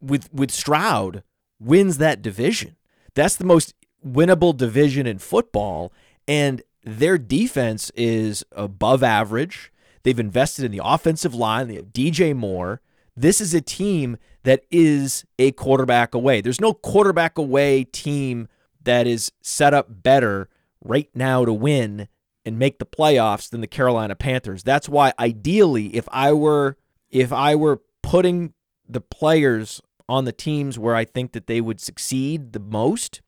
with 0.00 0.32
with 0.32 0.50
Stroud 0.50 1.22
wins 1.60 1.98
that 1.98 2.22
division. 2.22 2.76
That's 3.14 3.36
the 3.36 3.44
most 3.44 3.74
winnable 4.04 4.56
division 4.56 5.06
in 5.06 5.18
football 5.18 5.92
and 6.26 6.62
their 6.84 7.18
defense 7.18 7.90
is 7.94 8.44
above 8.52 9.02
average. 9.02 9.72
They've 10.02 10.18
invested 10.18 10.64
in 10.64 10.72
the 10.72 10.80
offensive 10.82 11.34
line. 11.34 11.68
They 11.68 11.76
have 11.76 11.92
DJ 11.92 12.34
Moore. 12.34 12.80
This 13.16 13.40
is 13.40 13.54
a 13.54 13.60
team 13.60 14.16
that 14.44 14.64
is 14.70 15.24
a 15.38 15.52
quarterback 15.52 16.14
away. 16.14 16.40
There's 16.40 16.60
no 16.60 16.74
quarterback 16.74 17.38
away 17.38 17.84
team 17.84 18.48
that 18.82 19.06
is 19.06 19.32
set 19.40 19.72
up 19.74 20.02
better 20.02 20.48
right 20.82 21.08
now 21.14 21.44
to 21.44 21.52
win 21.52 22.08
and 22.44 22.58
make 22.58 22.78
the 22.78 22.86
playoffs 22.86 23.48
than 23.48 23.60
the 23.60 23.66
Carolina 23.66 24.16
Panthers. 24.16 24.62
That's 24.62 24.88
why 24.88 25.12
ideally 25.18 25.94
if 25.94 26.08
I 26.10 26.32
were 26.32 26.76
if 27.10 27.32
I 27.32 27.54
were 27.54 27.82
putting 28.02 28.54
the 28.88 29.00
players 29.00 29.80
on 30.08 30.24
the 30.24 30.32
teams 30.32 30.78
where 30.78 30.96
I 30.96 31.04
think 31.04 31.32
that 31.32 31.46
they 31.46 31.60
would 31.60 31.80
succeed 31.80 32.52
the 32.52 32.60
most, 32.60 33.20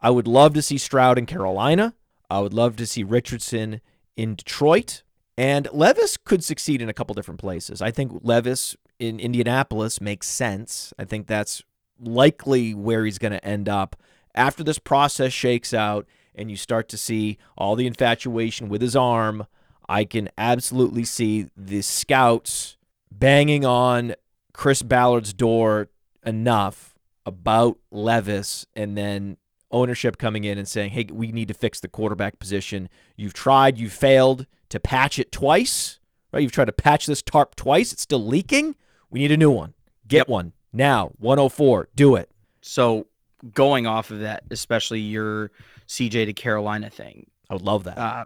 I 0.00 0.10
would 0.10 0.26
love 0.26 0.54
to 0.54 0.62
see 0.62 0.76
Stroud 0.76 1.18
in 1.18 1.26
Carolina. 1.26 1.94
I 2.28 2.40
would 2.40 2.52
love 2.52 2.76
to 2.76 2.86
see 2.86 3.02
Richardson 3.02 3.80
in 4.16 4.34
Detroit. 4.34 5.02
And 5.38 5.68
Levis 5.72 6.16
could 6.16 6.44
succeed 6.44 6.82
in 6.82 6.88
a 6.88 6.92
couple 6.92 7.14
different 7.14 7.40
places. 7.40 7.80
I 7.80 7.90
think 7.90 8.12
Levis 8.22 8.76
in 9.02 9.18
Indianapolis 9.18 10.00
makes 10.00 10.28
sense. 10.28 10.94
I 10.96 11.04
think 11.04 11.26
that's 11.26 11.60
likely 12.00 12.72
where 12.72 13.04
he's 13.04 13.18
going 13.18 13.32
to 13.32 13.44
end 13.44 13.68
up 13.68 13.96
after 14.32 14.62
this 14.62 14.78
process 14.78 15.32
shakes 15.32 15.74
out 15.74 16.06
and 16.36 16.48
you 16.48 16.56
start 16.56 16.88
to 16.90 16.96
see 16.96 17.36
all 17.58 17.74
the 17.74 17.88
infatuation 17.88 18.68
with 18.68 18.80
his 18.80 18.94
arm. 18.94 19.48
I 19.88 20.04
can 20.04 20.28
absolutely 20.38 21.04
see 21.04 21.48
the 21.56 21.82
scouts 21.82 22.76
banging 23.10 23.64
on 23.64 24.14
Chris 24.52 24.82
Ballard's 24.82 25.34
door 25.34 25.88
enough 26.24 26.94
about 27.26 27.78
Levis 27.90 28.66
and 28.76 28.96
then 28.96 29.36
ownership 29.72 30.16
coming 30.16 30.44
in 30.44 30.58
and 30.58 30.68
saying, 30.68 30.92
hey, 30.92 31.08
we 31.10 31.32
need 31.32 31.48
to 31.48 31.54
fix 31.54 31.80
the 31.80 31.88
quarterback 31.88 32.38
position. 32.38 32.88
You've 33.16 33.34
tried, 33.34 33.78
you've 33.78 33.92
failed 33.92 34.46
to 34.68 34.78
patch 34.78 35.18
it 35.18 35.32
twice, 35.32 35.98
right? 36.32 36.40
You've 36.40 36.52
tried 36.52 36.66
to 36.66 36.72
patch 36.72 37.06
this 37.06 37.20
tarp 37.20 37.56
twice. 37.56 37.92
It's 37.92 38.02
still 38.02 38.24
leaking. 38.24 38.76
We 39.12 39.20
need 39.20 39.30
a 39.30 39.36
new 39.36 39.50
one. 39.50 39.74
Get 40.08 40.16
yep. 40.16 40.28
one 40.28 40.52
now. 40.72 41.12
104. 41.18 41.88
Do 41.94 42.16
it. 42.16 42.30
So 42.62 43.06
going 43.54 43.86
off 43.86 44.10
of 44.10 44.20
that, 44.20 44.44
especially 44.50 45.00
your 45.00 45.50
CJ 45.86 46.26
to 46.26 46.32
Carolina 46.32 46.90
thing. 46.90 47.26
I 47.50 47.54
would 47.54 47.62
love 47.62 47.84
that. 47.84 47.98
Uh, 47.98 48.24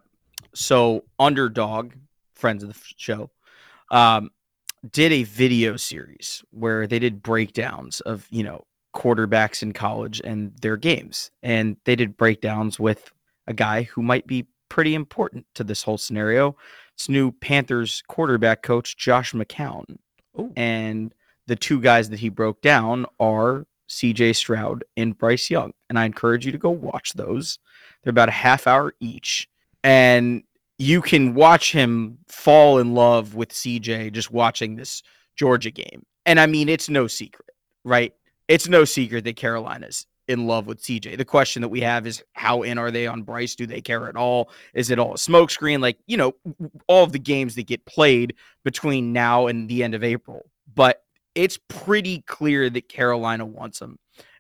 so 0.54 1.04
underdog, 1.18 1.92
friends 2.34 2.62
of 2.62 2.72
the 2.72 2.80
show, 2.96 3.30
um, 3.90 4.30
did 4.92 5.12
a 5.12 5.24
video 5.24 5.76
series 5.76 6.44
where 6.50 6.86
they 6.86 7.00
did 7.00 7.22
breakdowns 7.22 8.00
of, 8.02 8.26
you 8.30 8.44
know, 8.44 8.64
quarterbacks 8.94 9.62
in 9.62 9.72
college 9.72 10.20
and 10.24 10.56
their 10.62 10.76
games. 10.76 11.30
And 11.42 11.76
they 11.84 11.96
did 11.96 12.16
breakdowns 12.16 12.78
with 12.78 13.10
a 13.46 13.52
guy 13.52 13.82
who 13.82 14.02
might 14.02 14.26
be 14.26 14.46
pretty 14.68 14.94
important 14.94 15.46
to 15.54 15.64
this 15.64 15.82
whole 15.82 15.98
scenario. 15.98 16.56
It's 16.94 17.08
new 17.08 17.32
Panthers 17.32 18.02
quarterback 18.08 18.62
coach, 18.62 18.96
Josh 18.96 19.32
McCown. 19.32 19.98
Ooh. 20.38 20.52
And 20.56 21.14
the 21.46 21.56
two 21.56 21.80
guys 21.80 22.10
that 22.10 22.20
he 22.20 22.28
broke 22.28 22.60
down 22.60 23.06
are 23.20 23.66
CJ 23.88 24.36
Stroud 24.36 24.84
and 24.96 25.16
Bryce 25.16 25.50
Young. 25.50 25.72
And 25.88 25.98
I 25.98 26.04
encourage 26.04 26.44
you 26.44 26.52
to 26.52 26.58
go 26.58 26.70
watch 26.70 27.12
those. 27.14 27.58
They're 28.02 28.10
about 28.10 28.28
a 28.28 28.32
half 28.32 28.66
hour 28.66 28.94
each. 29.00 29.48
And 29.84 30.42
you 30.78 31.00
can 31.00 31.34
watch 31.34 31.72
him 31.72 32.18
fall 32.28 32.78
in 32.78 32.94
love 32.94 33.34
with 33.34 33.50
CJ 33.50 34.12
just 34.12 34.30
watching 34.30 34.76
this 34.76 35.02
Georgia 35.36 35.70
game. 35.70 36.04
And 36.24 36.40
I 36.40 36.46
mean, 36.46 36.68
it's 36.68 36.88
no 36.88 37.06
secret, 37.06 37.50
right? 37.84 38.12
It's 38.48 38.68
no 38.68 38.84
secret 38.84 39.24
that 39.24 39.36
Carolina's 39.36 40.06
in 40.28 40.46
love 40.46 40.66
with 40.66 40.82
CJ. 40.82 41.16
The 41.16 41.24
question 41.24 41.62
that 41.62 41.68
we 41.68 41.80
have 41.80 42.06
is 42.06 42.22
how 42.32 42.62
in 42.62 42.78
are 42.78 42.90
they 42.90 43.06
on 43.06 43.22
Bryce? 43.22 43.54
Do 43.54 43.66
they 43.66 43.80
care 43.80 44.08
at 44.08 44.16
all? 44.16 44.50
Is 44.74 44.90
it 44.90 44.98
all 44.98 45.12
a 45.12 45.16
smokescreen? 45.16 45.80
Like, 45.80 45.98
you 46.06 46.16
know, 46.16 46.34
all 46.88 47.04
of 47.04 47.12
the 47.12 47.18
games 47.18 47.54
that 47.54 47.66
get 47.66 47.84
played 47.84 48.34
between 48.64 49.12
now 49.12 49.46
and 49.46 49.68
the 49.68 49.82
end 49.82 49.94
of 49.94 50.02
April. 50.02 50.50
But 50.74 51.02
it's 51.34 51.58
pretty 51.68 52.22
clear 52.22 52.68
that 52.70 52.88
Carolina 52.88 53.46
wants 53.46 53.80
him. 53.80 53.98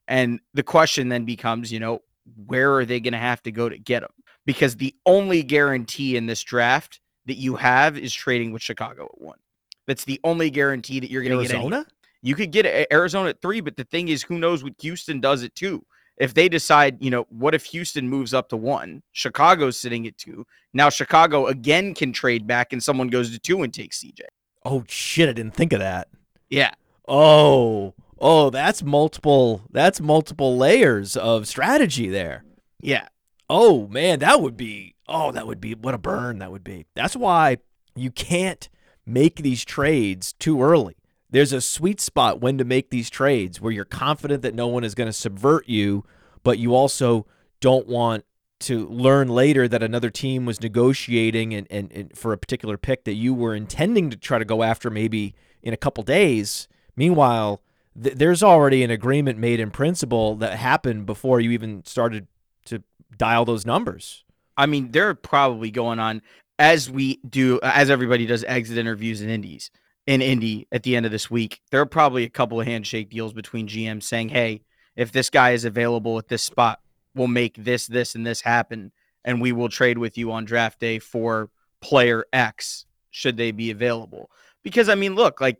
And 0.08 0.40
the 0.54 0.62
question 0.62 1.08
then 1.08 1.24
becomes, 1.24 1.72
you 1.72 1.80
know, 1.80 2.00
where 2.46 2.74
are 2.74 2.84
they 2.84 3.00
going 3.00 3.12
to 3.12 3.18
have 3.18 3.42
to 3.44 3.52
go 3.52 3.68
to 3.68 3.78
get 3.78 4.02
him? 4.02 4.10
because 4.46 4.76
the 4.76 4.94
only 5.04 5.42
guarantee 5.42 6.16
in 6.16 6.26
this 6.26 6.42
draft 6.42 7.00
that 7.26 7.34
you 7.34 7.56
have 7.56 7.98
is 7.98 8.14
trading 8.14 8.52
with 8.52 8.62
Chicago 8.62 9.10
at 9.12 9.20
one. 9.20 9.38
That's 9.86 10.04
the 10.04 10.20
only 10.24 10.50
guarantee 10.50 11.00
that 11.00 11.10
you're 11.10 11.22
going 11.22 11.36
to 11.36 11.42
get. 11.42 11.54
Arizona. 11.54 11.86
You 12.26 12.34
could 12.34 12.50
get 12.50 12.88
Arizona 12.92 13.28
at 13.28 13.40
three, 13.40 13.60
but 13.60 13.76
the 13.76 13.84
thing 13.84 14.08
is, 14.08 14.24
who 14.24 14.36
knows 14.36 14.64
what 14.64 14.72
Houston 14.80 15.20
does 15.20 15.44
it 15.44 15.54
too? 15.54 15.86
If 16.16 16.34
they 16.34 16.48
decide, 16.48 16.96
you 17.00 17.08
know, 17.08 17.24
what 17.28 17.54
if 17.54 17.66
Houston 17.66 18.08
moves 18.08 18.34
up 18.34 18.48
to 18.48 18.56
one? 18.56 19.04
Chicago's 19.12 19.78
sitting 19.78 20.08
at 20.08 20.18
two. 20.18 20.44
Now 20.74 20.90
Chicago 20.90 21.46
again 21.46 21.94
can 21.94 22.12
trade 22.12 22.44
back, 22.44 22.72
and 22.72 22.82
someone 22.82 23.06
goes 23.06 23.30
to 23.30 23.38
two 23.38 23.62
and 23.62 23.72
takes 23.72 24.02
CJ. 24.02 24.22
Oh 24.64 24.82
shit! 24.88 25.28
I 25.28 25.34
didn't 25.34 25.54
think 25.54 25.72
of 25.72 25.78
that. 25.78 26.08
Yeah. 26.50 26.72
Oh, 27.06 27.94
oh, 28.18 28.50
that's 28.50 28.82
multiple. 28.82 29.62
That's 29.70 30.00
multiple 30.00 30.56
layers 30.56 31.16
of 31.16 31.46
strategy 31.46 32.08
there. 32.08 32.42
Yeah. 32.80 33.06
Oh 33.48 33.86
man, 33.86 34.18
that 34.18 34.42
would 34.42 34.56
be 34.56 34.96
oh, 35.06 35.30
that 35.30 35.46
would 35.46 35.60
be 35.60 35.76
what 35.76 35.94
a 35.94 35.98
burn 35.98 36.40
that 36.40 36.50
would 36.50 36.64
be. 36.64 36.86
That's 36.96 37.14
why 37.14 37.58
you 37.94 38.10
can't 38.10 38.68
make 39.06 39.36
these 39.36 39.64
trades 39.64 40.32
too 40.32 40.60
early. 40.60 40.96
There's 41.30 41.52
a 41.52 41.60
sweet 41.60 42.00
spot 42.00 42.40
when 42.40 42.58
to 42.58 42.64
make 42.64 42.90
these 42.90 43.10
trades 43.10 43.60
where 43.60 43.72
you're 43.72 43.84
confident 43.84 44.42
that 44.42 44.54
no 44.54 44.68
one 44.68 44.84
is 44.84 44.94
going 44.94 45.08
to 45.08 45.12
subvert 45.12 45.68
you, 45.68 46.04
but 46.42 46.58
you 46.58 46.74
also 46.74 47.26
don't 47.60 47.86
want 47.88 48.24
to 48.60 48.86
learn 48.86 49.28
later 49.28 49.68
that 49.68 49.82
another 49.82 50.08
team 50.08 50.46
was 50.46 50.60
negotiating 50.62 51.52
and, 51.52 51.66
and, 51.70 51.92
and, 51.92 52.16
for 52.16 52.32
a 52.32 52.38
particular 52.38 52.78
pick 52.78 53.04
that 53.04 53.14
you 53.14 53.34
were 53.34 53.54
intending 53.54 54.08
to 54.08 54.16
try 54.16 54.38
to 54.38 54.44
go 54.44 54.62
after 54.62 54.88
maybe 54.88 55.34
in 55.62 55.74
a 55.74 55.76
couple 55.76 56.02
days. 56.02 56.68
Meanwhile, 56.96 57.60
th- 58.00 58.16
there's 58.16 58.42
already 58.42 58.82
an 58.82 58.90
agreement 58.90 59.38
made 59.38 59.60
in 59.60 59.70
principle 59.70 60.36
that 60.36 60.58
happened 60.58 61.04
before 61.04 61.40
you 61.40 61.50
even 61.50 61.84
started 61.84 62.28
to 62.66 62.82
dial 63.18 63.44
those 63.44 63.66
numbers. 63.66 64.24
I 64.56 64.66
mean, 64.66 64.90
they're 64.92 65.14
probably 65.14 65.70
going 65.70 65.98
on 65.98 66.22
as 66.58 66.88
we 66.88 67.18
do, 67.28 67.60
as 67.62 67.90
everybody 67.90 68.24
does 68.24 68.42
exit 68.44 68.78
interviews 68.78 69.20
in 69.20 69.28
Indies 69.28 69.70
in 70.06 70.22
Indy 70.22 70.66
at 70.70 70.82
the 70.82 70.96
end 70.96 71.06
of 71.06 71.12
this 71.12 71.30
week. 71.30 71.60
There 71.70 71.80
are 71.80 71.86
probably 71.86 72.24
a 72.24 72.30
couple 72.30 72.60
of 72.60 72.66
handshake 72.66 73.10
deals 73.10 73.32
between 73.32 73.68
GMs 73.68 74.04
saying, 74.04 74.30
"Hey, 74.30 74.62
if 74.94 75.12
this 75.12 75.30
guy 75.30 75.50
is 75.50 75.64
available 75.64 76.18
at 76.18 76.28
this 76.28 76.42
spot, 76.42 76.80
we'll 77.14 77.28
make 77.28 77.56
this, 77.56 77.86
this, 77.86 78.14
and 78.14 78.26
this 78.26 78.40
happen, 78.40 78.92
and 79.24 79.40
we 79.40 79.52
will 79.52 79.68
trade 79.68 79.98
with 79.98 80.16
you 80.16 80.32
on 80.32 80.44
draft 80.44 80.80
day 80.80 80.98
for 80.98 81.50
player 81.80 82.24
X 82.32 82.86
should 83.10 83.36
they 83.36 83.50
be 83.50 83.70
available." 83.70 84.30
Because 84.62 84.88
I 84.88 84.94
mean, 84.94 85.14
look, 85.14 85.40
like 85.40 85.58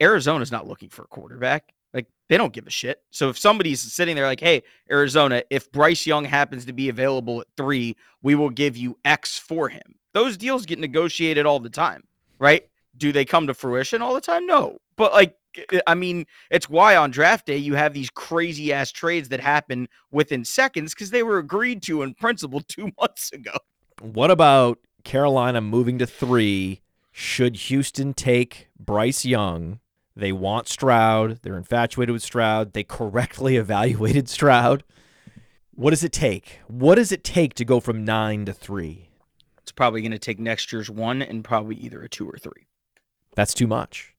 Arizona's 0.00 0.52
not 0.52 0.66
looking 0.66 0.88
for 0.88 1.02
a 1.02 1.08
quarterback. 1.08 1.72
Like 1.92 2.06
they 2.28 2.36
don't 2.36 2.52
give 2.52 2.66
a 2.66 2.70
shit. 2.70 3.02
So 3.10 3.28
if 3.28 3.38
somebody's 3.38 3.80
sitting 3.80 4.16
there 4.16 4.26
like, 4.26 4.40
hey, 4.40 4.62
Arizona, 4.90 5.42
if 5.50 5.70
Bryce 5.70 6.06
Young 6.06 6.24
happens 6.24 6.64
to 6.66 6.72
be 6.72 6.88
available 6.88 7.40
at 7.40 7.46
three, 7.56 7.96
we 8.22 8.34
will 8.34 8.50
give 8.50 8.76
you 8.76 8.98
X 9.04 9.38
for 9.38 9.68
him. 9.68 9.94
Those 10.12 10.36
deals 10.36 10.66
get 10.66 10.78
negotiated 10.78 11.46
all 11.46 11.60
the 11.60 11.70
time, 11.70 12.04
right? 12.38 12.68
Do 12.96 13.12
they 13.12 13.24
come 13.24 13.46
to 13.46 13.54
fruition 13.54 14.02
all 14.02 14.14
the 14.14 14.20
time? 14.20 14.46
No. 14.46 14.78
But 14.96 15.12
like 15.12 15.36
I 15.86 15.94
mean, 15.94 16.26
it's 16.50 16.68
why 16.68 16.96
on 16.96 17.10
draft 17.10 17.46
day 17.46 17.56
you 17.56 17.74
have 17.74 17.94
these 17.94 18.10
crazy 18.10 18.72
ass 18.72 18.90
trades 18.90 19.28
that 19.28 19.40
happen 19.40 19.88
within 20.10 20.44
seconds 20.44 20.94
because 20.94 21.10
they 21.10 21.22
were 21.22 21.38
agreed 21.38 21.82
to 21.84 22.02
in 22.02 22.14
principle 22.14 22.60
two 22.68 22.90
months 22.98 23.32
ago. 23.32 23.52
What 24.00 24.30
about 24.30 24.78
Carolina 25.04 25.60
moving 25.60 25.98
to 25.98 26.06
three? 26.06 26.80
Should 27.12 27.56
Houston 27.56 28.12
take 28.12 28.68
Bryce 28.78 29.24
Young? 29.24 29.78
They 30.16 30.32
want 30.32 30.68
Stroud. 30.68 31.40
They're 31.42 31.56
infatuated 31.56 32.12
with 32.12 32.22
Stroud. 32.22 32.72
They 32.72 32.84
correctly 32.84 33.56
evaluated 33.56 34.28
Stroud. 34.28 34.84
What 35.72 35.90
does 35.90 36.04
it 36.04 36.12
take? 36.12 36.60
What 36.68 36.96
does 36.96 37.12
it 37.12 37.24
take 37.24 37.54
to 37.54 37.64
go 37.64 37.80
from 37.80 38.04
nine 38.04 38.44
to 38.46 38.52
three? 38.52 39.10
It's 39.62 39.72
probably 39.72 40.02
going 40.02 40.12
to 40.12 40.18
take 40.18 40.38
next 40.38 40.72
year's 40.72 40.90
one 40.90 41.22
and 41.22 41.44
probably 41.44 41.76
either 41.76 42.02
a 42.02 42.08
two 42.08 42.28
or 42.28 42.36
three. 42.36 42.66
That's 43.34 43.54
too 43.54 43.66
much. 43.66 44.14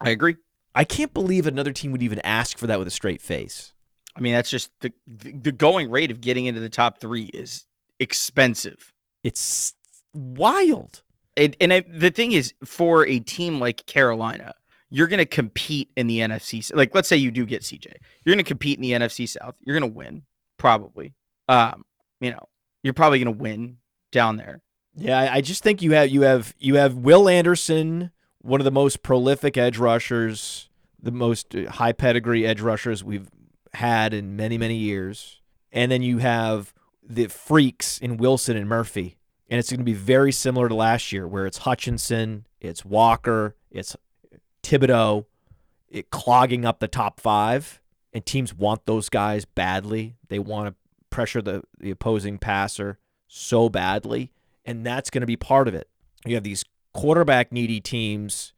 I 0.00 0.10
agree. 0.10 0.36
I 0.74 0.84
can't 0.84 1.14
believe 1.14 1.46
another 1.46 1.72
team 1.72 1.92
would 1.92 2.02
even 2.02 2.20
ask 2.24 2.58
for 2.58 2.66
that 2.66 2.78
with 2.78 2.88
a 2.88 2.92
straight 2.92 3.22
face. 3.22 3.72
I 4.16 4.20
mean, 4.20 4.32
that's 4.32 4.50
just 4.50 4.70
the 4.80 4.92
the 5.06 5.52
going 5.52 5.90
rate 5.90 6.10
of 6.10 6.20
getting 6.20 6.46
into 6.46 6.60
the 6.60 6.68
top 6.68 7.00
three 7.00 7.24
is 7.34 7.66
expensive. 7.98 8.92
It's 9.22 9.74
wild. 10.12 11.02
And, 11.36 11.56
and 11.60 11.72
I, 11.72 11.84
the 11.88 12.10
thing 12.10 12.32
is, 12.32 12.54
for 12.64 13.06
a 13.06 13.18
team 13.18 13.58
like 13.58 13.86
Carolina, 13.86 14.54
you're 14.88 15.08
going 15.08 15.18
to 15.18 15.26
compete 15.26 15.90
in 15.96 16.06
the 16.06 16.20
NFC. 16.20 16.72
Like, 16.74 16.94
let's 16.94 17.08
say 17.08 17.16
you 17.16 17.32
do 17.32 17.44
get 17.44 17.62
CJ, 17.62 17.86
you're 18.24 18.34
going 18.34 18.44
to 18.44 18.48
compete 18.48 18.78
in 18.78 18.82
the 18.82 18.92
NFC 18.92 19.28
South. 19.28 19.56
You're 19.60 19.78
going 19.78 19.90
to 19.90 19.96
win, 19.96 20.22
probably. 20.58 21.14
Um, 21.48 21.84
you 22.20 22.30
know, 22.30 22.48
you're 22.82 22.94
probably 22.94 23.18
going 23.18 23.36
to 23.36 23.42
win 23.42 23.78
down 24.12 24.36
there. 24.36 24.62
Yeah, 24.96 25.28
I 25.32 25.40
just 25.40 25.64
think 25.64 25.82
you 25.82 25.90
have 25.92 26.08
you 26.10 26.22
have 26.22 26.54
you 26.60 26.76
have 26.76 26.94
Will 26.94 27.28
Anderson, 27.28 28.12
one 28.44 28.60
of 28.60 28.64
the 28.64 28.70
most 28.70 29.02
prolific 29.02 29.56
edge 29.56 29.78
rushers, 29.78 30.68
the 31.02 31.10
most 31.10 31.54
uh, 31.54 31.70
high 31.70 31.92
pedigree 31.92 32.46
edge 32.46 32.60
rushers 32.60 33.02
we've 33.02 33.28
had 33.72 34.12
in 34.12 34.36
many 34.36 34.58
many 34.58 34.76
years, 34.76 35.40
and 35.72 35.90
then 35.90 36.02
you 36.02 36.18
have 36.18 36.72
the 37.02 37.26
freaks 37.26 37.98
in 37.98 38.18
Wilson 38.18 38.56
and 38.56 38.68
Murphy, 38.68 39.16
and 39.48 39.58
it's 39.58 39.70
going 39.70 39.80
to 39.80 39.84
be 39.84 39.94
very 39.94 40.30
similar 40.30 40.68
to 40.68 40.74
last 40.74 41.10
year, 41.10 41.26
where 41.26 41.46
it's 41.46 41.58
Hutchinson, 41.58 42.46
it's 42.60 42.84
Walker, 42.84 43.56
it's 43.70 43.96
Thibodeaux, 44.62 45.24
it 45.88 46.10
clogging 46.10 46.64
up 46.64 46.80
the 46.80 46.88
top 46.88 47.20
five, 47.20 47.80
and 48.12 48.24
teams 48.24 48.54
want 48.54 48.84
those 48.84 49.08
guys 49.08 49.44
badly. 49.44 50.16
They 50.28 50.38
want 50.38 50.68
to 50.68 50.74
pressure 51.10 51.42
the, 51.42 51.62
the 51.78 51.90
opposing 51.90 52.38
passer 52.38 52.98
so 53.26 53.68
badly, 53.68 54.32
and 54.64 54.84
that's 54.84 55.10
going 55.10 55.22
to 55.22 55.26
be 55.26 55.36
part 55.36 55.66
of 55.66 55.74
it. 55.74 55.88
You 56.26 56.34
have 56.34 56.44
these 56.44 56.64
quarterback 56.94 57.52
needy 57.52 57.80
teams 57.80 58.54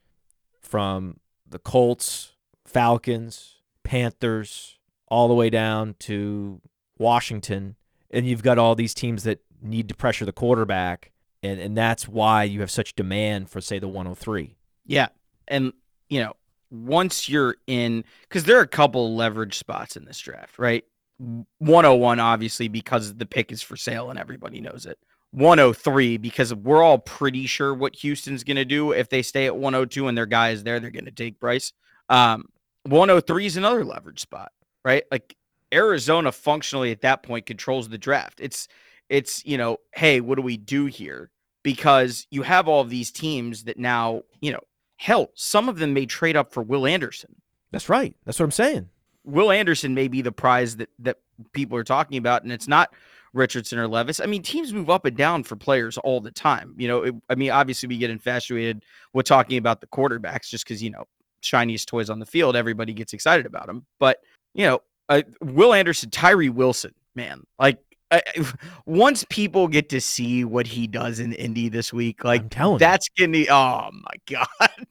from 0.60 1.18
the 1.48 1.58
Colts, 1.58 2.32
Falcons, 2.64 3.56
Panthers, 3.82 4.78
all 5.08 5.28
the 5.28 5.34
way 5.34 5.50
down 5.50 5.94
to 6.00 6.60
Washington, 6.98 7.76
and 8.10 8.26
you've 8.26 8.42
got 8.42 8.58
all 8.58 8.74
these 8.74 8.94
teams 8.94 9.24
that 9.24 9.40
need 9.62 9.88
to 9.88 9.94
pressure 9.94 10.24
the 10.24 10.32
quarterback, 10.32 11.12
and 11.42 11.60
and 11.60 11.76
that's 11.76 12.06
why 12.06 12.44
you 12.44 12.60
have 12.60 12.70
such 12.70 12.94
demand 12.94 13.50
for 13.50 13.60
say 13.60 13.78
the 13.78 13.88
103. 13.88 14.56
Yeah, 14.84 15.08
and 15.48 15.72
you 16.08 16.20
know 16.20 16.34
once 16.70 17.28
you're 17.28 17.56
in, 17.66 18.04
because 18.22 18.44
there 18.44 18.58
are 18.58 18.62
a 18.62 18.68
couple 18.68 19.14
leverage 19.14 19.56
spots 19.58 19.96
in 19.96 20.04
this 20.04 20.18
draft, 20.18 20.58
right? 20.58 20.84
101 21.18 22.20
obviously 22.20 22.68
because 22.68 23.14
the 23.14 23.24
pick 23.24 23.50
is 23.50 23.62
for 23.62 23.74
sale 23.74 24.10
and 24.10 24.18
everybody 24.18 24.60
knows 24.60 24.84
it. 24.84 24.98
103 25.36 26.16
because 26.16 26.54
we're 26.54 26.82
all 26.82 26.98
pretty 26.98 27.44
sure 27.44 27.74
what 27.74 27.94
Houston's 27.96 28.42
going 28.42 28.56
to 28.56 28.64
do 28.64 28.92
if 28.92 29.10
they 29.10 29.20
stay 29.20 29.44
at 29.44 29.54
102 29.54 30.08
and 30.08 30.16
their 30.16 30.24
guy 30.24 30.50
is 30.50 30.64
there, 30.64 30.80
they're 30.80 30.90
going 30.90 31.04
to 31.04 31.10
take 31.10 31.38
Bryce. 31.38 31.74
Um, 32.08 32.46
103 32.84 33.44
is 33.44 33.58
another 33.58 33.84
leverage 33.84 34.20
spot, 34.20 34.50
right? 34.82 35.04
Like 35.10 35.36
Arizona 35.74 36.32
functionally 36.32 36.90
at 36.90 37.02
that 37.02 37.22
point 37.22 37.44
controls 37.44 37.90
the 37.90 37.98
draft. 37.98 38.40
It's 38.40 38.66
it's, 39.10 39.44
you 39.44 39.58
know, 39.58 39.76
hey, 39.94 40.20
what 40.22 40.36
do 40.36 40.42
we 40.42 40.56
do 40.56 40.86
here? 40.86 41.30
Because 41.62 42.26
you 42.30 42.42
have 42.42 42.66
all 42.66 42.80
of 42.80 42.88
these 42.88 43.10
teams 43.10 43.64
that 43.64 43.78
now, 43.78 44.22
you 44.40 44.52
know, 44.52 44.62
hell, 44.96 45.30
some 45.34 45.68
of 45.68 45.78
them 45.78 45.92
may 45.92 46.06
trade 46.06 46.34
up 46.34 46.50
for 46.50 46.62
Will 46.62 46.86
Anderson. 46.86 47.36
That's 47.72 47.90
right. 47.90 48.16
That's 48.24 48.40
what 48.40 48.46
I'm 48.46 48.52
saying. 48.52 48.88
Will 49.22 49.50
Anderson 49.50 49.94
may 49.94 50.08
be 50.08 50.22
the 50.22 50.32
prize 50.32 50.76
that 50.76 50.88
that 51.00 51.18
people 51.52 51.76
are 51.76 51.84
talking 51.84 52.16
about, 52.16 52.42
and 52.42 52.50
it's 52.52 52.68
not 52.68 52.94
Richardson 53.36 53.78
or 53.78 53.86
Levis. 53.86 54.20
I 54.20 54.26
mean, 54.26 54.42
teams 54.42 54.72
move 54.72 54.90
up 54.90 55.04
and 55.04 55.16
down 55.16 55.44
for 55.44 55.56
players 55.56 55.98
all 55.98 56.20
the 56.20 56.30
time. 56.30 56.74
You 56.78 56.88
know, 56.88 57.02
it, 57.02 57.14
I 57.28 57.34
mean, 57.34 57.50
obviously 57.50 57.88
we 57.88 57.98
get 57.98 58.10
infatuated 58.10 58.84
with 59.12 59.26
talking 59.26 59.58
about 59.58 59.80
the 59.80 59.86
quarterbacks 59.86 60.48
just 60.48 60.64
because 60.64 60.82
you 60.82 60.90
know 60.90 61.04
shiniest 61.42 61.88
toys 61.88 62.10
on 62.10 62.18
the 62.18 62.26
field, 62.26 62.56
everybody 62.56 62.92
gets 62.92 63.12
excited 63.12 63.46
about 63.46 63.66
them. 63.66 63.86
But 63.98 64.18
you 64.54 64.66
know, 64.66 64.80
uh, 65.08 65.22
Will 65.40 65.72
Anderson, 65.72 66.10
Tyree 66.10 66.48
Wilson, 66.48 66.92
man, 67.14 67.44
like 67.58 67.78
I, 68.10 68.22
once 68.86 69.24
people 69.28 69.68
get 69.68 69.88
to 69.90 70.00
see 70.00 70.44
what 70.44 70.66
he 70.66 70.86
does 70.86 71.20
in 71.20 71.32
Indy 71.32 71.68
this 71.68 71.92
week, 71.92 72.24
like 72.24 72.50
that's 72.78 73.08
gonna. 73.18 73.44
Oh 73.50 73.90
my 73.92 74.16
god, 74.58 74.86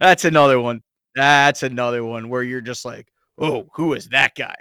that's 0.00 0.24
another 0.24 0.60
one. 0.60 0.82
That's 1.14 1.62
another 1.62 2.04
one 2.04 2.28
where 2.28 2.42
you're 2.42 2.60
just 2.60 2.84
like, 2.84 3.08
oh, 3.38 3.68
who 3.74 3.94
is 3.94 4.08
that 4.08 4.34
guy? 4.34 4.54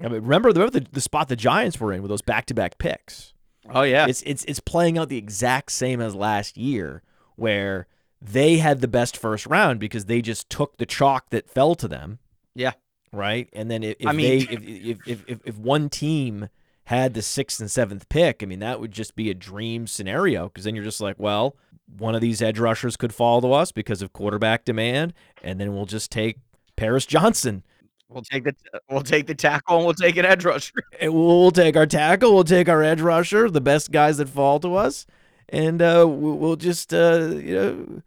I 0.00 0.04
mean, 0.04 0.22
remember, 0.22 0.48
remember 0.48 0.70
the, 0.70 0.86
the 0.92 1.00
spot 1.00 1.28
the 1.28 1.36
Giants 1.36 1.80
were 1.80 1.92
in 1.92 2.02
with 2.02 2.10
those 2.10 2.22
back 2.22 2.46
to 2.46 2.54
back 2.54 2.78
picks. 2.78 3.32
Oh 3.70 3.82
yeah, 3.82 4.06
it's 4.06 4.22
it's 4.22 4.44
it's 4.44 4.60
playing 4.60 4.96
out 4.96 5.08
the 5.08 5.18
exact 5.18 5.72
same 5.72 6.00
as 6.00 6.14
last 6.14 6.56
year, 6.56 7.02
where 7.36 7.86
they 8.20 8.58
had 8.58 8.80
the 8.80 8.88
best 8.88 9.16
first 9.16 9.46
round 9.46 9.80
because 9.80 10.06
they 10.06 10.22
just 10.22 10.48
took 10.48 10.76
the 10.78 10.86
chalk 10.86 11.30
that 11.30 11.50
fell 11.50 11.74
to 11.76 11.88
them. 11.88 12.18
Yeah. 12.54 12.72
Right. 13.12 13.48
And 13.52 13.70
then 13.70 13.82
if, 13.82 13.96
if 14.00 14.06
I 14.06 14.12
mean, 14.12 14.46
they 14.46 14.54
if, 14.90 14.98
if, 15.06 15.24
if 15.28 15.40
if 15.44 15.58
one 15.58 15.88
team 15.88 16.48
had 16.84 17.14
the 17.14 17.22
sixth 17.22 17.60
and 17.60 17.70
seventh 17.70 18.08
pick, 18.08 18.42
I 18.42 18.46
mean 18.46 18.60
that 18.60 18.80
would 18.80 18.92
just 18.92 19.14
be 19.16 19.30
a 19.30 19.34
dream 19.34 19.86
scenario 19.86 20.48
because 20.48 20.64
then 20.64 20.74
you're 20.74 20.84
just 20.84 21.00
like, 21.00 21.16
well, 21.18 21.56
one 21.96 22.14
of 22.14 22.20
these 22.20 22.42
edge 22.42 22.58
rushers 22.58 22.96
could 22.96 23.14
fall 23.14 23.40
to 23.40 23.52
us 23.52 23.72
because 23.72 24.02
of 24.02 24.12
quarterback 24.12 24.64
demand, 24.64 25.14
and 25.42 25.60
then 25.60 25.74
we'll 25.74 25.86
just 25.86 26.10
take 26.10 26.38
Paris 26.76 27.06
Johnson 27.06 27.64
We'll 28.08 28.22
take 28.22 28.44
the 28.44 28.54
we'll 28.90 29.02
take 29.02 29.26
the 29.26 29.34
tackle 29.34 29.76
and 29.76 29.84
we'll 29.84 29.94
take 29.94 30.16
an 30.16 30.24
edge 30.24 30.44
rusher. 30.44 30.72
We'll 31.02 31.50
take 31.50 31.76
our 31.76 31.86
tackle. 31.86 32.34
We'll 32.34 32.44
take 32.44 32.68
our 32.68 32.82
edge 32.82 33.00
rusher, 33.00 33.50
the 33.50 33.60
best 33.60 33.92
guys 33.92 34.16
that 34.16 34.28
fall 34.28 34.58
to 34.60 34.74
us, 34.76 35.04
and 35.50 35.82
uh, 35.82 36.06
we'll 36.08 36.56
just 36.56 36.94
uh, 36.94 37.30
you 37.34 37.54
know 37.54 38.02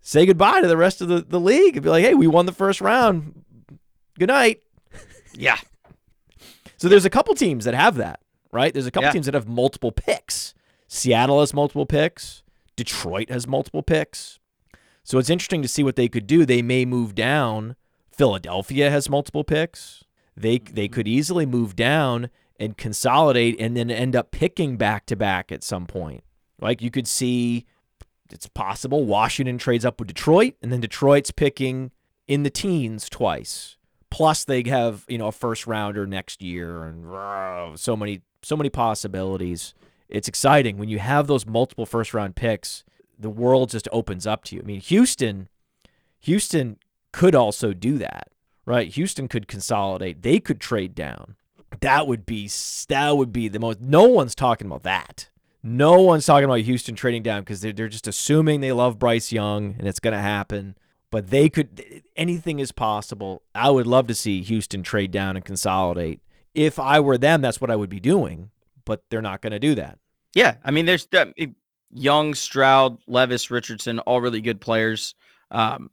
say 0.00 0.26
goodbye 0.26 0.60
to 0.60 0.68
the 0.68 0.76
rest 0.76 1.00
of 1.00 1.08
the, 1.08 1.20
the 1.20 1.40
league 1.40 1.76
and 1.76 1.84
be 1.84 1.90
like, 1.90 2.04
hey, 2.04 2.14
we 2.14 2.26
won 2.26 2.46
the 2.46 2.52
first 2.52 2.80
round. 2.80 3.44
Good 4.18 4.28
night. 4.28 4.62
Yeah. 5.34 5.58
so 6.76 6.88
there's 6.88 7.04
a 7.04 7.10
couple 7.10 7.34
teams 7.34 7.64
that 7.66 7.74
have 7.74 7.96
that, 7.96 8.20
right? 8.52 8.72
There's 8.72 8.86
a 8.86 8.90
couple 8.90 9.08
Yeah. 9.08 9.12
teams 9.12 9.26
that 9.26 9.34
have 9.34 9.48
multiple 9.48 9.92
picks. 9.92 10.54
Seattle 10.88 11.40
has 11.40 11.52
multiple 11.52 11.86
picks. 11.86 12.42
Detroit 12.76 13.30
has 13.30 13.46
multiple 13.46 13.82
picks. 13.82 14.38
So 15.02 15.18
it's 15.18 15.30
interesting 15.30 15.62
to 15.62 15.68
see 15.68 15.82
what 15.82 15.96
they 15.96 16.08
could 16.08 16.26
do. 16.26 16.44
They 16.44 16.62
may 16.62 16.84
move 16.84 17.14
down. 17.14 17.74
Philadelphia 18.16 18.90
has 18.90 19.10
multiple 19.10 19.44
picks. 19.44 20.04
They 20.36 20.58
they 20.58 20.86
mm-hmm. 20.86 20.94
could 20.94 21.08
easily 21.08 21.46
move 21.46 21.76
down 21.76 22.30
and 22.58 22.76
consolidate 22.76 23.56
and 23.60 23.76
then 23.76 23.90
end 23.90 24.16
up 24.16 24.30
picking 24.30 24.76
back 24.76 25.06
to 25.06 25.16
back 25.16 25.52
at 25.52 25.62
some 25.62 25.86
point. 25.86 26.24
Like 26.60 26.80
you 26.80 26.90
could 26.90 27.06
see 27.06 27.66
it's 28.30 28.48
possible 28.48 29.04
Washington 29.04 29.58
trades 29.58 29.84
up 29.84 30.00
with 30.00 30.08
Detroit 30.08 30.54
and 30.62 30.72
then 30.72 30.80
Detroit's 30.80 31.30
picking 31.30 31.92
in 32.26 32.42
the 32.42 32.50
teens 32.50 33.08
twice. 33.08 33.76
Plus 34.10 34.44
they 34.44 34.62
have, 34.66 35.04
you 35.08 35.18
know, 35.18 35.28
a 35.28 35.32
first 35.32 35.66
rounder 35.66 36.06
next 36.06 36.42
year 36.42 36.84
and 36.84 37.78
so 37.78 37.96
many 37.96 38.22
so 38.42 38.56
many 38.56 38.70
possibilities. 38.70 39.74
It's 40.08 40.28
exciting 40.28 40.78
when 40.78 40.88
you 40.88 41.00
have 41.00 41.26
those 41.26 41.46
multiple 41.46 41.86
first 41.86 42.14
round 42.14 42.36
picks. 42.36 42.84
The 43.18 43.30
world 43.30 43.70
just 43.70 43.88
opens 43.92 44.26
up 44.26 44.44
to 44.44 44.56
you. 44.56 44.62
I 44.62 44.64
mean, 44.64 44.80
Houston 44.80 45.48
Houston 46.20 46.78
could 47.16 47.34
also 47.34 47.72
do 47.72 47.96
that, 47.96 48.28
right? 48.66 48.88
Houston 48.88 49.26
could 49.26 49.48
consolidate. 49.48 50.20
They 50.20 50.38
could 50.38 50.60
trade 50.60 50.94
down. 50.94 51.36
That 51.80 52.06
would 52.06 52.26
be 52.26 52.50
that 52.88 53.16
would 53.16 53.32
be 53.32 53.48
the 53.48 53.58
most. 53.58 53.80
No 53.80 54.04
one's 54.04 54.34
talking 54.34 54.66
about 54.66 54.82
that. 54.82 55.30
No 55.62 56.02
one's 56.02 56.26
talking 56.26 56.44
about 56.44 56.60
Houston 56.60 56.94
trading 56.94 57.22
down 57.22 57.40
because 57.40 57.62
they're 57.62 57.72
they're 57.72 57.88
just 57.88 58.06
assuming 58.06 58.60
they 58.60 58.70
love 58.70 58.98
Bryce 58.98 59.32
Young 59.32 59.76
and 59.78 59.88
it's 59.88 59.98
going 59.98 60.12
to 60.12 60.20
happen. 60.20 60.76
But 61.10 61.30
they 61.30 61.48
could. 61.48 62.02
Anything 62.16 62.58
is 62.58 62.70
possible. 62.70 63.42
I 63.54 63.70
would 63.70 63.86
love 63.86 64.08
to 64.08 64.14
see 64.14 64.42
Houston 64.42 64.82
trade 64.82 65.10
down 65.10 65.36
and 65.36 65.44
consolidate. 65.44 66.20
If 66.54 66.78
I 66.78 67.00
were 67.00 67.16
them, 67.16 67.40
that's 67.40 67.62
what 67.62 67.70
I 67.70 67.76
would 67.76 67.90
be 67.90 68.00
doing. 68.00 68.50
But 68.84 69.04
they're 69.08 69.22
not 69.22 69.40
going 69.40 69.52
to 69.52 69.58
do 69.58 69.74
that. 69.76 69.98
Yeah, 70.34 70.56
I 70.62 70.70
mean, 70.70 70.84
there's 70.84 71.08
uh, 71.14 71.26
Young, 71.94 72.34
Stroud, 72.34 72.98
Levis, 73.06 73.50
Richardson, 73.50 74.00
all 74.00 74.20
really 74.20 74.42
good 74.42 74.60
players. 74.60 75.14
Um, 75.50 75.90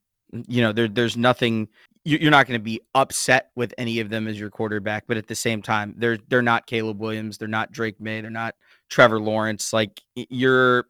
you 0.48 0.62
know, 0.62 0.72
there, 0.72 0.88
there's 0.88 1.18
nothing. 1.18 1.68
You're 2.06 2.32
not 2.32 2.48
going 2.48 2.60
to 2.60 2.64
be 2.64 2.82
upset 2.96 3.52
with 3.56 3.74
any 3.78 4.02
of 4.02 4.10
them 4.10 4.28
as 4.28 4.38
your 4.38 4.50
quarterback, 4.50 5.06
but 5.08 5.16
at 5.16 5.28
the 5.28 5.36
same 5.36 5.62
time, 5.62 5.94
they're 5.98 6.18
they're 6.28 6.42
not 6.42 6.68
Caleb 6.68 7.00
Williams, 7.00 7.38
they're 7.38 7.48
not 7.48 7.72
Drake 7.72 8.00
Maye, 8.02 8.20
they're 8.20 8.30
not 8.30 8.56
Trevor 8.90 9.22
Lawrence. 9.22 9.72
Like 9.72 10.02
you're, 10.16 10.88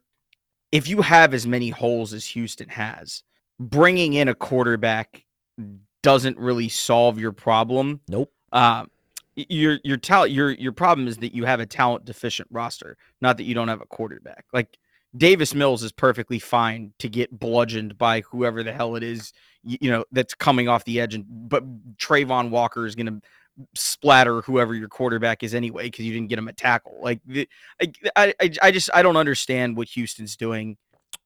if 0.72 0.88
you 0.88 1.02
have 1.02 1.32
as 1.32 1.46
many 1.46 1.70
holes 1.70 2.12
as 2.12 2.26
Houston 2.26 2.68
has, 2.68 3.22
bringing 3.60 4.14
in 4.14 4.28
a 4.28 4.34
quarterback 4.34 5.24
doesn't 6.02 6.36
really 6.36 6.68
solve 6.68 7.18
your 7.18 7.32
problem. 7.32 8.00
Nope. 8.08 8.32
Um, 8.52 8.90
your 9.36 9.78
your 9.84 9.96
talent 9.96 10.32
your 10.32 10.50
your 10.52 10.72
problem 10.72 11.08
is 11.08 11.16
that 11.18 11.34
you 11.34 11.44
have 11.44 11.60
a 11.60 11.66
talent 11.66 12.04
deficient 12.04 12.48
roster, 12.50 12.96
not 13.20 13.36
that 13.36 13.44
you 13.44 13.54
don't 13.54 13.68
have 13.68 13.80
a 13.80 13.86
quarterback. 13.86 14.46
Like 14.52 14.78
Davis 15.16 15.54
Mills 15.54 15.82
is 15.82 15.92
perfectly 15.92 16.38
fine 16.38 16.92
to 16.98 17.08
get 17.08 17.38
bludgeoned 17.38 17.96
by 17.96 18.22
whoever 18.22 18.62
the 18.62 18.72
hell 18.72 18.96
it 18.96 19.02
is, 19.02 19.32
you, 19.62 19.78
you 19.80 19.90
know, 19.90 20.04
that's 20.12 20.34
coming 20.34 20.68
off 20.68 20.84
the 20.84 21.00
edge. 21.00 21.14
And 21.14 21.24
but 21.28 21.64
Travon 21.96 22.50
Walker 22.50 22.86
is 22.86 22.94
going 22.94 23.06
to 23.06 23.20
splatter 23.74 24.40
whoever 24.42 24.74
your 24.74 24.88
quarterback 24.88 25.42
is 25.42 25.54
anyway 25.54 25.84
because 25.84 26.04
you 26.04 26.12
didn't 26.12 26.28
get 26.28 26.38
him 26.38 26.48
a 26.48 26.52
tackle. 26.52 26.98
Like 27.00 27.20
the, 27.26 27.48
I, 27.80 28.34
I, 28.40 28.50
I 28.62 28.70
just 28.70 28.90
I 28.92 29.02
don't 29.02 29.16
understand 29.16 29.76
what 29.76 29.88
Houston's 29.88 30.36
doing. 30.36 30.76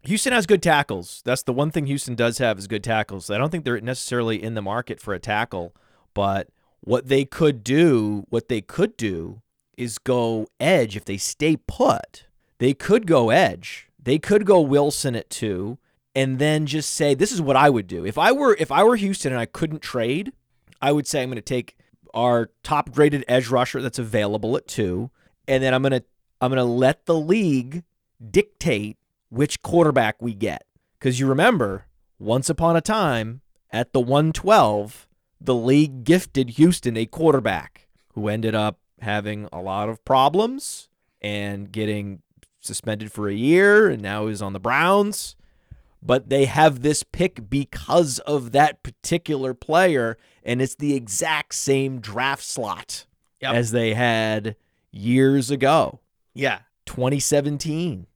Houston 0.03 0.33
has 0.33 0.47
good 0.47 0.63
tackles. 0.63 1.23
That's 1.25 1.43
the 1.43 1.53
one 1.53 1.71
thing 1.71 1.87
Houston 1.87 2.15
does 2.15 2.39
have 2.39 2.59
is 2.59 2.67
good 2.67 2.85
tackles. 2.85 3.31
I 3.31 3.39
don't 3.39 3.51
think 3.51 3.65
they're 3.65 3.81
necessarily 3.81 4.43
in 4.43 4.55
the 4.55 4.63
market 4.63 5.01
for 5.01 5.13
a 5.15 5.19
tackle, 5.19 5.75
but 6.15 6.49
what 6.81 7.09
they 7.09 7.25
could 7.25 7.65
do, 7.65 8.25
what 8.29 8.49
they 8.49 8.61
could 8.61 8.97
do 8.97 9.43
is 9.77 9.99
go 9.99 10.47
edge 10.61 10.97
if 10.97 11.05
they 11.05 11.17
stay 11.17 11.57
put. 11.57 12.28
They 12.59 12.75
could 12.75 13.07
go 13.07 13.31
edge. 13.31 13.89
They 14.03 14.19
could 14.19 14.45
go 14.45 14.61
Wilson 14.61 15.15
at 15.15 15.31
2 15.31 15.79
and 16.15 16.39
then 16.39 16.67
just 16.67 16.93
say 16.93 17.15
this 17.15 17.33
is 17.33 17.41
what 17.41 17.57
I 17.57 17.71
would 17.71 17.87
do. 17.87 18.05
If 18.05 18.19
I 18.19 18.33
were 18.33 18.57
if 18.59 18.73
I 18.73 18.83
were 18.83 18.97
Houston 18.97 19.33
and 19.33 19.41
I 19.41 19.47
couldn't 19.47 19.83
trade, 19.83 20.33
I 20.81 20.93
would 20.93 21.07
say 21.07 21.23
I'm 21.23 21.29
going 21.29 21.37
to 21.37 21.43
take 21.43 21.77
our 22.15 22.51
top 22.63 22.91
graded 22.91 23.25
edge 23.29 23.49
rusher 23.49 23.83
that's 23.83 23.99
available 23.99 24.57
at 24.57 24.67
2 24.67 25.11
and 25.47 25.63
then 25.63 25.75
I'm 25.75 25.83
going 25.83 25.93
to 25.93 26.05
I'm 26.41 26.51
going 26.51 26.59
to 26.59 26.65
let 26.65 27.07
the 27.07 27.19
league 27.19 27.85
dictate 28.31 28.97
which 29.29 29.63
quarterback 29.63 30.21
we 30.21 30.35
get. 30.35 30.65
Cuz 31.01 31.21
you 31.21 31.27
remember, 31.27 31.87
once 32.19 32.49
upon 32.51 32.77
a 32.77 32.81
time 32.81 33.43
at 33.71 33.93
the 33.93 34.01
112, 34.01 35.07
the 35.41 35.55
league 35.55 36.05
gifted 36.05 36.51
Houston 36.51 36.97
a 36.97 37.07
quarterback 37.07 37.87
who 38.15 38.29
ended 38.29 38.55
up 38.55 38.79
having 39.01 39.49
a 39.53 39.61
lot 39.61 39.89
of 39.89 40.05
problems 40.05 40.89
and 41.21 41.71
getting 41.71 42.23
suspended 42.61 43.13
for 43.13 43.29
a 43.29 43.35
year 43.35 43.89
and 43.89 44.03
now 44.03 44.27
is 44.27 44.43
on 44.43 44.53
the 44.53 44.61
Browns. 44.61 45.37
But 46.03 46.29
they 46.29 46.45
have 46.45 46.83
this 46.83 47.03
pick 47.03 47.51
because 47.51 48.21
of 48.21 48.53
that 48.53 48.83
particular 48.85 49.53
player, 49.53 50.17
and 50.45 50.63
it's 50.63 50.77
the 50.77 50.95
exact 50.95 51.55
same 51.55 52.01
draft 52.01 52.45
slot 52.45 53.07
Yep. 53.41 53.55
as 53.55 53.71
they 53.73 53.95
had 53.95 54.55
years 54.93 55.51
ago, 55.51 55.99
Yeah, 56.35 56.61
2017. 56.87 58.07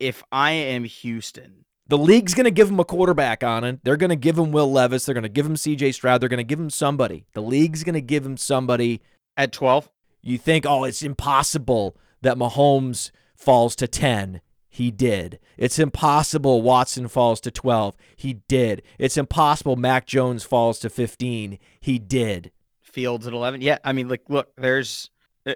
if 0.00 0.22
I 0.32 0.50
am 0.52 0.84
Houston, 0.84 1.64
The 1.88 1.96
league's 1.98 2.34
going 2.34 2.44
to 2.44 2.50
give 2.50 2.68
him 2.68 2.80
a 2.80 2.84
quarterback 2.84 3.44
on 3.44 3.62
it. 3.62 3.78
They're 3.84 3.96
going 3.96 4.10
to 4.10 4.16
give 4.16 4.36
him 4.36 4.50
Will 4.50 4.70
Levis. 4.72 5.06
They're 5.06 5.14
going 5.14 5.22
to 5.22 5.28
give 5.28 5.46
him 5.46 5.54
CJ 5.54 5.94
Stroud. 5.94 6.20
They're 6.20 6.28
going 6.28 6.38
to 6.38 6.42
give 6.44 6.58
him 6.58 6.70
somebody. 6.70 7.24
The 7.34 7.42
league's 7.42 7.84
going 7.84 7.94
to 7.94 8.00
give 8.00 8.26
him 8.26 8.36
somebody. 8.36 9.00
at 9.36 9.52
12, 9.52 9.88
You 10.22 10.38
think, 10.38 10.66
oh, 10.66 10.82
it's 10.84 11.02
impossible 11.02 11.96
that 12.22 12.36
Mahomes 12.36 13.12
falls 13.36 13.76
to 13.76 13.86
10. 13.88 14.40
He 14.68 14.90
did. 14.90 15.38
It's 15.56 15.78
impossible 15.78 16.60
Watson 16.62 17.08
falls 17.08 17.40
to 17.42 17.50
12. 17.50 17.96
He 18.14 18.34
did. 18.48 18.82
It's 18.98 19.16
impossible 19.16 19.76
Mac 19.76 20.06
Jones 20.06 20.44
falls 20.44 20.78
to 20.80 20.90
15. 20.90 21.58
He 21.80 21.98
did. 21.98 22.50
Fields 22.82 23.26
at 23.26 23.32
11. 23.32 23.62
Yeah, 23.62 23.78
I 23.84 23.92
mean, 23.92 24.08
like, 24.08 24.22
look, 24.28 24.52
there's 24.56 25.10
uh, 25.46 25.54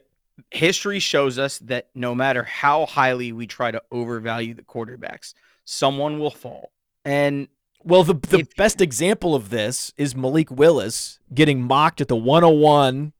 history 0.51 1.01
shows 1.01 1.39
us 1.39 1.59
that 1.61 1.89
no 1.95 2.15
matter 2.15 2.45
how 2.45 2.87
highly 2.87 3.33
we 3.33 3.47
try 3.47 3.71
to 3.71 3.83
overvalue 3.91 4.55
the 4.55 4.63
quarterbacks, 4.63 5.35
someone 5.67 6.19
will 6.19 6.31
fall. 6.31 6.73
And 7.05 7.49
Well, 7.83 8.05
the, 8.05 8.15
the 8.15 8.41
If- 8.41 8.57
best 8.57 8.81
example 8.81 9.35
of 9.35 9.51
this 9.51 9.93
is 9.99 10.15
Malik 10.17 10.51
Willis 10.51 11.19
getting 11.35 11.61
mocked 11.63 12.01
at 12.01 12.09
the 12.09 12.17
101. 12.17 13.13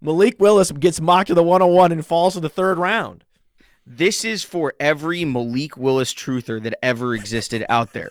Malik 0.00 0.36
Willis 0.40 0.70
gets 0.72 1.00
mocked 1.00 1.30
at 1.30 1.36
the 1.36 1.42
101 1.42 1.92
and 1.92 2.04
falls 2.04 2.34
to 2.34 2.40
the 2.40 2.48
third 2.48 2.78
round. 2.78 3.23
This 3.86 4.24
is 4.24 4.42
for 4.42 4.74
every 4.80 5.24
Malik 5.24 5.76
Willis 5.76 6.14
truther 6.14 6.62
that 6.62 6.78
ever 6.82 7.14
existed 7.14 7.64
out 7.68 7.92
there. 7.92 8.10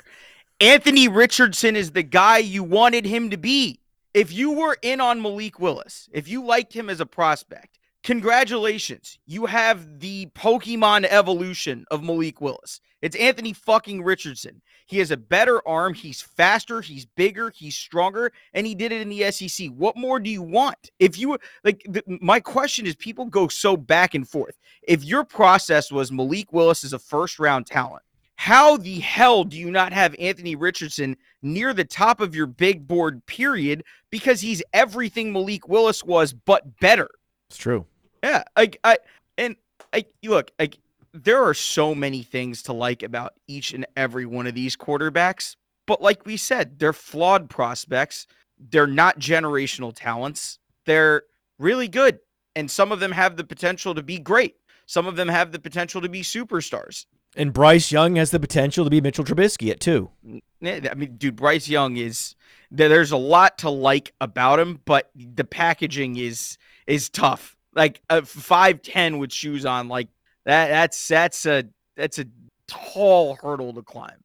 Anthony 0.60 1.08
Richardson 1.08 1.76
is 1.76 1.92
the 1.92 2.04
guy 2.04 2.38
you 2.38 2.64
wanted 2.64 3.06
him 3.06 3.30
to 3.32 3.38
be. 3.38 3.80
If 4.14 4.32
you 4.32 4.52
were 4.52 4.78
in 4.82 5.02
on 5.02 5.22
Malik 5.22 5.60
Willis, 5.60 6.08
if 6.14 6.28
you 6.28 6.44
liked 6.46 6.74
him 6.74 6.90
as 6.90 7.00
a 7.00 7.06
prospect, 7.06 7.80
congratulations. 8.04 9.18
You 9.26 9.48
have 9.48 10.00
the 10.00 10.28
Pokemon 10.36 11.08
evolution 11.10 11.86
of 11.90 12.04
Malik 12.04 12.40
Willis. 12.40 12.80
It's 13.04 13.18
Anthony 13.18 13.52
fucking 13.52 14.02
Richardson. 14.02 14.62
He 14.86 15.00
has 15.00 15.12
a 15.12 15.18
better 15.18 15.62
arm. 15.68 15.94
He's 15.94 16.22
faster. 16.22 16.80
He's 16.80 17.06
bigger. 17.06 17.52
He's 17.54 17.76
stronger. 17.76 18.32
And 18.54 18.66
he 18.66 18.74
did 18.74 18.94
it 18.94 19.02
in 19.02 19.10
the 19.10 19.30
SEC. 19.30 19.68
What 19.72 19.98
more 19.98 20.22
do 20.22 20.30
you 20.30 20.42
want? 20.42 20.90
If 21.00 21.20
you 21.20 21.38
like, 21.66 21.86
the, 21.86 22.02
my 22.22 22.40
question 22.40 22.86
is 22.86 22.96
people 22.96 23.26
go 23.26 23.50
so 23.50 23.76
back 23.76 24.16
and 24.16 24.26
forth. 24.26 24.58
If 24.84 25.04
your 25.04 25.26
process 25.26 25.92
was 25.92 26.14
Malik 26.14 26.54
Willis 26.54 26.86
is 26.86 26.94
a 26.94 27.00
first 27.00 27.40
round 27.40 27.68
talent, 27.68 28.04
how 28.38 28.78
the 28.78 29.02
hell 29.02 29.44
do 29.44 29.58
you 29.58 29.70
not 29.70 29.92
have 29.92 30.16
Anthony 30.18 30.56
Richardson 30.56 31.18
near 31.42 31.74
the 31.74 31.84
top 31.84 32.22
of 32.22 32.34
your 32.34 32.48
big 32.48 32.88
board, 32.88 33.26
period? 33.26 33.84
Because 34.12 34.40
he's 34.40 34.64
everything 34.72 35.34
Malik 35.34 35.68
Willis 35.68 36.06
was, 36.06 36.32
but 36.32 36.80
better. 36.80 37.10
It's 37.50 37.58
true. 37.58 37.86
Yeah, 38.24 38.44
like 38.56 38.80
I 38.86 38.98
and 39.38 39.58
I 39.92 40.06
look, 40.24 40.52
like 40.58 40.78
there 41.14 41.44
are 41.44 41.54
so 41.54 41.94
many 41.94 42.24
things 42.24 42.64
to 42.64 42.74
like 42.74 43.04
about 43.04 43.34
each 43.48 43.74
and 43.74 43.86
every 43.96 44.26
one 44.26 44.48
of 44.48 44.56
these 44.56 44.76
quarterbacks, 44.76 45.56
but 45.86 46.02
like 46.02 46.26
we 46.26 46.38
said, 46.38 46.80
they're 46.80 46.94
flawed 46.94 47.50
prospects. 47.50 48.26
They're 48.58 48.88
not 48.88 49.20
generational 49.20 49.94
talents. 49.96 50.60
They're 50.86 51.24
really 51.60 51.88
good, 51.88 52.20
and 52.56 52.70
some 52.70 52.92
of 52.92 53.00
them 53.00 53.12
have 53.12 53.38
the 53.38 53.44
potential 53.44 53.94
to 53.96 54.04
be 54.04 54.20
great. 54.20 54.56
Some 54.86 55.08
of 55.08 55.16
them 55.16 55.28
have 55.28 55.52
the 55.52 55.60
potential 55.60 56.02
to 56.02 56.10
be 56.10 56.22
superstars. 56.22 57.06
And 57.36 57.54
Bryce 57.54 57.92
Young 57.92 58.16
has 58.18 58.32
the 58.32 58.40
potential 58.40 58.84
to 58.84 58.92
be 58.92 59.02
Mitchell 59.02 59.24
Trubisky 59.24 59.72
at 59.72 59.80
two. 59.80 60.10
I 60.64 60.94
mean, 60.96 61.16
dude, 61.18 61.36
Bryce 61.36 61.68
Young 61.68 61.98
is 61.98 62.36
there's 62.70 63.12
a 63.12 63.18
lot 63.18 63.60
to 63.60 63.70
like 63.70 64.14
about 64.22 64.60
him, 64.60 64.82
but 64.86 65.10
the 65.16 65.44
packaging 65.44 66.18
is 66.18 66.58
is 66.86 67.10
tough. 67.10 67.56
Like 67.76 68.02
a 68.10 68.24
five 68.24 68.82
ten 68.82 69.18
with 69.18 69.32
shoes 69.32 69.66
on, 69.66 69.88
like 69.88 70.10
that. 70.46 70.68
That's 70.70 71.08
that's 71.08 71.46
a 71.46 71.66
that's 71.96 72.20
a 72.20 72.26
tall 72.68 73.36
hurdle 73.42 73.74
to 73.74 73.82
climb. 73.82 74.24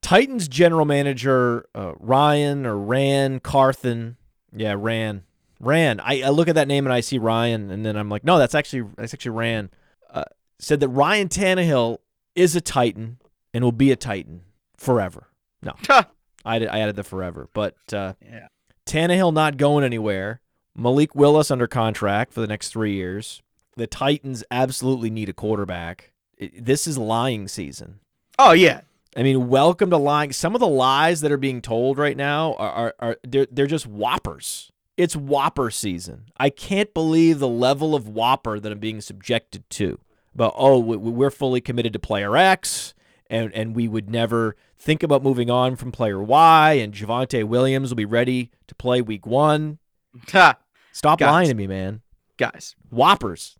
Titans 0.00 0.48
general 0.48 0.84
manager 0.84 1.66
uh, 1.74 1.92
Ryan 1.98 2.66
or 2.66 2.76
Ran 2.76 3.40
Carthon. 3.40 4.16
Yeah, 4.54 4.74
Ran. 4.76 5.22
Ran. 5.60 6.00
I, 6.00 6.22
I 6.22 6.28
look 6.30 6.48
at 6.48 6.56
that 6.56 6.66
name 6.66 6.86
and 6.86 6.92
I 6.92 7.00
see 7.00 7.18
Ryan, 7.18 7.70
and 7.70 7.86
then 7.86 7.96
I'm 7.96 8.08
like, 8.08 8.24
no, 8.24 8.38
that's 8.38 8.54
actually 8.54 8.88
that's 8.96 9.14
actually 9.14 9.30
Ran. 9.32 9.70
Uh, 10.10 10.24
said 10.58 10.80
that 10.80 10.88
Ryan 10.88 11.28
Tannehill 11.28 11.98
is 12.34 12.56
a 12.56 12.60
Titan 12.60 13.18
and 13.54 13.62
will 13.62 13.72
be 13.72 13.90
a 13.90 13.96
Titan 13.96 14.42
forever. 14.76 15.28
No, 15.62 15.74
I, 16.44 16.58
did, 16.58 16.68
I 16.68 16.80
added 16.80 16.96
the 16.96 17.04
forever, 17.04 17.48
but 17.54 17.76
uh, 17.92 18.14
Yeah. 18.20 18.48
Tannehill 18.86 19.32
not 19.32 19.56
going 19.56 19.84
anywhere. 19.84 20.40
Malik 20.74 21.14
Willis 21.14 21.50
under 21.50 21.66
contract 21.66 22.32
for 22.32 22.40
the 22.40 22.46
next 22.46 22.70
three 22.70 22.94
years. 22.94 23.42
The 23.76 23.86
Titans 23.86 24.44
absolutely 24.50 25.10
need 25.10 25.28
a 25.28 25.32
quarterback. 25.32 26.12
This 26.58 26.86
is 26.86 26.98
lying 26.98 27.48
season. 27.48 28.00
Oh 28.38 28.52
yeah, 28.52 28.80
I 29.16 29.22
mean, 29.22 29.48
welcome 29.48 29.90
to 29.90 29.96
lying. 29.96 30.32
Some 30.32 30.54
of 30.54 30.60
the 30.60 30.66
lies 30.68 31.20
that 31.20 31.32
are 31.32 31.36
being 31.38 31.62
told 31.62 31.98
right 31.98 32.16
now 32.16 32.54
are, 32.54 32.70
are, 32.70 32.94
are 32.98 33.16
they're, 33.26 33.46
they're 33.50 33.66
just 33.66 33.86
whoppers. 33.86 34.70
It's 34.96 35.16
whopper 35.16 35.70
season. 35.70 36.26
I 36.36 36.50
can't 36.50 36.92
believe 36.92 37.38
the 37.38 37.48
level 37.48 37.94
of 37.94 38.08
whopper 38.08 38.60
that 38.60 38.70
I'm 38.72 38.78
being 38.78 39.00
subjected 39.00 39.68
to. 39.70 39.98
But 40.34 40.52
oh, 40.56 40.78
we- 40.78 40.96
we're 40.96 41.30
fully 41.30 41.60
committed 41.60 41.92
to 41.94 41.98
player 41.98 42.36
X, 42.36 42.92
and 43.30 43.52
and 43.54 43.74
we 43.76 43.88
would 43.88 44.10
never 44.10 44.56
think 44.78 45.02
about 45.02 45.22
moving 45.22 45.50
on 45.50 45.76
from 45.76 45.92
player 45.92 46.22
Y. 46.22 46.72
And 46.74 46.92
Javonte 46.92 47.44
Williams 47.44 47.90
will 47.90 47.96
be 47.96 48.04
ready 48.04 48.50
to 48.66 48.74
play 48.74 49.00
week 49.00 49.26
one. 49.26 49.78
Stop 50.26 51.18
Guys. 51.18 51.20
lying 51.30 51.48
to 51.48 51.54
me, 51.54 51.66
man. 51.66 52.02
guys, 52.36 52.74
Whoppers. 52.90 53.56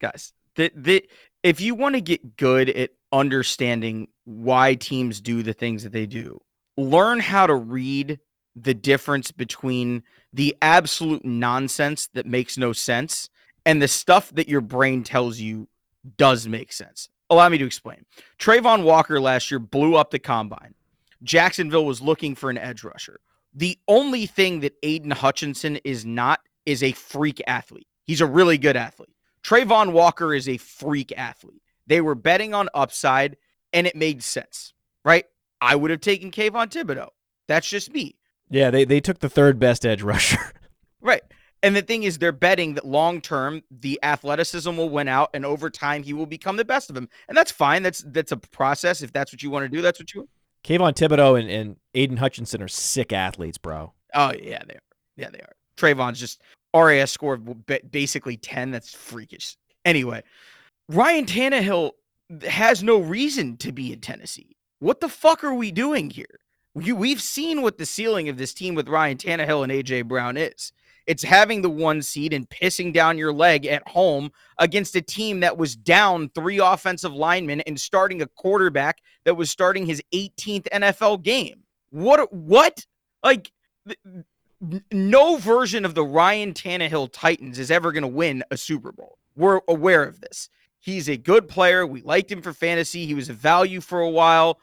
Guys. 0.00 0.32
The 0.56 0.70
the 0.74 1.08
if 1.42 1.60
you 1.60 1.74
want 1.74 1.94
to 1.94 2.00
get 2.00 2.36
good 2.36 2.68
at 2.70 2.90
understanding 3.12 4.08
why 4.24 4.74
teams 4.74 5.20
do 5.20 5.42
the 5.42 5.52
things 5.52 5.82
that 5.84 5.92
they 5.92 6.06
do, 6.06 6.40
learn 6.76 7.20
how 7.20 7.46
to 7.46 7.54
read 7.54 8.18
the 8.56 8.74
difference 8.74 9.30
between 9.30 10.02
the 10.32 10.56
absolute 10.60 11.24
nonsense 11.24 12.08
that 12.14 12.26
makes 12.26 12.58
no 12.58 12.72
sense 12.72 13.30
and 13.64 13.80
the 13.80 13.88
stuff 13.88 14.30
that 14.34 14.48
your 14.48 14.60
brain 14.60 15.04
tells 15.04 15.38
you 15.38 15.68
does 16.16 16.48
make 16.48 16.72
sense. 16.72 17.08
Allow 17.30 17.48
me 17.50 17.58
to 17.58 17.66
explain. 17.66 18.04
Travon 18.38 18.82
Walker 18.82 19.20
last 19.20 19.50
year 19.50 19.58
blew 19.58 19.94
up 19.94 20.10
the 20.10 20.18
combine. 20.18 20.74
Jacksonville 21.22 21.84
was 21.84 22.00
looking 22.00 22.34
for 22.34 22.50
an 22.50 22.58
edge 22.58 22.84
rusher. 22.84 23.20
The 23.54 23.78
only 23.88 24.26
thing 24.26 24.60
that 24.60 24.74
Aidan 24.82 25.10
Hutchinson 25.10 25.76
is 25.84 26.06
not 26.06 26.40
is 26.64 26.82
a 26.82 26.92
freak 26.92 27.42
athlete. 27.46 27.86
He's 28.04 28.20
a 28.20 28.26
really 28.26 28.56
good 28.56 28.76
athlete. 28.76 29.10
Travon 29.42 29.92
Walker 29.92 30.34
is 30.34 30.48
a 30.48 30.56
freak 30.56 31.12
athlete. 31.16 31.62
They 31.86 32.00
were 32.00 32.14
betting 32.14 32.54
on 32.54 32.68
upside, 32.74 33.36
and 33.72 33.86
it 33.86 33.96
made 33.96 34.22
sense, 34.22 34.72
right? 35.04 35.24
I 35.60 35.74
would 35.74 35.90
have 35.90 36.00
taken 36.00 36.30
Kayvon 36.30 36.68
Thibodeaux. 36.68 37.10
That's 37.46 37.68
just 37.68 37.92
me. 37.92 38.16
Yeah, 38.50 38.70
they, 38.70 38.84
they 38.84 39.00
took 39.00 39.20
the 39.20 39.28
third 39.28 39.58
best 39.58 39.84
edge 39.84 40.02
rusher. 40.02 40.52
Right. 41.00 41.22
And 41.62 41.76
the 41.76 41.82
thing 41.82 42.02
is, 42.02 42.18
they're 42.18 42.32
betting 42.32 42.74
that 42.74 42.84
long 42.84 43.20
term 43.20 43.62
the 43.70 44.00
athleticism 44.02 44.76
will 44.76 44.88
win 44.88 45.08
out, 45.08 45.30
and 45.34 45.44
over 45.44 45.70
time 45.70 46.02
he 46.02 46.12
will 46.12 46.26
become 46.26 46.56
the 46.56 46.64
best 46.64 46.88
of 46.88 46.94
them, 46.94 47.08
and 47.28 47.36
that's 47.36 47.50
fine. 47.50 47.82
That's 47.82 48.02
that's 48.06 48.32
a 48.32 48.36
process. 48.36 49.02
If 49.02 49.12
that's 49.12 49.32
what 49.32 49.42
you 49.42 49.50
want 49.50 49.64
to 49.64 49.68
do, 49.68 49.82
that's 49.82 49.98
what 49.98 50.12
you. 50.14 50.28
Kayvon 50.64 50.94
Thibodeaux 50.94 51.38
and, 51.38 51.50
and 51.50 51.76
Aidan 51.94 52.16
Hutchinson 52.16 52.62
are 52.62 52.68
sick 52.68 53.12
athletes, 53.12 53.58
bro. 53.58 53.92
Oh 54.14 54.32
yeah, 54.40 54.62
they 54.66 54.74
are. 54.74 54.82
Yeah, 55.16 55.30
they 55.30 55.38
are. 55.38 55.52
Travon's 55.76 56.20
just 56.20 56.42
RAS 56.74 57.10
score 57.10 57.34
of 57.34 57.90
basically 57.90 58.36
10. 58.36 58.70
That's 58.70 58.94
freakish. 58.94 59.56
Anyway, 59.84 60.22
Ryan 60.88 61.26
Tannehill 61.26 61.92
has 62.46 62.82
no 62.82 62.98
reason 62.98 63.56
to 63.58 63.72
be 63.72 63.92
in 63.92 64.00
Tennessee. 64.00 64.56
What 64.80 65.00
the 65.00 65.08
fuck 65.08 65.42
are 65.44 65.54
we 65.54 65.72
doing 65.72 66.10
here? 66.10 66.40
You, 66.74 66.94
we've 66.94 67.22
seen 67.22 67.62
what 67.62 67.78
the 67.78 67.86
ceiling 67.86 68.28
of 68.28 68.36
this 68.36 68.54
team 68.54 68.74
with 68.74 68.88
Ryan 68.88 69.16
Tannehill 69.16 69.64
and 69.64 69.72
AJ 69.72 70.06
Brown 70.06 70.36
is. 70.36 70.72
It's 71.06 71.22
having 71.22 71.62
the 71.62 71.70
one 71.70 72.02
seed 72.02 72.34
and 72.34 72.48
pissing 72.50 72.92
down 72.92 73.16
your 73.16 73.32
leg 73.32 73.64
at 73.64 73.88
home 73.88 74.30
against 74.58 74.94
a 74.94 75.00
team 75.00 75.40
that 75.40 75.56
was 75.56 75.74
down 75.74 76.30
three 76.34 76.58
offensive 76.58 77.14
linemen 77.14 77.62
and 77.62 77.80
starting 77.80 78.20
a 78.20 78.26
quarterback 78.26 78.98
that 79.24 79.34
was 79.34 79.50
starting 79.50 79.86
his 79.86 80.02
18th 80.12 80.68
NFL 80.68 81.22
game. 81.22 81.62
What? 81.90 82.30
What? 82.30 82.84
Like, 83.24 83.50
no 84.92 85.36
version 85.36 85.84
of 85.84 85.94
the 85.94 86.04
Ryan 86.04 86.52
Tannehill 86.52 87.10
Titans 87.12 87.58
is 87.58 87.70
ever 87.70 87.92
going 87.92 88.02
to 88.02 88.08
win 88.08 88.42
a 88.50 88.56
Super 88.56 88.92
Bowl. 88.92 89.18
We're 89.36 89.60
aware 89.68 90.04
of 90.04 90.20
this. 90.20 90.48
He's 90.80 91.08
a 91.08 91.16
good 91.16 91.48
player. 91.48 91.86
We 91.86 92.02
liked 92.02 92.30
him 92.30 92.42
for 92.42 92.52
fantasy. 92.52 93.06
He 93.06 93.14
was 93.14 93.28
a 93.28 93.34
value 93.34 93.80
for 93.80 94.00
a 94.00 94.10
while. 94.10 94.60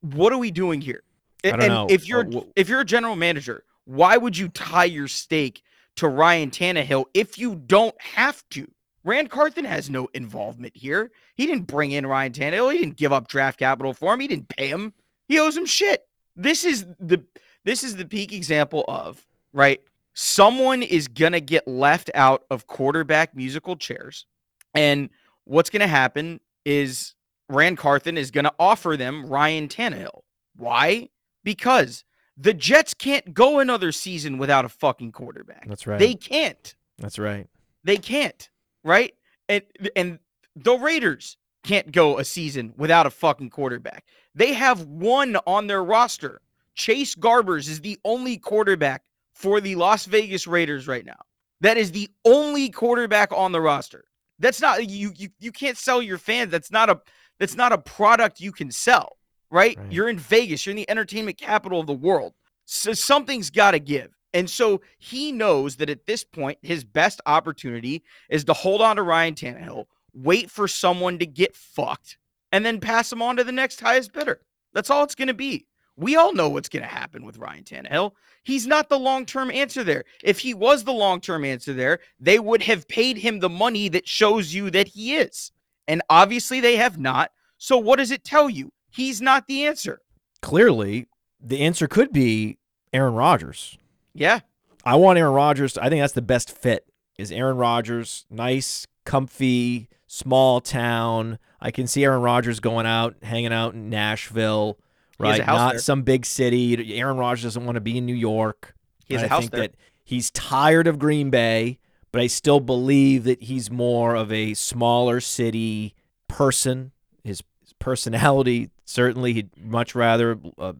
What 0.00 0.32
are 0.32 0.38
we 0.38 0.50
doing 0.50 0.80
here? 0.80 1.02
And 1.42 1.58
know. 1.58 1.86
if 1.90 2.08
you're 2.08 2.26
Uh, 2.26 2.40
if 2.56 2.68
you're 2.68 2.80
a 2.80 2.86
general 2.86 3.16
manager, 3.16 3.64
why 3.84 4.16
would 4.16 4.36
you 4.36 4.48
tie 4.48 4.84
your 4.84 5.08
stake 5.08 5.62
to 5.96 6.08
Ryan 6.08 6.50
Tannehill 6.50 7.04
if 7.12 7.38
you 7.38 7.54
don't 7.54 7.94
have 8.00 8.42
to? 8.50 8.70
Rand 9.04 9.30
Carthon 9.30 9.66
has 9.66 9.90
no 9.90 10.08
involvement 10.14 10.74
here. 10.74 11.10
He 11.34 11.44
didn't 11.44 11.66
bring 11.66 11.92
in 11.92 12.06
Ryan 12.06 12.32
Tannehill. 12.32 12.72
He 12.72 12.78
didn't 12.78 12.96
give 12.96 13.12
up 13.12 13.28
draft 13.28 13.58
capital 13.58 13.92
for 13.92 14.14
him. 14.14 14.20
He 14.20 14.28
didn't 14.28 14.48
pay 14.48 14.68
him. 14.68 14.94
He 15.28 15.38
owes 15.38 15.56
him 15.56 15.66
shit. 15.66 16.06
This 16.36 16.64
is 16.64 16.86
the 16.98 17.22
this 17.64 17.82
is 17.82 17.96
the 17.96 18.04
peak 18.04 18.32
example 18.32 18.84
of 18.88 19.24
right. 19.52 19.80
Someone 20.14 20.82
is 20.82 21.08
gonna 21.08 21.40
get 21.40 21.66
left 21.66 22.10
out 22.14 22.44
of 22.50 22.66
quarterback 22.66 23.34
musical 23.34 23.76
chairs, 23.76 24.26
and 24.74 25.10
what's 25.44 25.70
gonna 25.70 25.88
happen 25.88 26.40
is 26.64 27.14
Rand 27.48 27.78
Carthon 27.78 28.16
is 28.16 28.30
gonna 28.30 28.52
offer 28.58 28.96
them 28.96 29.26
Ryan 29.26 29.68
Tannehill. 29.68 30.22
Why? 30.56 31.08
Because 31.42 32.04
the 32.36 32.54
Jets 32.54 32.94
can't 32.94 33.34
go 33.34 33.58
another 33.58 33.92
season 33.92 34.38
without 34.38 34.64
a 34.64 34.68
fucking 34.68 35.12
quarterback. 35.12 35.66
That's 35.68 35.86
right. 35.86 35.98
They 35.98 36.14
can't. 36.14 36.74
That's 36.98 37.18
right. 37.18 37.48
They 37.82 37.96
can't. 37.96 38.48
Right? 38.82 39.14
And 39.48 39.62
and 39.96 40.18
the 40.56 40.74
Raiders 40.74 41.36
can't 41.64 41.90
go 41.92 42.18
a 42.18 42.24
season 42.24 42.74
without 42.76 43.06
a 43.06 43.10
fucking 43.10 43.50
quarterback. 43.50 44.04
They 44.34 44.52
have 44.52 44.82
one 44.82 45.36
on 45.46 45.66
their 45.66 45.82
roster. 45.82 46.40
Chase 46.74 47.14
Garbers 47.14 47.68
is 47.68 47.80
the 47.80 47.98
only 48.04 48.38
quarterback 48.38 49.02
for 49.34 49.60
the 49.60 49.74
Las 49.76 50.06
Vegas 50.06 50.46
Raiders 50.46 50.86
right 50.86 51.04
now. 51.04 51.18
That 51.60 51.76
is 51.76 51.92
the 51.92 52.10
only 52.24 52.68
quarterback 52.70 53.32
on 53.32 53.52
the 53.52 53.60
roster. 53.60 54.04
That's 54.38 54.60
not 54.60 54.88
you 54.88 55.12
you 55.16 55.28
you 55.38 55.52
can't 55.52 55.78
sell 55.78 56.02
your 56.02 56.18
fans. 56.18 56.50
That's 56.50 56.70
not 56.70 56.90
a 56.90 57.00
that's 57.38 57.56
not 57.56 57.72
a 57.72 57.78
product 57.78 58.40
you 58.40 58.52
can 58.52 58.70
sell, 58.70 59.16
right? 59.50 59.76
Right. 59.78 59.92
You're 59.92 60.08
in 60.08 60.18
Vegas. 60.18 60.66
You're 60.66 60.72
in 60.72 60.76
the 60.76 60.90
entertainment 60.90 61.38
capital 61.38 61.80
of 61.80 61.86
the 61.86 61.92
world. 61.92 62.34
So 62.66 62.92
something's 62.92 63.50
got 63.50 63.72
to 63.72 63.78
give. 63.78 64.16
And 64.32 64.50
so 64.50 64.80
he 64.98 65.30
knows 65.30 65.76
that 65.76 65.90
at 65.90 66.06
this 66.06 66.24
point, 66.24 66.58
his 66.62 66.82
best 66.82 67.20
opportunity 67.24 68.02
is 68.28 68.44
to 68.44 68.52
hold 68.52 68.82
on 68.82 68.96
to 68.96 69.02
Ryan 69.02 69.34
Tannehill, 69.34 69.84
wait 70.12 70.50
for 70.50 70.66
someone 70.66 71.20
to 71.20 71.26
get 71.26 71.54
fucked, 71.54 72.18
and 72.50 72.66
then 72.66 72.80
pass 72.80 73.12
him 73.12 73.22
on 73.22 73.36
to 73.36 73.44
the 73.44 73.52
next 73.52 73.80
highest 73.80 74.12
bidder. 74.12 74.40
That's 74.72 74.90
all 74.90 75.04
it's 75.04 75.14
going 75.14 75.28
to 75.28 75.34
be. 75.34 75.66
We 75.96 76.16
all 76.16 76.34
know 76.34 76.48
what's 76.48 76.68
going 76.68 76.82
to 76.82 76.88
happen 76.88 77.24
with 77.24 77.38
Ryan 77.38 77.64
Tannehill. 77.64 78.12
He's 78.42 78.66
not 78.66 78.88
the 78.88 78.98
long 78.98 79.26
term 79.26 79.50
answer 79.50 79.84
there. 79.84 80.04
If 80.22 80.40
he 80.40 80.54
was 80.54 80.84
the 80.84 80.92
long 80.92 81.20
term 81.20 81.44
answer 81.44 81.72
there, 81.72 82.00
they 82.18 82.38
would 82.38 82.62
have 82.62 82.88
paid 82.88 83.16
him 83.16 83.40
the 83.40 83.48
money 83.48 83.88
that 83.90 84.08
shows 84.08 84.52
you 84.52 84.70
that 84.70 84.88
he 84.88 85.16
is. 85.16 85.52
And 85.86 86.02
obviously 86.10 86.60
they 86.60 86.76
have 86.76 86.98
not. 86.98 87.30
So 87.58 87.78
what 87.78 87.96
does 87.96 88.10
it 88.10 88.24
tell 88.24 88.50
you? 88.50 88.72
He's 88.90 89.20
not 89.20 89.46
the 89.46 89.66
answer. 89.66 90.00
Clearly, 90.42 91.06
the 91.40 91.60
answer 91.60 91.88
could 91.88 92.12
be 92.12 92.58
Aaron 92.92 93.14
Rodgers. 93.14 93.78
Yeah. 94.12 94.40
I 94.84 94.96
want 94.96 95.18
Aaron 95.18 95.34
Rodgers. 95.34 95.78
I 95.78 95.88
think 95.88 96.02
that's 96.02 96.12
the 96.12 96.22
best 96.22 96.50
fit. 96.50 96.86
Is 97.18 97.32
Aaron 97.32 97.56
Rodgers 97.56 98.26
nice, 98.30 98.86
comfy, 99.04 99.88
small 100.06 100.60
town? 100.60 101.38
I 101.60 101.70
can 101.70 101.86
see 101.86 102.04
Aaron 102.04 102.20
Rodgers 102.20 102.60
going 102.60 102.86
out, 102.86 103.16
hanging 103.22 103.52
out 103.52 103.74
in 103.74 103.88
Nashville, 103.88 104.68
He 104.68 104.74
has 104.74 104.74
a 104.74 104.83
right? 105.18 105.40
house 105.42 105.58
Not 105.58 105.70
there. 105.72 105.78
some 105.80 106.02
big 106.02 106.26
city. 106.26 106.94
Aaron 106.98 107.16
Rodgers 107.16 107.42
doesn't 107.44 107.64
want 107.64 107.76
to 107.76 107.80
be 107.80 107.98
in 107.98 108.06
New 108.06 108.14
York. 108.14 108.74
He 109.06 109.14
has 109.14 109.22
a 109.22 109.26
I 109.26 109.28
house 109.28 109.40
think 109.42 109.52
there. 109.52 109.60
that 109.62 109.74
he's 110.04 110.30
tired 110.30 110.86
of 110.86 110.98
Green 110.98 111.30
Bay, 111.30 111.78
but 112.12 112.20
I 112.20 112.26
still 112.26 112.60
believe 112.60 113.24
that 113.24 113.42
he's 113.42 113.70
more 113.70 114.14
of 114.14 114.32
a 114.32 114.54
smaller 114.54 115.20
city 115.20 115.94
person. 116.28 116.92
His 117.22 117.42
personality, 117.78 118.70
certainly, 118.84 119.32
he'd 119.34 119.50
much 119.56 119.94
rather 119.94 120.38
uh, 120.58 120.72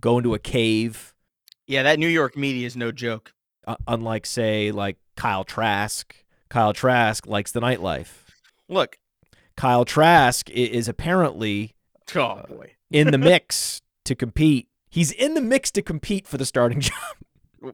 go 0.00 0.18
into 0.18 0.34
a 0.34 0.38
cave 0.38 1.14
Yeah, 1.66 1.82
that 1.84 1.98
New 1.98 2.08
York 2.08 2.36
media 2.36 2.66
is 2.66 2.76
no 2.76 2.92
joke. 2.92 3.32
uh, 3.66 3.76
unlike 3.86 4.26
say 4.26 4.70
like 4.72 4.96
Kyle 5.16 5.44
Trask. 5.44 6.14
Kyle 6.48 6.72
Trask 6.72 7.26
likes 7.26 7.52
the 7.52 7.60
nightlife. 7.60 8.24
Look. 8.68 8.98
Kyle 9.56 9.84
Trask 9.84 10.48
i- 10.50 10.52
is 10.52 10.88
apparently 10.88 11.74
Oh 12.16 12.42
boy. 12.48 12.72
In 12.90 13.10
the 13.10 13.18
mix 13.18 13.82
to 14.04 14.14
compete. 14.14 14.68
He's 14.88 15.12
in 15.12 15.34
the 15.34 15.40
mix 15.40 15.70
to 15.72 15.82
compete 15.82 16.26
for 16.26 16.36
the 16.36 16.44
starting 16.46 16.80
job. 16.80 16.94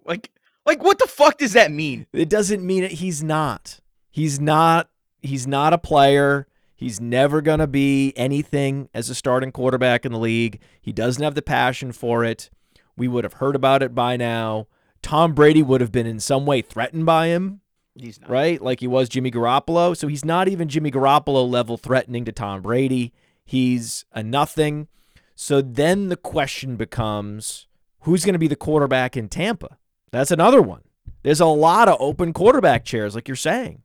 Like 0.04 0.30
like 0.64 0.82
what 0.82 0.98
the 0.98 1.06
fuck 1.06 1.38
does 1.38 1.52
that 1.52 1.70
mean? 1.70 2.06
It 2.12 2.28
doesn't 2.28 2.64
mean 2.64 2.84
it. 2.84 2.92
He's 2.92 3.22
not. 3.22 3.80
He's 4.10 4.40
not. 4.40 4.90
He's 5.22 5.46
not 5.46 5.72
a 5.72 5.78
player. 5.78 6.46
He's 6.74 7.00
never 7.00 7.40
going 7.40 7.60
to 7.60 7.66
be 7.66 8.12
anything 8.16 8.90
as 8.92 9.08
a 9.08 9.14
starting 9.14 9.50
quarterback 9.50 10.04
in 10.04 10.12
the 10.12 10.18
league. 10.18 10.60
He 10.80 10.92
doesn't 10.92 11.22
have 11.22 11.34
the 11.34 11.40
passion 11.40 11.90
for 11.90 12.22
it. 12.22 12.50
We 12.98 13.08
would 13.08 13.24
have 13.24 13.34
heard 13.34 13.56
about 13.56 13.82
it 13.82 13.94
by 13.94 14.16
now. 14.18 14.66
Tom 15.00 15.32
Brady 15.34 15.62
would 15.62 15.80
have 15.80 15.92
been 15.92 16.06
in 16.06 16.20
some 16.20 16.44
way 16.44 16.60
threatened 16.60 17.06
by 17.06 17.28
him. 17.28 17.60
He's 17.94 18.20
not. 18.20 18.28
right? 18.28 18.60
Like 18.60 18.80
he 18.80 18.86
was 18.86 19.08
Jimmy 19.08 19.30
Garoppolo. 19.30 19.96
So 19.96 20.06
he's 20.06 20.24
not 20.24 20.48
even 20.48 20.68
Jimmy 20.68 20.90
Garoppolo 20.90 21.48
level 21.48 21.78
threatening 21.78 22.26
to 22.26 22.32
Tom 22.32 22.60
Brady. 22.60 23.12
He's 23.44 24.04
a 24.12 24.22
nothing. 24.22 24.88
So 25.37 25.61
then 25.62 26.09
the 26.09 26.16
question 26.16 26.74
becomes 26.74 27.68
who's 28.01 28.24
going 28.24 28.32
to 28.32 28.39
be 28.39 28.49
the 28.49 28.57
quarterback 28.57 29.16
in 29.16 29.28
Tampa? 29.28 29.78
That's 30.11 30.32
another 30.32 30.61
one. 30.61 30.82
There's 31.22 31.41
a 31.41 31.47
lot 31.47 31.89
of 31.89 31.97
open 32.01 32.32
quarterback 32.32 32.84
chairs, 32.84 33.14
like 33.14 33.28
you're 33.28 33.37
saying. 33.37 33.82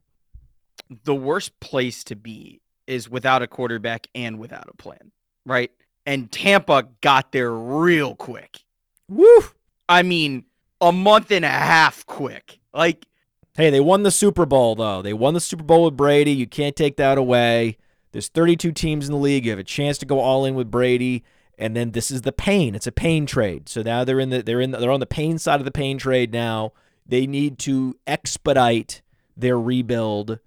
The 1.04 1.14
worst 1.14 1.58
place 1.60 2.02
to 2.04 2.16
be 2.16 2.60
is 2.86 3.08
without 3.08 3.42
a 3.42 3.46
quarterback 3.46 4.08
and 4.14 4.38
without 4.38 4.68
a 4.68 4.76
plan, 4.76 5.12
right? 5.46 5.70
And 6.06 6.32
Tampa 6.32 6.88
got 7.00 7.30
there 7.30 7.52
real 7.52 8.16
quick. 8.16 8.64
Woo! 9.08 9.44
I 9.88 10.02
mean, 10.02 10.44
a 10.80 10.90
month 10.90 11.30
and 11.30 11.44
a 11.44 11.48
half 11.48 12.04
quick. 12.06 12.58
Like 12.74 13.06
Hey, 13.54 13.68
they 13.68 13.80
won 13.80 14.02
the 14.02 14.10
Super 14.10 14.46
Bowl, 14.46 14.74
though. 14.74 15.02
They 15.02 15.12
won 15.12 15.34
the 15.34 15.40
Super 15.40 15.62
Bowl 15.62 15.84
with 15.84 15.96
Brady. 15.96 16.32
You 16.32 16.46
can't 16.46 16.74
take 16.74 16.96
that 16.96 17.18
away. 17.18 17.76
There's 18.12 18.28
32 18.28 18.72
teams 18.72 19.06
in 19.06 19.12
the 19.12 19.18
league. 19.18 19.44
You 19.44 19.50
have 19.50 19.58
a 19.58 19.64
chance 19.64 19.98
to 19.98 20.06
go 20.06 20.20
all 20.20 20.46
in 20.46 20.54
with 20.54 20.70
Brady, 20.70 21.22
and 21.58 21.76
then 21.76 21.92
this 21.92 22.10
is 22.10 22.22
the 22.22 22.32
pain. 22.32 22.74
It's 22.74 22.86
a 22.86 22.92
pain 22.92 23.26
trade. 23.26 23.68
So 23.68 23.82
now 23.82 24.04
they're 24.04 24.20
in 24.20 24.30
the 24.30 24.42
they're 24.42 24.60
in 24.60 24.70
the, 24.70 24.78
they're 24.78 24.90
on 24.90 25.00
the 25.00 25.06
pain 25.06 25.38
side 25.38 25.60
of 25.60 25.64
the 25.64 25.70
pain 25.70 25.98
trade 25.98 26.32
now. 26.32 26.72
They 27.06 27.26
need 27.26 27.58
to 27.60 27.96
expedite 28.06 29.02
their 29.36 29.58
rebuild 29.58 30.38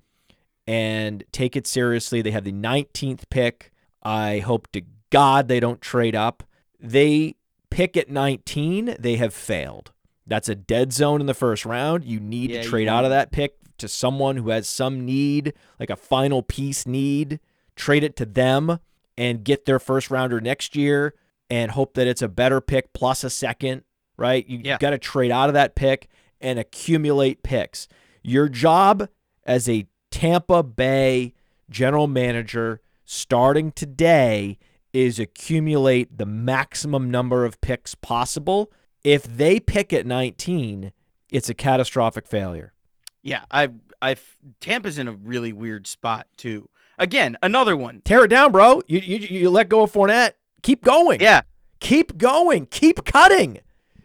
and 0.68 1.24
take 1.32 1.56
it 1.56 1.68
seriously. 1.68 2.22
They 2.22 2.32
have 2.32 2.44
the 2.44 2.52
19th 2.52 3.30
pick. 3.30 3.72
I 4.02 4.40
hope 4.40 4.72
to 4.72 4.82
God 5.10 5.48
they 5.48 5.60
don't 5.60 5.82
trade 5.82 6.16
up. 6.16 6.44
They 6.80 7.36
pick 7.70 7.98
at 7.98 8.10
19. 8.10 8.96
They 9.00 9.16
have 9.18 9.34
failed. 9.34 9.92
That's 10.26 10.50
a 10.50 10.56
dead 10.56 10.92
zone 10.94 11.22
in 11.22 11.28
the 11.28 11.34
first 11.34 11.66
round. 11.66 12.04
You 12.04 12.20
need 12.20 12.50
Yeah, 12.52 12.62
to 12.62 12.68
trade 12.68 12.88
out 12.88 13.04
of 13.04 13.12
that 13.12 13.32
pick 13.32 13.56
to 13.78 13.88
someone 13.88 14.38
who 14.38 14.50
has 14.50 14.68
some 14.68 15.06
need, 15.06 15.54
like 15.80 15.90
a 15.90 15.96
final 15.96 16.42
piece 16.42 16.88
need. 16.88 17.40
Trade 17.76 18.04
it 18.04 18.16
to 18.16 18.26
them 18.26 18.80
and 19.18 19.44
get 19.44 19.66
their 19.66 19.80
first 19.80 20.10
rounder 20.12 20.42
next 20.42 20.76
year 20.76 21.14
and 21.50 21.72
hope 21.72 21.94
that 21.94 22.08
it's 22.08 22.22
a 22.22 22.28
better 22.28 22.60
pick 22.62 22.92
plus 22.94 23.24
a 23.24 23.30
second, 23.30 23.84
right? 24.18 24.48
You 24.48 24.62
Yeah. 24.64 24.78
got 24.80 24.92
to 24.92 24.98
trade 24.98 25.32
out 25.32 25.50
of 25.50 25.54
that 25.54 25.76
pick 25.76 26.10
and 26.42 26.60
accumulate 26.60 27.44
picks. 27.44 27.88
Your 28.24 28.50
job 28.50 29.08
as 29.46 29.70
a 29.70 29.86
Tampa 30.12 30.64
Bay 30.64 31.34
general 31.70 32.08
manager 32.08 32.82
starting 33.06 33.72
today 33.72 34.58
is 34.94 35.20
accumulate 35.20 36.18
the 36.18 36.26
maximum 36.26 37.12
number 37.12 37.46
of 37.46 37.60
picks 37.62 37.96
possible. 37.96 38.72
If 39.04 39.24
they 39.24 39.60
pick 39.60 39.92
at 39.94 40.06
19, 40.06 40.92
it's 41.30 41.50
a 41.50 41.54
catastrophic 41.54 42.26
failure. 42.28 42.74
Yeah, 43.22 43.44
I 43.52 43.70
I 44.02 44.16
Tampa's 44.62 44.98
in 44.98 45.08
a 45.08 45.12
really 45.12 45.52
weird 45.54 45.86
spot 45.88 46.28
too. 46.38 46.70
Again, 46.98 47.38
another 47.44 47.76
one. 47.76 48.02
Tear 48.06 48.26
it 48.26 48.30
down, 48.30 48.52
bro. 48.52 48.82
You, 48.88 49.00
you, 49.00 49.18
you 49.18 49.50
let 49.50 49.70
go 49.70 49.84
of 49.84 49.92
Fournette. 49.92 50.34
Keep 50.62 50.84
going. 50.84 51.22
Yeah, 51.22 51.42
Keep 51.80 52.18
going. 52.18 52.66
Keep 52.66 53.06
cutting. 53.06 53.60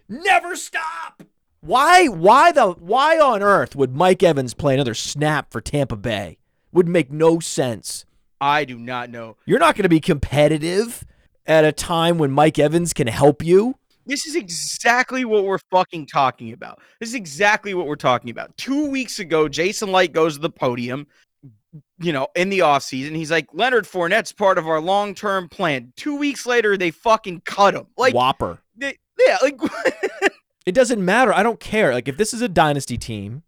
Never 0.07 0.57
stop. 0.57 1.22
Why 1.62 2.09
why 2.09 2.53
the 2.53 2.72
why 2.72 3.18
on 3.18 3.43
earth 3.43 3.74
would 3.76 3.95
Mike 3.95 4.22
Evans 4.22 4.53
play 4.55 4.74
another 4.74 4.95
snap 4.95 5.51
for 5.51 5.61
Tampa 5.61 5.97
Bay? 5.97 6.38
Would 6.72 6.88
make 6.88 7.11
no 7.11 7.41
sense. 7.41 8.05
I 8.41 8.64
do 8.64 8.78
not 8.78 9.09
know. 9.11 9.36
You're 9.47 9.59
not 9.59 9.76
going 9.76 9.84
to 9.84 9.88
be 9.88 10.01
competitive 10.01 11.05
at 11.47 11.64
a 11.64 11.72
time 11.72 12.18
when 12.18 12.30
Mike 12.30 12.59
Evans 12.59 12.93
can 12.93 13.07
help 13.07 13.43
you. 13.43 13.76
This 14.07 14.26
is 14.26 14.36
exactly 14.36 15.24
what 15.24 15.45
we're 15.45 15.59
fucking 15.70 16.07
talking 16.07 16.53
about. 16.53 16.80
This 17.01 17.11
is 17.11 17.14
exactly 17.14 17.72
what 17.74 17.86
we're 17.86 17.97
talking 17.97 18.30
about. 18.30 18.57
Two 18.57 18.91
weeks 18.91 19.18
ago, 19.18 19.49
Jason 19.49 19.93
Licht 19.93 20.12
goes 20.12 20.34
to 20.34 20.41
the 20.41 20.51
podium, 20.51 21.07
you 21.99 22.12
know, 22.12 22.29
in 22.35 22.49
the 22.49 22.61
offseason. 22.61 23.14
He's 23.14 23.31
like, 23.31 23.47
Leonard 23.53 23.85
Fournette's 23.85 24.33
part 24.33 24.59
of 24.59 24.66
our 24.66 24.81
long 24.81 25.14
term 25.14 25.49
plan. 25.49 25.93
Two 25.97 26.16
weeks 26.16 26.47
later, 26.47 26.77
they 26.77 26.91
fucking 26.91 27.43
cut 27.45 27.75
him. 27.75 27.87
Like, 27.97 28.14
Whopper. 28.14 28.59
they, 28.77 28.97
yeah, 29.18 29.39
like, 29.43 29.59
It 30.71 30.75
doesn't 30.75 31.05
matter. 31.05 31.33
I 31.33 31.43
don't 31.43 31.59
care. 31.59 31.93
Like 31.93 32.07
if 32.07 32.16
this 32.16 32.33
is 32.33 32.43
a 32.43 32.49
dynasty 32.49 32.97
team 32.97 33.43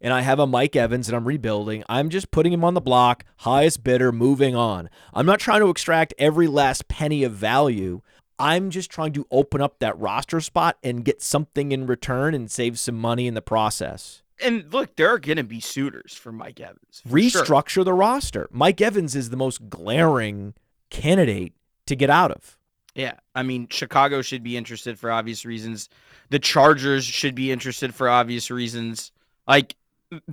and 0.00 0.12
I 0.12 0.22
have 0.22 0.40
a 0.40 0.46
Mike 0.46 0.74
Evans 0.74 1.08
and 1.08 1.16
I'm 1.16 1.24
rebuilding, 1.24 1.84
I'm 1.88 2.08
just 2.08 2.32
putting 2.32 2.52
him 2.52 2.64
on 2.64 2.74
the 2.74 2.80
block, 2.80 3.24
highest 3.38 3.84
bidder, 3.84 4.10
moving 4.10 4.56
on. 4.56 4.90
I'm 5.12 5.24
not 5.24 5.38
trying 5.38 5.60
to 5.60 5.70
extract 5.70 6.14
every 6.18 6.48
last 6.48 6.88
penny 6.88 7.22
of 7.22 7.30
value. 7.30 8.00
I'm 8.40 8.70
just 8.70 8.90
trying 8.90 9.12
to 9.12 9.24
open 9.30 9.60
up 9.60 9.78
that 9.78 9.96
roster 9.96 10.40
spot 10.40 10.78
and 10.82 11.04
get 11.04 11.22
something 11.22 11.70
in 11.70 11.86
return 11.86 12.34
and 12.34 12.50
save 12.50 12.80
some 12.80 12.96
money 12.98 13.28
in 13.28 13.34
the 13.34 13.40
process. 13.40 14.23
And 14.42 14.72
look, 14.72 14.96
there 14.96 15.08
are 15.08 15.18
going 15.18 15.36
to 15.36 15.44
be 15.44 15.60
suitors 15.60 16.14
for 16.14 16.32
Mike 16.32 16.60
Evans. 16.60 17.02
for 17.02 17.20
sure. 17.20 17.44
Restructure 17.44 17.84
the 17.84 17.92
roster. 17.92 18.48
Mike 18.50 18.80
Evans 18.80 19.14
is 19.14 19.30
the 19.30 19.36
most 19.36 19.68
glaring 19.68 20.54
candidate 20.90 21.52
to 21.86 21.96
get 21.96 22.10
out 22.10 22.30
of. 22.30 22.58
Yeah. 22.94 23.14
I 23.34 23.42
mean, 23.42 23.68
Chicago 23.70 24.22
should 24.22 24.42
be 24.42 24.56
interested 24.56 24.98
for 24.98 25.10
obvious 25.10 25.44
reasons. 25.44 25.88
The 26.30 26.38
Chargers 26.38 27.04
should 27.04 27.34
be 27.34 27.50
interested 27.50 27.94
for 27.94 28.08
obvious 28.08 28.50
reasons. 28.50 29.12
Like, 29.46 29.76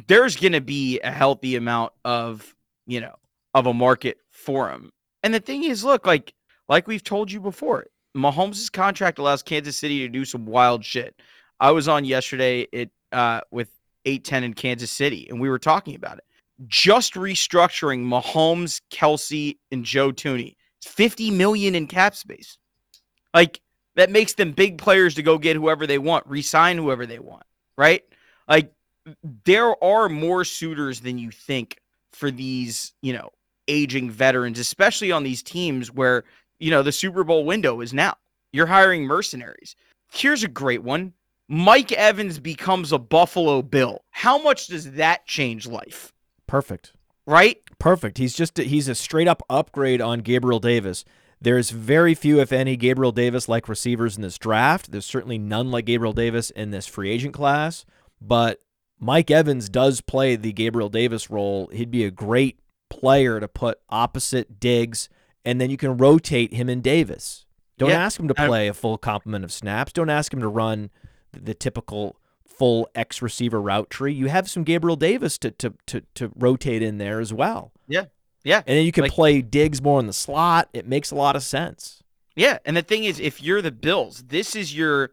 there's 0.07 0.35
going 0.35 0.53
to 0.53 0.61
be 0.61 0.99
a 1.01 1.11
healthy 1.11 1.55
amount 1.55 1.93
of, 2.05 2.55
you 2.85 3.01
know, 3.01 3.15
of 3.53 3.65
a 3.65 3.73
market 3.73 4.17
for 4.29 4.69
him. 4.69 4.91
And 5.23 5.33
the 5.33 5.39
thing 5.39 5.63
is, 5.63 5.83
look, 5.83 6.05
like, 6.05 6.33
like 6.69 6.87
we've 6.87 7.03
told 7.03 7.31
you 7.31 7.39
before, 7.39 7.87
Mahomes' 8.15 8.71
contract 8.71 9.19
allows 9.19 9.41
Kansas 9.43 9.77
City 9.77 9.99
to 9.99 10.07
do 10.07 10.25
some 10.25 10.45
wild 10.45 10.85
shit. 10.85 11.19
I 11.59 11.71
was 11.71 11.87
on 11.87 12.05
yesterday 12.05 12.67
it 12.71 12.89
uh, 13.11 13.41
with 13.51 13.69
810 14.05 14.43
in 14.43 14.53
Kansas 14.53 14.91
City, 14.91 15.27
and 15.29 15.39
we 15.39 15.49
were 15.49 15.59
talking 15.59 15.95
about 15.95 16.17
it. 16.17 16.23
Just 16.67 17.15
restructuring 17.15 18.05
Mahomes, 18.05 18.81
Kelce, 18.91 19.57
and 19.71 19.83
Joe 19.83 20.11
Thuney. 20.11 20.55
50 20.83 21.31
million 21.31 21.75
in 21.75 21.87
cap 21.87 22.15
space. 22.15 22.57
Like 23.33 23.61
that 23.95 24.09
makes 24.09 24.33
them 24.33 24.51
big 24.51 24.77
players 24.77 25.15
to 25.15 25.23
go 25.23 25.37
get 25.37 25.55
whoever 25.55 25.85
they 25.87 25.97
want, 25.97 26.25
resign 26.27 26.77
whoever 26.77 27.05
they 27.05 27.19
want, 27.19 27.43
right? 27.77 28.03
Like 28.47 28.71
there 29.45 29.81
are 29.83 30.09
more 30.09 30.45
suitors 30.45 31.01
than 31.01 31.17
you 31.17 31.31
think 31.31 31.77
for 32.13 32.31
these, 32.31 32.93
you 33.01 33.13
know, 33.13 33.29
aging 33.67 34.09
veterans, 34.09 34.59
especially 34.59 35.11
on 35.11 35.23
these 35.23 35.43
teams 35.43 35.91
where, 35.91 36.23
you 36.59 36.71
know, 36.71 36.83
the 36.83 36.91
Super 36.91 37.23
Bowl 37.23 37.45
window 37.45 37.81
is 37.81 37.93
now. 37.93 38.15
You're 38.51 38.65
hiring 38.65 39.05
mercenaries. 39.05 39.75
Here's 40.11 40.43
a 40.43 40.49
great 40.49 40.83
one. 40.83 41.13
Mike 41.53 41.91
Evans 41.91 42.39
becomes 42.39 42.93
a 42.93 42.97
Buffalo 42.97 43.61
Bill. 43.61 44.05
How 44.11 44.41
much 44.41 44.67
does 44.67 44.93
that 44.93 45.25
change 45.25 45.67
life? 45.67 46.13
Perfect. 46.47 46.93
Right? 47.25 47.57
Perfect. 47.77 48.19
He's 48.19 48.33
just 48.33 48.57
he's 48.57 48.87
a 48.87 48.95
straight 48.95 49.27
up 49.27 49.43
upgrade 49.49 49.99
on 49.99 50.19
Gabriel 50.19 50.61
Davis. 50.61 51.03
There's 51.41 51.71
very 51.71 52.15
few, 52.15 52.39
if 52.39 52.53
any, 52.53 52.77
Gabriel 52.77 53.11
Davis 53.11 53.49
like 53.49 53.67
receivers 53.67 54.15
in 54.15 54.21
this 54.21 54.37
draft. 54.37 54.93
There's 54.93 55.05
certainly 55.05 55.37
none 55.37 55.71
like 55.71 55.83
Gabriel 55.83 56.13
Davis 56.13 56.51
in 56.51 56.71
this 56.71 56.87
free 56.87 57.09
agent 57.11 57.33
class. 57.33 57.83
But 58.21 58.61
Mike 58.97 59.29
Evans 59.29 59.67
does 59.67 59.99
play 59.99 60.37
the 60.37 60.53
Gabriel 60.53 60.87
Davis 60.87 61.29
role. 61.29 61.69
He'd 61.73 61.91
be 61.91 62.05
a 62.05 62.11
great 62.11 62.61
player 62.89 63.41
to 63.41 63.49
put 63.49 63.81
opposite 63.89 64.57
Diggs, 64.57 65.09
and 65.43 65.59
then 65.59 65.69
you 65.69 65.75
can 65.75 65.97
rotate 65.97 66.53
him 66.53 66.69
and 66.69 66.81
Davis. 66.81 67.45
Don't 67.77 67.89
Yeah, 67.89 68.05
ask 68.05 68.17
him 68.17 68.29
to 68.29 68.33
play 68.35 68.69
a 68.69 68.73
full 68.73 68.97
complement 68.97 69.43
of 69.43 69.51
snaps. 69.51 69.91
Don't 69.91 70.09
ask 70.09 70.33
him 70.33 70.39
to 70.39 70.47
run 70.47 70.91
the, 71.33 71.53
typical 71.53 72.15
full 72.45 72.89
X 72.95 73.21
receiver 73.21 73.61
route 73.61 73.89
tree. 73.89 74.13
You 74.13 74.27
have 74.27 74.49
some 74.49 74.63
Gabriel 74.63 74.95
Davis 74.95 75.37
to 75.39 75.51
to 75.51 75.73
to, 75.87 76.01
to 76.15 76.31
rotate 76.35 76.81
in 76.81 76.97
there 76.97 77.19
as 77.19 77.33
well. 77.33 77.71
Yeah. 77.87 78.05
Yeah. 78.43 78.63
And 78.65 78.77
then 78.77 78.85
you 78.85 78.91
can 78.91 79.03
Like- 79.03 79.11
play 79.11 79.41
Diggs 79.41 79.81
more 79.81 79.99
in 79.99 80.07
the 80.07 80.13
slot. 80.13 80.69
It 80.73 80.87
makes 80.87 81.11
a 81.11 81.15
lot 81.15 81.35
of 81.35 81.43
sense. 81.43 82.03
Yeah, 82.35 82.59
and 82.65 82.77
the 82.77 82.81
thing 82.81 83.03
is, 83.03 83.19
if 83.19 83.43
you're 83.43 83.61
the 83.61 83.71
Bills, 83.71 84.23
this 84.27 84.55
is 84.55 84.75
your. 84.75 85.11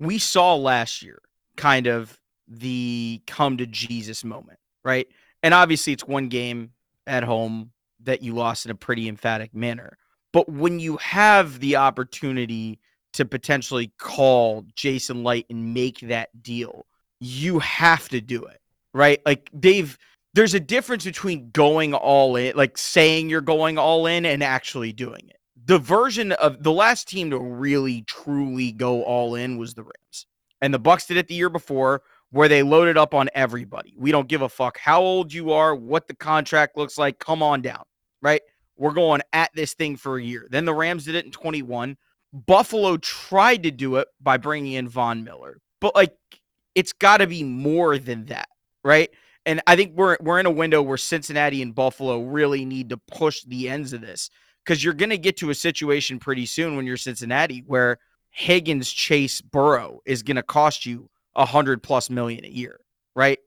We 0.00 0.18
saw 0.18 0.56
last 0.56 1.00
year 1.02 1.20
kind 1.56 1.86
of 1.86 2.18
the 2.48 3.22
come 3.26 3.56
to 3.58 3.66
Jesus 3.66 4.24
moment, 4.24 4.58
right? 4.82 5.06
And 5.42 5.54
obviously, 5.54 5.92
it's 5.92 6.06
one 6.06 6.28
game 6.28 6.72
at 7.06 7.22
home 7.22 7.70
that 8.02 8.22
you 8.22 8.34
lost 8.34 8.64
in 8.64 8.72
a 8.72 8.74
pretty 8.74 9.08
emphatic 9.08 9.54
manner. 9.54 9.96
But 10.32 10.48
when 10.48 10.80
you 10.80 10.96
have 10.96 11.60
the 11.60 11.76
opportunity 11.76 12.80
to 13.20 13.26
potentially 13.26 13.92
call 13.98 14.64
Jason 14.74 15.22
Licht 15.22 15.50
and 15.50 15.74
make 15.74 16.00
that 16.00 16.42
deal, 16.42 16.86
you 17.20 17.58
have 17.58 18.08
to 18.08 18.20
do 18.20 18.44
it, 18.44 18.60
right? 18.94 19.20
Like 19.26 19.50
they've 19.52 19.96
there's 20.32 20.54
a 20.54 20.60
difference 20.60 21.04
between 21.04 21.50
going 21.50 21.92
all 21.92 22.36
in, 22.36 22.56
like 22.56 22.78
saying 22.78 23.28
you're 23.28 23.42
going 23.42 23.78
all 23.78 24.06
in 24.06 24.24
and 24.24 24.42
actually 24.42 24.92
doing 24.92 25.28
it. 25.28 25.36
The 25.66 25.78
version 25.78 26.32
of 26.32 26.62
the 26.62 26.72
last 26.72 27.08
team 27.08 27.30
to 27.30 27.38
really 27.38 28.02
truly 28.02 28.72
go 28.72 29.02
all 29.02 29.34
in 29.34 29.58
was 29.58 29.74
the 29.74 29.82
Rams. 29.82 30.26
And 30.62 30.72
the 30.72 30.80
Bucs 30.80 31.06
did 31.06 31.16
it 31.18 31.28
the 31.28 31.34
year 31.34 31.50
before 31.50 32.02
where 32.30 32.48
they 32.48 32.62
loaded 32.62 32.96
up 32.96 33.12
on 33.12 33.28
everybody. 33.34 33.92
We 33.98 34.12
don't 34.12 34.28
give 34.28 34.42
a 34.42 34.48
fuck 34.48 34.78
how 34.78 35.02
old 35.02 35.32
you 35.32 35.52
are, 35.52 35.74
what 35.74 36.06
the 36.06 36.14
contract 36.14 36.76
looks 36.76 36.96
like, 36.96 37.18
come 37.18 37.42
on 37.42 37.60
down, 37.60 37.82
right? 38.22 38.40
We're 38.76 38.92
going 38.92 39.20
at 39.32 39.50
this 39.52 39.74
thing 39.74 39.96
for 39.96 40.16
a 40.16 40.22
year. 40.22 40.46
Then 40.48 40.64
the 40.64 40.72
Rams 40.72 41.04
did 41.04 41.16
it 41.16 41.26
in 41.26 41.32
21. 41.32 41.98
Buffalo 42.32 42.96
tried 42.96 43.64
to 43.64 43.70
do 43.70 43.96
it 43.96 44.08
by 44.20 44.36
bringing 44.36 44.74
in 44.74 44.88
Von 44.88 45.24
Miller. 45.24 45.60
But 45.80 45.94
like 45.94 46.16
it's 46.74 46.92
got 46.92 47.18
to 47.18 47.26
be 47.26 47.42
more 47.42 47.98
than 47.98 48.26
that, 48.26 48.48
right? 48.84 49.10
And 49.46 49.60
I 49.66 49.76
think 49.76 49.96
we're 49.96 50.16
we're 50.20 50.40
in 50.40 50.46
a 50.46 50.50
window 50.50 50.82
where 50.82 50.96
Cincinnati 50.96 51.62
and 51.62 51.74
Buffalo 51.74 52.22
really 52.22 52.64
need 52.64 52.90
to 52.90 52.96
push 52.96 53.42
the 53.42 53.68
ends 53.68 53.92
of 53.92 54.00
this 54.00 54.30
because 54.64 54.84
you're 54.84 54.94
going 54.94 55.10
to 55.10 55.18
get 55.18 55.38
to 55.38 55.50
a 55.50 55.54
situation 55.54 56.18
pretty 56.18 56.46
soon 56.46 56.76
when 56.76 56.86
you're 56.86 56.96
Cincinnati 56.96 57.64
where 57.66 57.98
Higgins, 58.30 58.92
Chase, 58.92 59.40
Burrow 59.40 60.00
is 60.04 60.22
going 60.22 60.36
to 60.36 60.42
cost 60.42 60.86
you 60.86 61.08
a 61.34 61.44
hundred 61.44 61.82
plus 61.82 62.10
million 62.10 62.44
a 62.44 62.48
year, 62.48 62.80
right? 63.16 63.38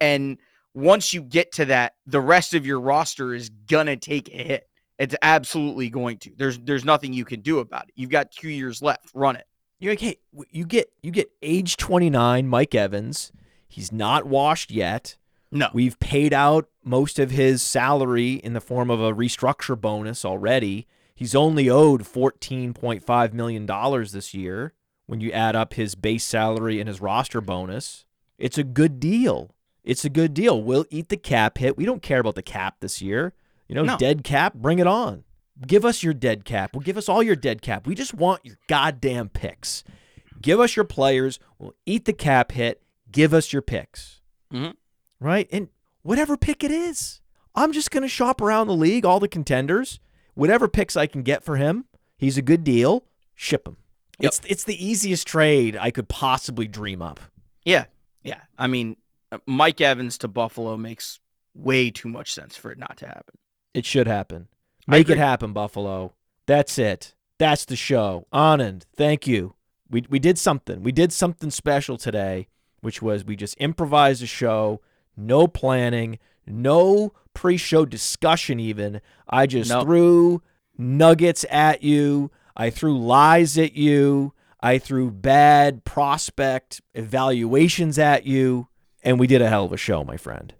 And 0.00 0.38
once 0.74 1.12
you 1.12 1.22
get 1.22 1.52
to 1.52 1.64
that, 1.66 1.94
the 2.06 2.20
rest 2.20 2.54
of 2.54 2.66
your 2.66 2.80
roster 2.80 3.34
is 3.34 3.48
gonna 3.48 3.96
take 3.96 4.28
a 4.28 4.42
hit. 4.42 4.67
It's 4.98 5.14
absolutely 5.22 5.90
going 5.90 6.18
to. 6.18 6.32
There's 6.36 6.58
there's 6.58 6.84
nothing 6.84 7.12
you 7.12 7.24
can 7.24 7.40
do 7.40 7.60
about 7.60 7.88
it. 7.88 7.92
You've 7.94 8.10
got 8.10 8.32
two 8.32 8.48
years 8.48 8.82
left. 8.82 9.10
Run 9.14 9.36
it. 9.36 9.46
You're 9.78 9.92
like, 9.92 10.00
hey, 10.00 10.16
you 10.50 10.64
get 10.64 10.90
you 11.02 11.10
get 11.10 11.30
age 11.40 11.76
29, 11.76 12.48
Mike 12.48 12.74
Evans. 12.74 13.32
He's 13.68 13.92
not 13.92 14.26
washed 14.26 14.70
yet. 14.70 15.16
No. 15.50 15.68
We've 15.72 15.98
paid 16.00 16.32
out 16.32 16.68
most 16.84 17.18
of 17.18 17.30
his 17.30 17.62
salary 17.62 18.34
in 18.34 18.54
the 18.54 18.60
form 18.60 18.90
of 18.90 19.00
a 19.00 19.12
restructure 19.12 19.80
bonus 19.80 20.24
already. 20.24 20.86
He's 21.14 21.34
only 21.34 21.68
owed 21.70 22.02
$14.5 22.02 23.32
million 23.32 23.66
this 24.12 24.34
year 24.34 24.72
when 25.06 25.20
you 25.20 25.32
add 25.32 25.56
up 25.56 25.74
his 25.74 25.94
base 25.94 26.24
salary 26.24 26.80
and 26.80 26.88
his 26.88 27.00
roster 27.00 27.40
bonus. 27.40 28.04
It's 28.38 28.58
a 28.58 28.64
good 28.64 29.00
deal. 29.00 29.54
It's 29.82 30.04
a 30.04 30.10
good 30.10 30.34
deal. 30.34 30.62
We'll 30.62 30.84
eat 30.90 31.08
the 31.08 31.16
cap 31.16 31.58
hit. 31.58 31.76
We 31.76 31.86
don't 31.86 32.02
care 32.02 32.20
about 32.20 32.34
the 32.34 32.42
cap 32.42 32.76
this 32.80 33.00
year. 33.00 33.32
You 33.68 33.74
know, 33.74 33.82
No. 33.84 33.96
dead 33.98 34.24
cap, 34.24 34.54
bring 34.54 34.78
it 34.78 34.86
on. 34.86 35.24
Give 35.66 35.84
us 35.84 36.02
your 36.02 36.14
dead 36.14 36.44
cap. 36.44 36.70
We'll 36.72 36.82
give 36.82 36.96
us 36.96 37.08
all 37.08 37.22
your 37.22 37.36
dead 37.36 37.62
cap. 37.62 37.86
We 37.86 37.94
just 37.94 38.14
want 38.14 38.44
your 38.44 38.56
goddamn 38.68 39.28
picks. 39.28 39.84
Give 40.40 40.60
us 40.60 40.76
your 40.76 40.84
players. 40.84 41.38
We'll 41.58 41.74
eat 41.84 42.04
the 42.04 42.12
cap 42.12 42.52
hit. 42.52 42.82
Give 43.10 43.34
us 43.34 43.52
your 43.52 43.62
picks. 43.62 44.20
Mhm. 44.52 44.74
Right? 45.20 45.48
And 45.52 45.68
whatever 46.02 46.36
pick 46.36 46.62
it 46.62 46.70
is, 46.70 47.20
I'm 47.54 47.72
just 47.72 47.90
going 47.90 48.02
to 48.04 48.08
shop 48.08 48.40
around 48.40 48.68
the 48.68 48.76
league, 48.76 49.04
all 49.04 49.18
the 49.18 49.28
contenders. 49.28 49.98
Whatever 50.34 50.68
picks 50.68 50.96
I 50.96 51.06
can 51.08 51.22
get 51.22 51.42
for 51.42 51.56
him, 51.56 51.86
he's 52.16 52.38
a 52.38 52.42
good 52.42 52.62
deal. 52.62 53.04
Ship 53.34 53.66
him. 53.66 53.76
Yep. 54.20 54.28
It's 54.28 54.40
it's 54.46 54.64
the 54.64 54.84
easiest 54.84 55.26
trade 55.26 55.76
I 55.76 55.90
could 55.90 56.08
possibly 56.08 56.68
dream 56.68 57.02
up. 57.02 57.18
Yeah. 57.64 57.86
Yeah. 58.22 58.40
I 58.56 58.68
mean, 58.68 58.96
uh, 59.32 59.38
Mike 59.46 59.80
Evans 59.80 60.18
to 60.18 60.28
Buffalo 60.28 60.76
makes 60.76 61.18
way 61.54 61.90
too 61.90 62.08
much 62.08 62.32
sense 62.32 62.56
for 62.56 62.70
it 62.70 62.78
not 62.78 62.96
to 62.98 63.06
happen. 63.08 63.36
It 63.74 63.84
should 63.84 64.06
happen. 64.06 64.48
Make 64.86 65.10
it 65.10 65.18
happen, 65.18 65.52
Buffalo. 65.52 66.14
That's 66.46 66.78
it. 66.78 67.14
That's 67.38 67.64
the 67.64 67.76
show. 67.76 68.26
Anand, 68.32 68.82
thank 68.96 69.26
you. 69.26 69.54
We 69.90 70.04
we 70.08 70.18
did 70.18 70.38
something. 70.38 70.82
We 70.82 70.92
did 70.92 71.12
something 71.12 71.50
special 71.50 71.96
today, 71.96 72.48
which 72.80 73.00
was 73.02 73.24
we 73.24 73.36
just 73.36 73.54
improvised 73.60 74.22
a 74.22 74.26
show, 74.26 74.80
no 75.16 75.46
planning, 75.46 76.18
no 76.46 77.12
pre-show 77.34 77.84
discussion 77.84 78.58
even. 78.58 79.00
I 79.28 79.46
just 79.46 79.70
No. 79.70 79.82
threw 79.82 80.42
nuggets 80.76 81.44
at 81.50 81.82
you. 81.82 82.30
I 82.56 82.70
threw 82.70 82.98
lies 82.98 83.56
at 83.58 83.74
you. 83.74 84.32
I 84.60 84.78
threw 84.78 85.10
bad 85.12 85.84
prospect 85.84 86.80
evaluations 86.94 87.98
at 87.98 88.26
you, 88.26 88.66
and 89.04 89.20
we 89.20 89.28
did 89.28 89.40
a 89.40 89.48
hell 89.48 89.64
of 89.66 89.72
a 89.72 89.76
show, 89.76 90.02
my 90.02 90.16
friend. 90.16 90.52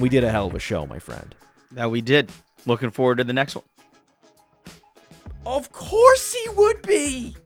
And 0.00 0.02
we 0.02 0.08
did 0.08 0.24
a 0.24 0.30
hell 0.30 0.46
of 0.46 0.54
a 0.54 0.58
show, 0.58 0.86
my 0.86 0.98
friend. 0.98 1.34
That 1.72 1.90
we 1.90 2.00
did. 2.00 2.32
Looking 2.64 2.88
forward 2.88 3.18
to 3.18 3.24
the 3.24 3.34
next 3.34 3.54
one. 3.54 3.64
Of 5.44 5.72
course 5.72 6.32
he 6.32 6.48
would 6.48 6.80
be. 6.80 7.36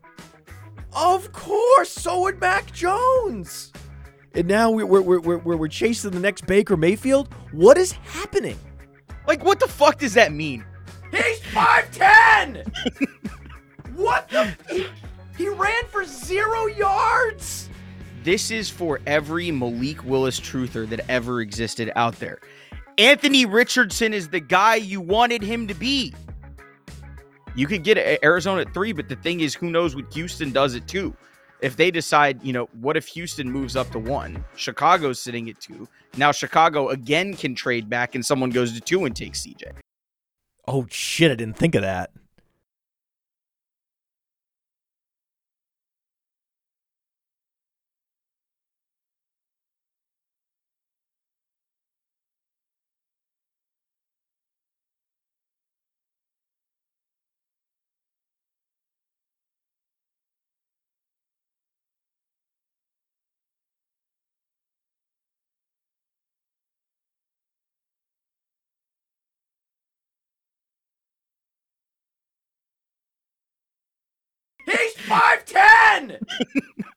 Of 0.93 1.33
course. 1.33 1.91
So 1.91 2.21
would 2.21 2.39
Mac 2.39 2.71
Jones. 2.71 3.73
And 4.37 4.47
now 4.47 4.71
we're, 4.71 4.87
we're, 4.87 5.03
we're, 5.03 5.39
we're, 5.39 5.57
we're 5.57 5.67
chasing 5.67 6.13
the 6.13 6.21
next 6.21 6.47
Baker 6.47 6.77
Mayfield. 6.77 7.35
What 7.51 7.77
is 7.77 7.91
happening? 7.91 8.61
Like, 9.27 9.43
what 9.43 9.59
the 9.59 9.67
fuck 9.67 9.99
does 9.99 10.15
that 10.15 10.33
mean? 10.33 10.65
He's 11.11 11.41
5'10! 11.41 12.73
what 13.97 14.29
the? 14.29 14.55
He, 14.71 14.87
he 15.37 15.49
ran 15.49 15.87
for 15.87 16.05
zero 16.05 16.67
yards. 16.67 17.69
This 18.25 18.51
is 18.51 18.71
for 18.71 19.01
every 19.07 19.51
Malik 19.51 20.03
Willis 20.03 20.41
truther 20.41 20.89
that 20.89 21.01
ever 21.11 21.43
existed 21.43 21.93
out 21.95 22.19
there. 22.21 22.39
Anthony 22.97 23.45
Richardson 23.45 24.15
is 24.15 24.31
the 24.31 24.41
guy 24.41 24.77
you 24.77 24.99
wanted 24.99 25.43
him 25.43 25.69
to 25.69 25.75
be. 25.75 26.15
You 27.55 27.67
could 27.67 27.85
get 27.85 27.99
Arizona 28.25 28.63
at 28.63 28.73
three, 28.73 28.93
but 28.93 29.11
the 29.11 29.17
thing 29.17 29.41
is, 29.41 29.55
who 29.55 29.71
knows 29.71 29.95
what 29.95 30.11
Houston 30.15 30.53
does 30.53 30.75
at 30.75 30.89
two? 30.89 31.15
If 31.61 31.77
they 31.77 31.91
decide, 31.91 32.43
you 32.43 32.55
know, 32.55 32.65
what 32.81 32.97
if 32.97 33.07
Houston 33.09 33.51
moves 33.51 33.77
up 33.77 33.91
to 33.91 33.99
one? 33.99 34.43
Chicago's 34.57 35.21
sitting 35.21 35.51
at 35.51 35.61
two. 35.61 35.87
Now 36.17 36.33
Chicago 36.33 36.89
again 36.89 37.35
can 37.35 37.55
trade 37.55 37.91
back 37.91 38.15
and 38.15 38.25
someone 38.25 38.49
goes 38.49 38.73
to 38.73 38.81
two 38.81 39.05
and 39.05 39.15
takes 39.15 39.43
CJ. 39.43 39.71
Oh 40.67 40.87
shit, 40.91 41.31
I 41.31 41.35
didn't 41.35 41.59
think 41.59 41.75
of 41.75 41.83
that. 41.83 42.11
it. 76.15 76.85